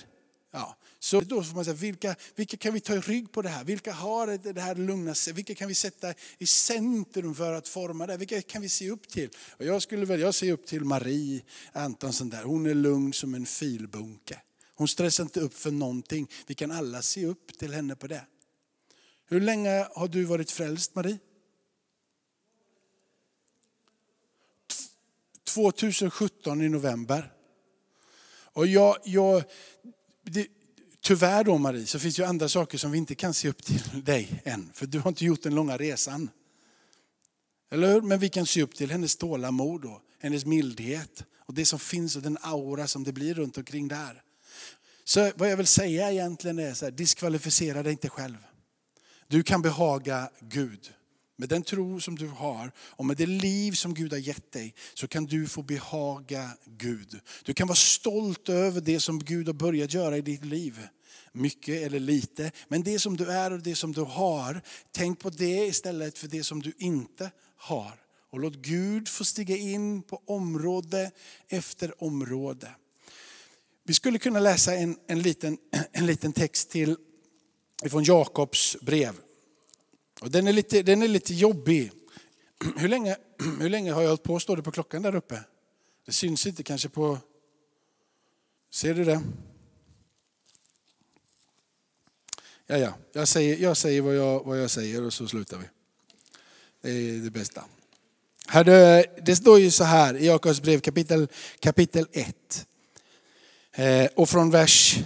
Ja. 0.56 0.78
Så 0.99 1.22
då 1.22 1.43
får 1.43 1.56
man 1.56 1.66
säga, 1.66 1.76
vilka, 1.76 2.16
vilka 2.36 2.58
kan 2.58 2.74
vi 2.74 2.80
ta 2.80 2.93
i 2.93 2.99
rygg 2.99 3.32
på 3.32 3.41
det 3.41 3.49
här? 3.49 3.64
Vilka 3.64 3.93
har 3.93 4.54
det 4.54 4.62
här 4.62 4.76
lugna 4.76 5.16
Vilka 5.34 5.56
kan 5.56 5.68
vi 5.68 5.76
sätta 5.76 6.14
i 6.38 6.45
centrum 6.47 7.36
för 7.36 7.54
att 7.54 7.68
forma 7.68 8.08
det? 8.08 8.18
Vilka 8.18 8.41
kan 8.41 8.62
vi 8.62 8.70
se 8.70 8.89
upp 8.89 9.08
till? 9.08 9.30
Och 9.49 9.66
jag 9.66 9.82
skulle 9.82 10.06
väl, 10.06 10.20
jag 10.20 10.36
ser 10.36 10.51
upp 10.51 10.66
till 10.66 10.84
Marie 10.84 11.41
Antonsson 11.72 12.30
där. 12.30 12.43
Hon 12.43 12.66
är 12.66 12.74
lugn 12.74 13.14
som 13.14 13.36
en 13.36 13.45
filbunke. 13.45 14.41
Hon 14.76 14.88
stressar 14.88 15.24
inte 15.24 15.39
upp 15.39 15.54
för 15.54 15.72
någonting. 15.72 16.30
Vi 16.47 16.56
kan 16.56 16.72
alla 16.72 17.01
se 17.01 17.26
upp 17.26 17.58
till 17.60 17.74
henne 17.74 17.95
på 17.95 18.08
det. 18.08 18.26
Hur 19.26 19.41
länge 19.41 19.88
har 19.95 20.08
du 20.08 20.24
varit 20.24 20.51
frälst 20.51 20.95
Marie? 20.95 21.18
2017 25.43 26.62
i 26.62 26.70
november. 26.70 27.34
Och 28.54 28.68
jag, 28.68 28.97
jag, 29.04 29.43
det, 30.24 30.48
tyvärr 31.02 31.44
då 31.44 31.58
Marie, 31.58 31.86
så 31.86 32.00
finns 32.00 32.16
det 32.16 32.22
ju 32.22 32.28
andra 32.28 32.50
saker 32.50 32.78
som 32.78 32.92
vi 32.92 32.98
inte 32.98 33.16
kan 33.16 33.34
se 33.34 33.50
upp 33.50 33.64
till 33.64 33.82
dig 34.04 34.42
än. 34.44 34.70
För 34.74 34.86
du 34.86 35.00
har 35.00 35.10
inte 35.10 35.26
gjort 35.26 35.44
den 35.44 35.56
långa 35.56 35.78
resan. 35.78 36.30
Eller 37.72 37.94
hur? 37.94 38.02
Men 38.02 38.20
vi 38.20 38.30
kan 38.30 38.46
se 38.46 38.62
upp 38.62 38.76
till 38.76 38.92
hennes 38.92 39.16
tålamod 39.16 39.86
och 39.86 40.02
hennes 40.20 40.46
mildhet. 40.46 41.24
Och 41.46 41.54
det 41.54 41.66
som 41.66 41.80
finns 41.80 42.16
och 42.16 42.22
den 42.22 42.38
aura 42.42 42.88
som 42.88 43.04
det 43.04 43.14
blir 43.14 43.34
runt 43.34 43.58
omkring 43.58 43.88
där. 43.88 44.22
Så 45.04 45.32
vad 45.36 45.52
jag 45.52 45.58
vill 45.58 45.68
säga 45.68 46.12
egentligen 46.12 46.60
är 46.60 46.74
så 46.74 46.86
här, 46.86 46.92
diskvalificera 46.92 47.84
dig 47.84 47.92
inte 47.92 48.10
själv. 48.10 48.38
Du 49.28 49.44
kan 49.44 49.62
behaga 49.62 50.30
Gud. 50.40 50.94
Med 51.36 51.50
den 51.50 51.64
tro 51.64 52.00
som 52.00 52.16
du 52.16 52.28
har 52.28 52.72
och 52.78 53.06
med 53.06 53.18
det 53.18 53.26
liv 53.26 53.72
som 53.72 53.94
Gud 53.94 54.12
har 54.12 54.20
gett 54.20 54.52
dig 54.52 54.76
så 54.94 55.08
kan 55.08 55.26
du 55.26 55.48
få 55.48 55.62
behaga 55.62 56.50
Gud. 56.66 57.20
Du 57.44 57.54
kan 57.54 57.68
vara 57.68 57.76
stolt 57.76 58.50
över 58.50 58.82
det 58.82 59.00
som 59.00 59.20
Gud 59.20 59.48
har 59.48 59.54
börjat 59.54 59.94
göra 59.94 60.18
i 60.18 60.22
ditt 60.22 60.46
liv. 60.46 60.88
Mycket 61.32 61.82
eller 61.82 62.00
lite. 62.00 62.52
Men 62.68 62.84
det 62.84 63.00
som 63.00 63.18
du 63.18 63.32
är 63.32 63.52
och 63.54 63.60
det 63.60 63.76
som 63.76 63.92
du 63.92 64.02
har, 64.02 64.62
tänk 64.92 65.20
på 65.20 65.30
det 65.30 65.66
istället 65.66 66.18
för 66.18 66.28
det 66.28 66.44
som 66.44 66.62
du 66.62 66.74
inte 66.78 67.32
har. 67.58 68.00
Och 68.32 68.40
låt 68.40 68.56
Gud 68.56 69.08
få 69.08 69.26
stiga 69.26 69.58
in 69.58 70.02
på 70.02 70.22
område 70.26 71.12
efter 71.48 72.04
område. 72.04 72.76
Vi 73.84 73.94
skulle 73.94 74.20
kunna 74.20 74.40
läsa 74.40 74.76
en, 74.76 74.98
en, 75.08 75.22
liten, 75.22 75.58
en 75.92 76.06
liten 76.06 76.34
text 76.34 76.70
till 76.70 76.98
från 77.90 78.04
Jakobs 78.04 78.78
brev. 78.82 79.16
Och 80.24 80.32
den, 80.32 80.48
är 80.48 80.54
lite, 80.54 80.84
den 80.84 81.02
är 81.02 81.08
lite 81.08 81.34
jobbig. 81.34 81.92
Hur 82.78 82.88
länge, 82.88 83.18
hur 83.60 83.70
länge 83.70 83.92
har 83.92 84.02
jag 84.02 84.10
hållit 84.10 84.24
på? 84.24 84.40
Står 84.40 84.58
det 84.58 84.64
på 84.64 84.72
klockan 84.72 85.02
där 85.02 85.16
uppe? 85.16 85.44
Det 86.06 86.12
syns 86.12 86.48
inte 86.48 86.64
kanske 86.64 86.90
på... 86.90 87.18
Ser 88.72 88.94
du 88.94 89.04
det? 89.04 89.22
Ja, 92.68 92.78
ja. 92.78 92.94
Jag 93.14 93.28
säger, 93.28 93.58
jag 93.58 93.78
säger 93.78 94.02
vad, 94.02 94.16
jag, 94.16 94.44
vad 94.44 94.62
jag 94.62 94.72
säger 94.72 95.04
och 95.04 95.14
så 95.14 95.28
slutar 95.28 95.58
vi. 95.58 95.66
Det 96.82 96.90
är 96.90 97.24
det 97.24 97.32
bästa. 97.32 97.66
Hörde, 98.48 99.06
det 99.26 99.36
står 99.36 99.60
ju 99.60 99.72
så 99.72 99.84
här 99.84 100.18
i 100.18 100.26
Jakobs 100.26 100.62
brev 100.62 100.80
kapitel, 100.80 101.28
kapitel 101.60 102.08
1. 102.12 102.68
Eh, 103.72 104.06
och 104.16 104.30
från 104.30 104.52
vers 104.52 104.98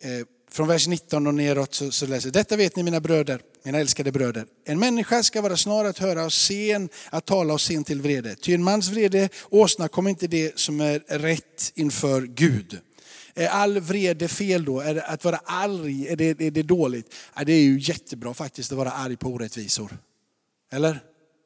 eh, 0.00 0.26
från 0.52 0.68
vers 0.68 0.86
19 0.86 1.26
och 1.26 1.34
neråt 1.34 1.74
så, 1.74 1.90
så 1.90 2.06
läser 2.06 2.30
Detta 2.30 2.56
vet 2.56 2.76
ni 2.76 2.82
mina 2.82 3.00
bröder, 3.00 3.40
mina 3.62 3.78
älskade 3.78 4.12
bröder. 4.12 4.46
En 4.64 4.78
människa 4.78 5.22
ska 5.22 5.40
vara 5.40 5.56
snar 5.56 5.84
att 5.84 5.98
höra 5.98 6.24
och 6.24 6.32
sen 6.32 6.88
att 7.10 7.24
tala 7.24 7.54
och 7.54 7.60
sen 7.60 7.84
till 7.84 8.02
vrede. 8.02 8.34
Ty 8.34 8.54
en 8.54 8.62
mans 8.62 8.88
vrede 8.88 9.28
åstadkommer 9.50 10.10
inte 10.10 10.26
det 10.26 10.58
som 10.58 10.80
är 10.80 11.18
rätt 11.18 11.72
inför 11.74 12.22
Gud. 12.22 12.78
Är 13.34 13.48
all 13.48 13.80
vrede 13.80 14.28
fel 14.28 14.64
då? 14.64 14.80
Är 14.80 14.94
det, 14.94 15.02
att 15.02 15.24
vara 15.24 15.40
arg, 15.44 16.08
är 16.08 16.16
det, 16.16 16.40
är 16.40 16.50
det 16.50 16.62
dåligt? 16.62 17.14
Ja, 17.34 17.44
det 17.44 17.52
är 17.52 17.62
ju 17.62 17.78
jättebra 17.80 18.34
faktiskt 18.34 18.72
att 18.72 18.78
vara 18.78 18.90
arg 18.90 19.16
på 19.16 19.28
orättvisor. 19.28 19.98
Eller? 20.72 21.00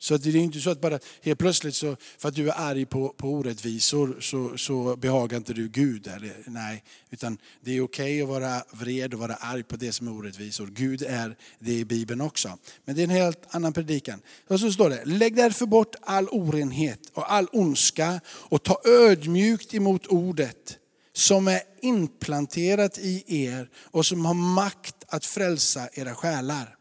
Så 0.06 0.14
att 0.14 0.22
det 0.22 0.30
är 0.30 0.36
inte 0.36 0.60
så 0.60 0.70
att 0.70 0.80
bara 0.80 0.98
helt 1.22 1.38
plötsligt 1.38 1.74
så, 1.74 1.96
för 2.18 2.28
att 2.28 2.34
du 2.34 2.48
är 2.48 2.60
arg 2.60 2.86
på, 2.86 3.08
på 3.08 3.28
orättvisor 3.28 4.16
så, 4.20 4.58
så 4.58 4.96
behagar 4.96 5.36
inte 5.36 5.52
du 5.52 5.68
Gud. 5.68 6.06
Eller, 6.06 6.36
nej, 6.46 6.84
utan 7.10 7.38
det 7.60 7.76
är 7.76 7.80
okej 7.80 8.22
att 8.22 8.28
vara 8.28 8.62
vred 8.70 9.14
och 9.14 9.20
vara 9.20 9.34
arg 9.34 9.62
på 9.62 9.76
det 9.76 9.92
som 9.92 10.08
är 10.08 10.12
orättvisor. 10.12 10.66
Gud 10.66 11.02
är 11.02 11.36
det 11.58 11.72
i 11.72 11.84
Bibeln 11.84 12.20
också. 12.20 12.58
Men 12.84 12.94
det 12.94 13.00
är 13.00 13.04
en 13.04 13.10
helt 13.10 13.42
annan 13.50 13.72
predikan. 13.72 14.20
Och 14.48 14.60
så 14.60 14.72
står 14.72 14.90
det, 14.90 15.04
lägg 15.04 15.36
därför 15.36 15.66
bort 15.66 15.94
all 16.02 16.28
orenhet 16.28 17.00
och 17.14 17.32
all 17.32 17.48
ondska 17.52 18.20
och 18.28 18.62
ta 18.62 18.80
ödmjukt 18.84 19.74
emot 19.74 20.06
ordet 20.06 20.78
som 21.12 21.48
är 21.48 21.60
implanterat 21.82 22.98
i 22.98 23.44
er 23.46 23.70
och 23.74 24.06
som 24.06 24.24
har 24.24 24.34
makt 24.34 25.04
att 25.08 25.24
frälsa 25.24 25.88
era 25.92 26.14
själar. 26.14 26.76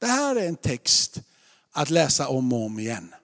Det 0.00 0.06
här 0.06 0.36
är 0.36 0.48
en 0.48 0.56
text 0.56 1.22
att 1.72 1.90
läsa 1.90 2.28
om 2.28 2.52
och 2.52 2.64
om 2.64 2.78
igen. 2.78 3.14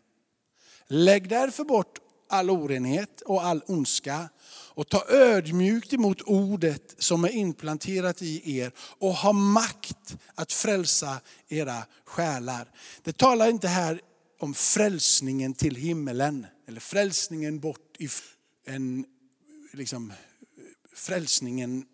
Lägg 0.88 1.28
därför 1.28 1.64
bort 1.64 1.98
all 2.28 2.50
orenhet 2.50 3.20
och 3.20 3.44
all 3.44 3.62
ondska 3.66 4.28
och 4.48 4.88
ta 4.88 5.04
ödmjukt 5.08 5.92
emot 5.92 6.22
ordet 6.22 6.94
som 6.98 7.24
är 7.24 7.28
implanterat 7.28 8.22
i 8.22 8.58
er 8.58 8.72
och 8.78 9.12
ha 9.12 9.32
makt 9.32 10.16
att 10.34 10.52
frälsa 10.52 11.20
era 11.48 11.82
själar. 12.04 12.70
Det 13.02 13.16
talar 13.16 13.48
inte 13.48 13.68
här 13.68 14.00
om 14.40 14.54
frälsningen 14.54 15.54
till 15.54 15.76
himmelen 15.76 16.46
eller 16.68 16.80
frälsningen 16.80 17.60
bort 17.60 17.96
i 17.98 18.08
en 18.66 19.04
liksom, 19.72 20.12
frälsningen 20.94 21.84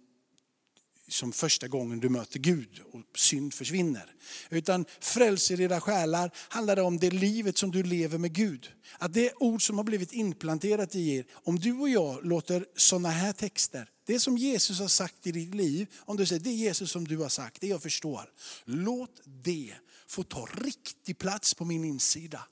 som 1.12 1.32
första 1.32 1.68
gången 1.68 2.00
du 2.00 2.08
möter 2.08 2.38
Gud 2.38 2.80
och 2.92 3.18
synd 3.18 3.54
försvinner. 3.54 4.14
Utan 4.50 4.84
frälser 5.00 5.60
era 5.60 5.80
själar 5.80 6.30
handlar 6.48 6.76
det 6.76 6.82
om 6.82 6.98
det 6.98 7.10
livet 7.10 7.58
som 7.58 7.70
du 7.70 7.82
lever 7.82 8.18
med 8.18 8.32
Gud. 8.32 8.70
Att 8.98 9.12
det 9.12 9.32
ord 9.36 9.66
som 9.66 9.76
har 9.76 9.84
blivit 9.84 10.12
implanterat 10.12 10.94
i 10.94 11.16
er, 11.16 11.24
om 11.32 11.58
du 11.58 11.72
och 11.72 11.88
jag 11.88 12.24
låter 12.26 12.66
sådana 12.76 13.10
här 13.10 13.32
texter, 13.32 13.88
det 14.06 14.20
som 14.20 14.38
Jesus 14.38 14.80
har 14.80 14.88
sagt 14.88 15.26
i 15.26 15.32
ditt 15.32 15.54
liv, 15.54 15.86
om 15.98 16.16
du 16.16 16.26
säger 16.26 16.40
det 16.40 16.50
är 16.50 16.54
Jesus 16.54 16.90
som 16.90 17.08
du 17.08 17.16
har 17.16 17.28
sagt, 17.28 17.60
det 17.60 17.66
jag 17.66 17.82
förstår. 17.82 18.30
Låt 18.64 19.20
det 19.24 19.74
få 20.06 20.22
ta 20.22 20.46
riktig 20.46 21.18
plats 21.18 21.54
på 21.54 21.64
min 21.64 21.84
insida. 21.84 22.46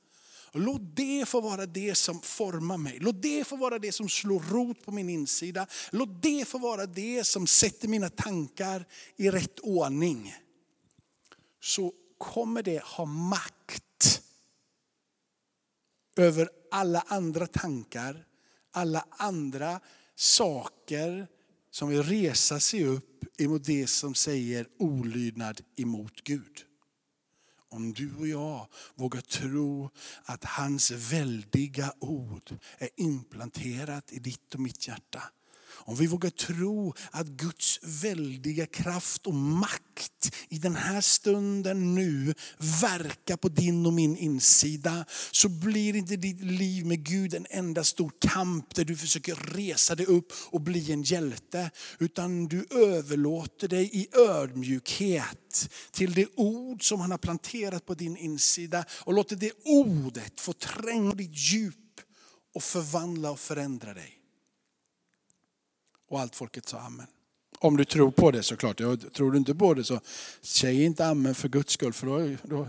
Och 0.53 0.61
låt 0.61 0.97
det 0.97 1.29
få 1.29 1.41
vara 1.41 1.67
det 1.67 1.95
som 1.95 2.21
formar 2.21 2.77
mig. 2.77 2.99
Låt 3.01 3.23
det 3.23 3.45
få 3.45 3.57
vara 3.57 3.79
det 3.79 3.93
som 3.93 4.09
slår 4.09 4.41
rot 4.41 4.85
på 4.85 4.93
min 4.93 5.09
insida. 5.09 5.67
Låt 5.91 6.23
det 6.23 6.49
få 6.49 6.59
vara 6.59 6.87
det 6.87 7.25
som 7.27 7.47
sätter 7.47 7.89
mina 7.89 8.09
tankar 8.09 8.87
i 9.17 9.31
rätt 9.31 9.61
ordning. 9.61 10.35
Så 11.61 11.93
kommer 12.19 12.63
det 12.63 12.83
ha 12.83 13.05
makt 13.05 14.23
över 16.17 16.49
alla 16.71 17.05
andra 17.07 17.47
tankar, 17.47 18.25
alla 18.71 19.07
andra 19.11 19.81
saker 20.15 21.27
som 21.71 21.89
vill 21.89 22.03
resa 22.03 22.61
sig 22.61 22.85
upp 22.85 23.25
emot 23.39 23.65
det 23.65 23.87
som 23.87 24.15
säger 24.15 24.67
olydnad 24.79 25.61
emot 25.77 26.25
Gud 26.25 26.65
om 27.71 27.93
du 27.93 28.14
och 28.14 28.29
jag 28.29 28.66
vågar 28.95 29.21
tro 29.21 29.91
att 30.25 30.45
hans 30.45 30.91
väldiga 30.91 31.93
ord 31.99 32.59
är 32.79 32.89
implanterat 32.97 34.12
i 34.12 34.18
ditt 34.18 34.55
och 34.55 34.61
mitt 34.61 34.89
hjärta. 34.89 35.23
Om 35.85 35.97
vi 35.97 36.07
vågar 36.07 36.31
tro 36.31 36.95
att 37.11 37.26
Guds 37.26 37.81
väldiga 37.83 38.66
kraft 38.66 39.26
och 39.26 39.35
makt 39.35 40.37
i 40.49 40.59
den 40.59 40.76
här 40.76 41.01
stunden 41.01 41.95
nu 41.95 42.35
verkar 42.83 43.37
på 43.37 43.49
din 43.49 43.87
och 43.87 43.93
min 43.93 44.16
insida. 44.16 45.05
Så 45.31 45.49
blir 45.49 45.97
inte 45.97 46.16
ditt 46.16 46.41
liv 46.41 46.87
med 46.87 47.05
Gud 47.05 47.35
en 47.35 47.47
enda 47.51 47.85
stor 47.85 48.12
kamp 48.18 48.74
där 48.74 48.85
du 48.85 48.97
försöker 48.97 49.35
resa 49.35 49.95
dig 49.95 50.07
upp 50.07 50.33
och 50.51 50.61
bli 50.61 50.93
en 50.93 51.03
hjälte. 51.03 51.70
Utan 51.99 52.47
du 52.47 52.66
överlåter 52.70 53.68
dig 53.68 53.91
i 53.93 54.09
ödmjukhet 54.12 55.70
till 55.91 56.14
det 56.14 56.26
ord 56.37 56.89
som 56.89 57.01
han 57.01 57.11
har 57.11 57.18
planterat 57.18 57.87
på 57.87 57.95
din 57.95 58.16
insida. 58.16 58.85
Och 58.91 59.14
låter 59.14 59.37
det 59.37 59.53
ordet 59.64 60.41
få 60.41 60.53
tränga 60.53 61.14
ditt 61.14 61.53
djup 61.53 61.74
och 62.55 62.62
förvandla 62.62 63.31
och 63.31 63.41
förändra 63.41 63.95
dig. 63.95 64.20
Och 66.11 66.21
allt 66.21 66.37
folket 66.37 66.69
sa 66.69 66.79
amen. 66.79 67.07
Om 67.59 67.77
du 67.77 67.85
tror 67.85 68.11
på 68.11 68.31
det 68.31 68.43
såklart. 68.43 68.77
Tror 69.15 69.33
du 69.33 69.39
inte 69.39 69.55
på 69.55 69.75
det 69.75 69.85
så 69.85 70.01
säg 70.41 70.85
inte 70.85 71.07
amen 71.07 71.35
för 71.35 71.49
Guds 71.49 71.73
skull 71.73 71.93
för 71.93 72.07
då, 72.07 72.37
då 72.43 72.69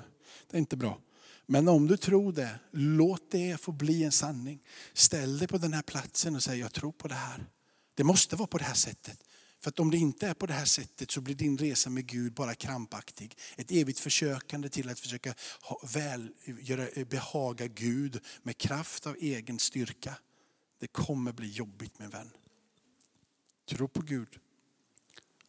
det 0.49 0.57
är 0.57 0.59
inte 0.59 0.77
bra. 0.77 0.99
Men 1.45 1.67
om 1.67 1.87
du 1.87 1.97
tror 1.97 2.33
det, 2.33 2.59
låt 2.71 3.31
det 3.31 3.61
få 3.61 3.71
bli 3.71 4.03
en 4.03 4.11
sanning. 4.11 4.59
Ställ 4.93 5.37
dig 5.37 5.47
på 5.47 5.57
den 5.57 5.73
här 5.73 5.81
platsen 5.81 6.35
och 6.35 6.43
säg 6.43 6.59
jag 6.59 6.73
tror 6.73 6.91
på 6.91 7.07
det 7.07 7.15
här. 7.15 7.45
Det 7.95 8.03
måste 8.03 8.35
vara 8.35 8.47
på 8.47 8.57
det 8.57 8.63
här 8.63 8.73
sättet. 8.73 9.19
För 9.59 9.69
att 9.69 9.79
om 9.79 9.91
det 9.91 9.97
inte 9.97 10.27
är 10.27 10.33
på 10.33 10.45
det 10.45 10.53
här 10.53 10.65
sättet 10.65 11.11
så 11.11 11.21
blir 11.21 11.35
din 11.35 11.57
resa 11.57 11.89
med 11.89 12.07
Gud 12.07 12.33
bara 12.33 12.55
krampaktig. 12.55 13.37
Ett 13.57 13.71
evigt 13.71 13.99
försökande 13.99 14.69
till 14.69 14.89
att 14.89 14.99
försöka 14.99 15.33
ha, 15.61 15.81
väl, 15.93 16.29
göra, 16.61 17.05
behaga 17.05 17.67
Gud 17.67 18.19
med 18.43 18.57
kraft 18.57 19.07
av 19.07 19.15
egen 19.19 19.59
styrka. 19.59 20.15
Det 20.79 20.87
kommer 20.87 21.31
bli 21.31 21.49
jobbigt 21.51 21.99
min 21.99 22.09
vän. 22.09 22.29
Tro 23.71 23.87
på 23.87 24.01
Gud 24.01 24.27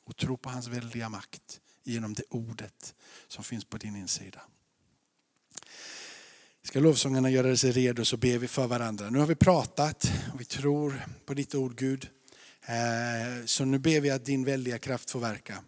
och 0.05 0.17
tro 0.17 0.37
på 0.37 0.51
hans 0.51 0.69
väldiga 0.69 1.09
makt 1.09 1.61
genom 1.83 2.15
det 2.15 2.23
ordet 2.29 2.95
som 3.29 3.45
finns 3.45 3.65
på 3.65 3.77
din 3.77 3.97
insida. 3.97 4.41
Ska 6.63 6.81
lovsångarna 6.81 7.31
göra 7.31 7.57
sig 7.57 7.73
redo 7.73 8.05
så 8.05 8.17
ber 8.17 8.39
vi 8.39 8.49
för 8.49 8.67
varandra. 8.67 9.11
Nu 9.11 9.19
har 9.19 9.27
vi 9.27 9.35
pratat 9.35 10.13
och 10.33 10.41
vi 10.41 10.45
tror 10.45 11.07
på 11.25 11.35
ditt 11.35 11.55
ord 11.55 11.79
Gud. 11.79 12.09
Eh, 12.67 13.45
så 13.47 13.65
nu 13.65 13.79
ber 13.79 14.01
vi 14.01 14.11
att 14.11 14.25
din 14.25 14.45
väldiga 14.45 14.79
kraft 14.79 15.11
får 15.11 15.21
verka. 15.21 15.65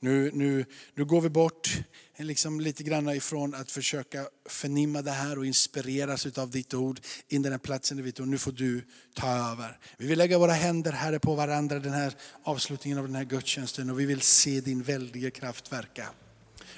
Nu, 0.00 0.30
nu, 0.34 0.64
nu 0.94 1.04
går 1.04 1.20
vi 1.20 1.28
bort 1.28 1.78
liksom 2.18 2.60
lite 2.60 2.82
grann 2.82 3.08
ifrån 3.08 3.54
att 3.54 3.70
försöka 3.70 4.26
förnimma 4.48 5.02
det 5.02 5.10
här 5.10 5.38
och 5.38 5.46
inspireras 5.46 6.26
av 6.38 6.50
ditt 6.50 6.74
ord 6.74 7.00
in 7.28 7.42
den 7.42 7.52
här 7.52 7.58
platsen 7.58 7.96
där 7.96 8.04
vi 8.04 8.12
tror, 8.12 8.26
nu 8.26 8.38
får 8.38 8.52
du 8.52 8.82
ta 9.14 9.52
över. 9.52 9.78
Vi 9.96 10.06
vill 10.06 10.18
lägga 10.18 10.38
våra 10.38 10.52
händer 10.52 10.92
Herre 10.92 11.18
på 11.18 11.34
varandra 11.34 11.78
den 11.78 11.92
här 11.92 12.14
avslutningen 12.42 12.98
av 12.98 13.04
den 13.04 13.14
här 13.14 13.24
gudstjänsten 13.24 13.90
och 13.90 14.00
vi 14.00 14.06
vill 14.06 14.20
se 14.20 14.60
din 14.60 14.82
väldiga 14.82 15.30
kraft 15.30 15.72
verka. 15.72 16.08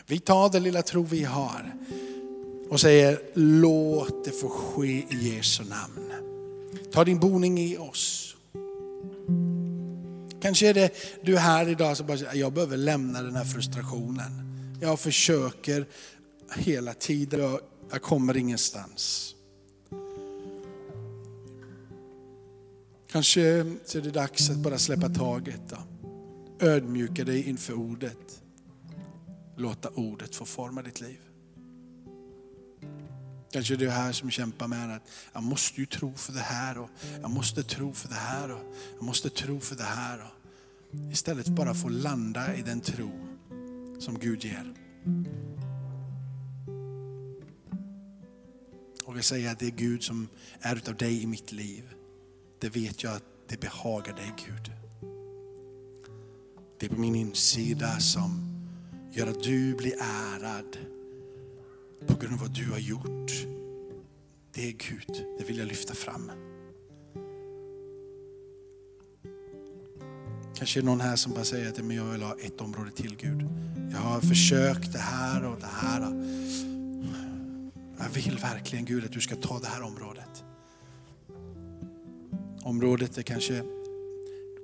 Vi 0.07 0.19
tar 0.19 0.49
den 0.49 0.63
lilla 0.63 0.83
tro 0.83 1.03
vi 1.03 1.25
har 1.25 1.75
och 2.69 2.81
säger 2.81 3.21
låt 3.35 4.25
det 4.25 4.31
få 4.31 4.49
ske 4.49 4.87
i 4.87 5.35
Jesu 5.35 5.65
namn. 5.65 6.13
Ta 6.93 7.05
din 7.05 7.21
boning 7.21 7.61
i 7.61 7.77
oss. 7.77 8.37
Kanske 10.41 10.69
är 10.69 10.75
det 10.75 10.93
du 11.23 11.39
här 11.39 11.69
idag 11.69 11.97
som 11.97 12.07
bara 12.07 12.19
säger, 12.19 12.35
jag 12.35 12.53
behöver 12.53 12.77
lämna 12.77 13.23
den 13.23 13.37
här 13.37 13.45
frustrationen. 13.45 14.47
Jag 14.81 15.01
försöker 15.01 15.87
hela 16.57 16.95
tiden, 16.95 17.41
jag, 17.41 17.61
jag 17.91 18.03
kommer 18.03 18.37
ingenstans. 18.37 19.35
Kanske 23.11 23.41
är 23.43 24.01
det 24.01 24.11
dags 24.11 24.51
att 24.51 24.57
bara 24.57 24.79
släppa 24.79 25.09
taget. 25.09 25.61
Då. 25.69 25.77
Ödmjuka 26.67 27.25
dig 27.25 27.49
inför 27.49 27.75
ordet. 27.75 28.43
Låta 29.57 29.89
ordet 29.89 30.35
få 30.35 30.45
forma 30.45 30.83
ditt 30.83 31.01
liv. 31.01 31.19
Kanske 33.51 33.75
är 33.75 33.79
det 33.79 33.91
här 33.91 34.13
som 34.13 34.31
kämpar 34.31 34.69
med 34.69 34.97
att 34.97 35.03
jag 35.33 35.43
måste 35.43 35.81
ju 35.81 35.87
tro 35.87 36.15
för 36.15 36.33
det 36.33 36.41
här 36.41 36.79
och 36.79 36.91
jag 37.21 37.31
måste 37.31 37.63
tro 37.63 37.93
för 37.93 38.09
det 38.09 38.15
här 38.15 38.51
och 38.51 38.75
jag 38.95 39.05
måste 39.05 39.31
tro 39.31 39.61
för 39.61 39.77
det 39.77 39.83
här. 39.83 40.19
Och 40.19 41.13
istället 41.13 41.47
bara 41.47 41.75
få 41.75 41.89
landa 41.89 42.57
i 42.57 42.63
den 42.63 42.81
tro 42.81 43.26
som 43.99 44.19
Gud 44.19 44.45
ger. 44.45 44.75
Och 49.05 49.17
jag 49.17 49.25
säger 49.25 49.53
att 49.53 49.59
det 49.59 49.67
är 49.67 49.71
Gud 49.71 50.03
som 50.03 50.29
är 50.61 50.77
utav 50.77 50.97
dig 50.97 51.23
i 51.23 51.27
mitt 51.27 51.53
liv. 51.53 51.85
Det 52.59 52.69
vet 52.69 53.03
jag 53.03 53.17
att 53.17 53.25
det 53.49 53.61
behagar 53.61 54.17
dig 54.17 54.33
Gud. 54.47 54.73
Det 56.79 56.87
är 56.87 56.91
på 56.91 57.01
min 57.01 57.15
insida 57.15 57.99
som 57.99 58.57
gör 59.13 59.27
att 59.27 59.43
du 59.43 59.75
blir 59.75 59.95
ärad 60.01 60.79
på 62.07 62.17
grund 62.17 62.35
av 62.35 62.41
vad 62.41 62.55
du 62.55 62.71
har 62.71 62.79
gjort. 62.79 63.33
Det 64.53 64.69
är 64.69 64.73
Gud, 64.73 65.27
det 65.39 65.45
vill 65.45 65.59
jag 65.59 65.69
lyfta 65.69 65.95
fram. 65.95 66.31
Kanske 70.59 70.81
är 70.81 70.83
det 70.83 70.87
någon 70.87 71.01
här 71.01 71.17
som 71.17 71.33
bara 71.33 71.45
säger 71.45 71.69
att 71.69 71.79
jag 71.79 72.05
vill 72.05 72.23
ha 72.23 72.37
ett 72.41 72.61
område 72.61 72.91
till 72.91 73.17
Gud. 73.17 73.49
Jag 73.93 73.99
har 73.99 74.21
försökt 74.21 74.93
det 74.93 74.99
här 74.99 75.45
och 75.45 75.61
det 75.61 75.67
här. 75.67 76.01
Jag 77.99 78.09
vill 78.09 78.39
verkligen 78.39 78.85
Gud 78.85 79.05
att 79.05 79.13
du 79.13 79.21
ska 79.21 79.37
ta 79.37 79.59
det 79.59 79.67
här 79.67 79.83
området. 79.83 80.45
Området 82.63 83.19
är 83.19 83.23
kanske, 83.23 83.63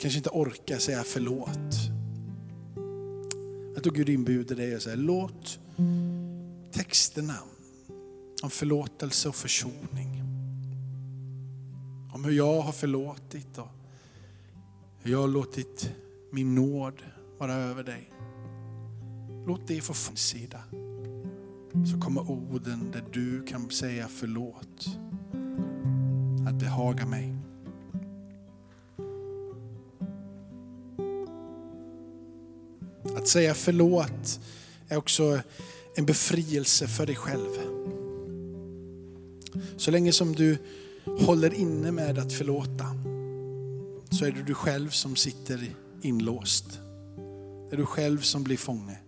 kanske 0.00 0.18
inte 0.18 0.30
orkar 0.30 0.78
säga 0.78 1.02
förlåt. 1.04 1.74
Att 3.76 3.84
då 3.84 3.90
Gud 3.90 4.08
inbjuder 4.08 4.56
dig 4.56 4.76
och 4.76 4.82
säger 4.82 4.96
låt 4.96 5.58
texterna 6.72 7.36
om 8.42 8.50
förlåtelse 8.50 9.28
och 9.28 9.36
försoning. 9.36 10.22
Om 12.14 12.24
hur 12.24 12.32
jag 12.32 12.60
har 12.60 12.72
förlåtit 12.72 13.58
och 13.58 13.81
jag 15.10 15.18
har 15.18 15.28
låtit 15.28 15.90
min 16.30 16.54
nåd 16.54 17.02
vara 17.38 17.54
över 17.54 17.82
dig. 17.82 18.10
Låt 19.46 19.66
det 19.66 19.80
få 19.80 19.94
sida. 20.14 20.60
Så 21.92 22.00
kommer 22.00 22.30
orden 22.30 22.90
där 22.92 23.04
du 23.12 23.42
kan 23.42 23.70
säga 23.70 24.08
förlåt 24.08 24.86
att 26.48 26.54
behaga 26.54 27.06
mig. 27.06 27.34
Att 33.16 33.28
säga 33.28 33.54
förlåt 33.54 34.40
är 34.88 34.96
också 34.96 35.40
en 35.96 36.06
befrielse 36.06 36.86
för 36.86 37.06
dig 37.06 37.16
själv. 37.16 37.50
Så 39.76 39.90
länge 39.90 40.12
som 40.12 40.32
du 40.32 40.58
håller 41.04 41.54
inne 41.54 41.92
med 41.92 42.18
att 42.18 42.32
förlåta 42.32 43.11
så 44.12 44.24
är 44.24 44.32
det 44.32 44.42
du 44.42 44.54
själv 44.54 44.88
som 44.88 45.16
sitter 45.16 45.74
inlåst. 46.02 46.80
Det 47.70 47.76
är 47.76 47.76
du 47.76 47.86
själv 47.86 48.18
som 48.18 48.44
blir 48.44 48.56
fånge. 48.56 48.98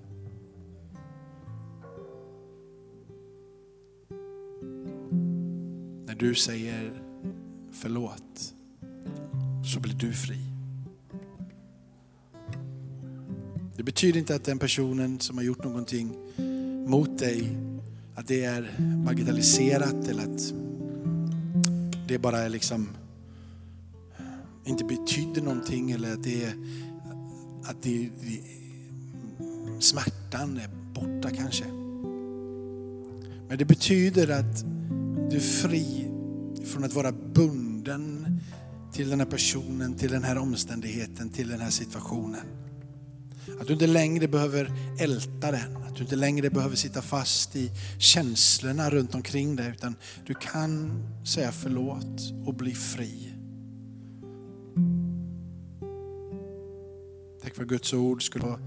När 6.07 6.14
du 6.14 6.34
säger 6.34 7.02
förlåt 7.72 8.55
så 9.74 9.80
blir 9.80 9.94
du 9.94 10.12
fri. 10.12 10.38
Det 13.76 13.82
betyder 13.82 14.18
inte 14.18 14.34
att 14.34 14.44
den 14.44 14.59
personen 14.59 15.20
som 15.20 15.36
har 15.36 15.44
gjort 15.44 15.64
någonting 15.64 16.16
mot 16.86 17.18
dig, 17.18 17.57
att 18.14 18.26
det 18.26 18.44
är 18.44 18.76
bagatelliserat 18.78 20.09
eller 20.09 20.22
att 20.22 20.55
det 22.09 22.18
bara 22.18 22.38
är 22.38 22.48
liksom 22.48 22.88
inte 24.65 24.85
betyder 24.85 25.43
någonting 25.43 25.91
eller 25.91 26.12
att 26.12 26.23
det 26.23 26.55
att 27.65 27.83
det, 27.83 28.11
det, 28.21 28.41
smärtan 29.81 30.59
är 30.59 30.69
borta 30.95 31.31
kanske. 31.31 31.65
Men 33.49 33.59
det 33.59 33.65
betyder 33.65 34.29
att 34.31 34.65
du 35.31 35.37
är 35.37 35.41
fri 35.41 36.11
från 36.65 36.85
att 36.85 36.95
vara 36.95 37.12
bunden 37.12 38.41
till 38.93 39.11
den 39.11 39.21
här 39.21 39.27
personen, 39.27 39.95
till 39.95 40.11
den 40.11 40.25
här 40.25 40.39
omständigheten, 40.39 41.31
till 41.31 41.49
den 41.49 41.61
här 41.61 41.71
situationen. 41.71 42.47
Att 43.61 43.67
du 43.67 43.73
inte 43.73 43.87
längre 43.87 44.29
behöver 44.29 44.73
älta 44.99 45.51
den, 45.51 45.77
att 45.77 45.97
du 45.97 46.03
inte 46.03 46.17
längre 46.17 46.51
behöver 46.51 46.77
sitta 46.77 47.03
fast 47.03 47.57
i 47.57 47.71
känslorna 47.99 48.91
runt 48.91 49.15
omkring 49.15 49.57
dig, 49.57 49.71
utan 49.71 49.97
du 50.27 50.35
kan 50.35 51.03
säga 51.27 51.53
förlåt 51.53 52.33
och 52.47 52.55
bli 52.55 52.75
fri. 52.75 53.35
Tack 57.45 57.55
för 57.55 57.64
Guds 57.64 57.92
ord 57.92 58.22
skulle 58.22 58.45
ha 58.45 58.59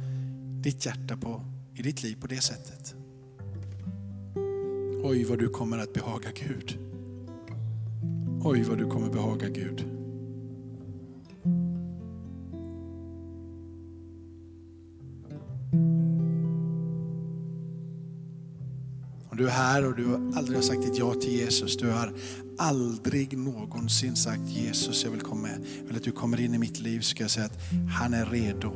ditt 0.62 0.86
hjärta 0.86 1.18
på, 1.18 1.42
i 1.76 1.82
ditt 1.82 2.04
liv 2.04 2.18
på 2.22 2.28
det 2.28 2.42
sättet. 2.42 2.96
Oj 5.04 5.24
vad 5.24 5.40
du 5.40 5.50
kommer 5.50 5.78
att 5.78 5.94
behaga 5.94 6.30
Gud. 6.36 6.78
Oj 8.44 8.64
vad 8.64 8.78
du 8.78 8.86
kommer 8.86 9.10
behaga 9.10 9.50
Gud. 9.50 9.97
Om 19.38 19.44
du 19.44 19.50
är 19.50 19.54
här 19.54 19.86
och 19.86 19.96
du 19.96 20.16
aldrig 20.16 20.58
har 20.58 20.62
sagt 20.62 20.82
ditt 20.82 20.98
ja 20.98 21.14
till 21.14 21.32
Jesus, 21.32 21.78
du 21.78 21.90
har 21.90 22.14
aldrig 22.58 23.38
någonsin 23.38 24.16
sagt 24.16 24.42
Jesus 24.48 25.04
jag 25.04 25.12
vill 25.12 25.22
komma 25.22 25.42
med. 25.42 25.60
Jag 25.80 25.88
vill 25.88 25.96
att 25.96 26.04
du 26.04 26.12
kommer 26.12 26.40
in 26.40 26.54
i 26.54 26.58
mitt 26.58 26.80
liv 26.80 27.00
ska 27.02 27.24
jag 27.24 27.32
säga 27.32 27.46
att 27.46 27.60
han 27.90 28.14
är 28.14 28.26
redo. 28.26 28.72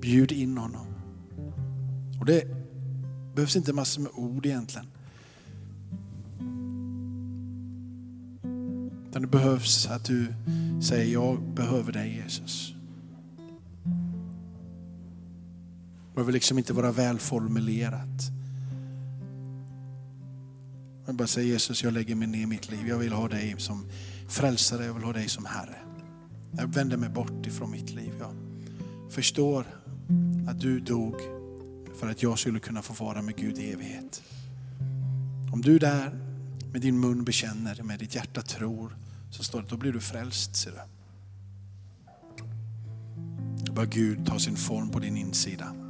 Bjud 0.00 0.32
in 0.32 0.58
honom. 0.58 0.86
Och 2.20 2.26
det 2.26 2.44
behövs 3.34 3.56
inte 3.56 3.72
massor 3.72 4.02
med 4.02 4.12
ord 4.14 4.46
egentligen. 4.46 4.86
Utan 9.08 9.22
det 9.22 9.28
behövs 9.28 9.86
att 9.86 10.04
du 10.04 10.34
säger 10.82 11.12
jag 11.12 11.42
behöver 11.54 11.92
dig 11.92 12.22
Jesus. 12.24 12.74
Det 16.08 16.14
behöver 16.14 16.32
liksom 16.32 16.58
inte 16.58 16.72
vara 16.72 16.92
välformulerat. 16.92 18.41
Jag 21.12 21.16
bara 21.16 21.28
säger 21.28 21.48
Jesus, 21.48 21.82
jag 21.84 21.92
lägger 21.92 22.14
mig 22.14 22.28
ner 22.28 22.42
i 22.42 22.46
mitt 22.46 22.70
liv. 22.70 22.88
Jag 22.88 22.98
vill 22.98 23.12
ha 23.12 23.28
dig 23.28 23.54
som 23.58 23.86
frälsare, 24.28 24.84
jag 24.84 24.94
vill 24.94 25.02
ha 25.02 25.12
dig 25.12 25.28
som 25.28 25.44
Herre. 25.44 25.78
Jag 26.56 26.74
vänder 26.74 26.96
mig 26.96 27.08
bort 27.08 27.46
ifrån 27.46 27.70
mitt 27.70 27.90
liv. 27.90 28.12
Jag 28.18 28.34
förstår 29.10 29.66
att 30.48 30.60
du 30.60 30.80
dog 30.80 31.14
för 32.00 32.10
att 32.10 32.22
jag 32.22 32.38
skulle 32.38 32.60
kunna 32.60 32.82
få 32.82 33.04
vara 33.04 33.22
med 33.22 33.36
Gud 33.36 33.58
i 33.58 33.72
evighet. 33.72 34.22
Om 35.52 35.60
du 35.60 35.78
där 35.78 36.10
med 36.72 36.80
din 36.80 37.00
mun 37.00 37.24
bekänner, 37.24 37.82
med 37.82 37.98
ditt 37.98 38.14
hjärta 38.14 38.42
tror, 38.42 38.96
så 39.30 39.44
står 39.44 39.62
det 39.62 39.68
då 39.68 39.76
blir 39.76 39.92
du 39.92 40.00
frälst. 40.00 40.56
Ser 40.56 40.70
du. 40.70 40.78
Då 43.64 43.72
bör 43.72 43.86
Gud 43.86 44.26
ta 44.26 44.38
sin 44.38 44.56
form 44.56 44.90
på 44.90 44.98
din 44.98 45.16
insida. 45.16 45.81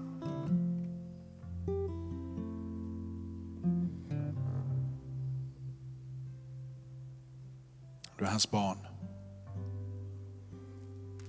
Du 8.23 8.27
är 8.27 8.31
hans 8.31 8.51
barn. 8.51 8.79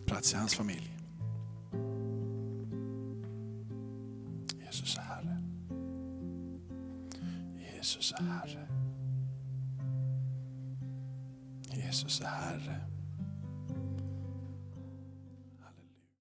Plats 0.05 0.33
i 0.33 0.37
hans 0.37 0.55
familj. 0.55 0.97
Jesus 4.65 4.97
är 4.97 5.01
Herre. 5.01 5.41
Jesus 7.73 8.11
är 8.11 8.23
Herre. 8.23 8.67
Jesus 11.71 12.21
är 12.21 12.25
Herre. 12.25 12.92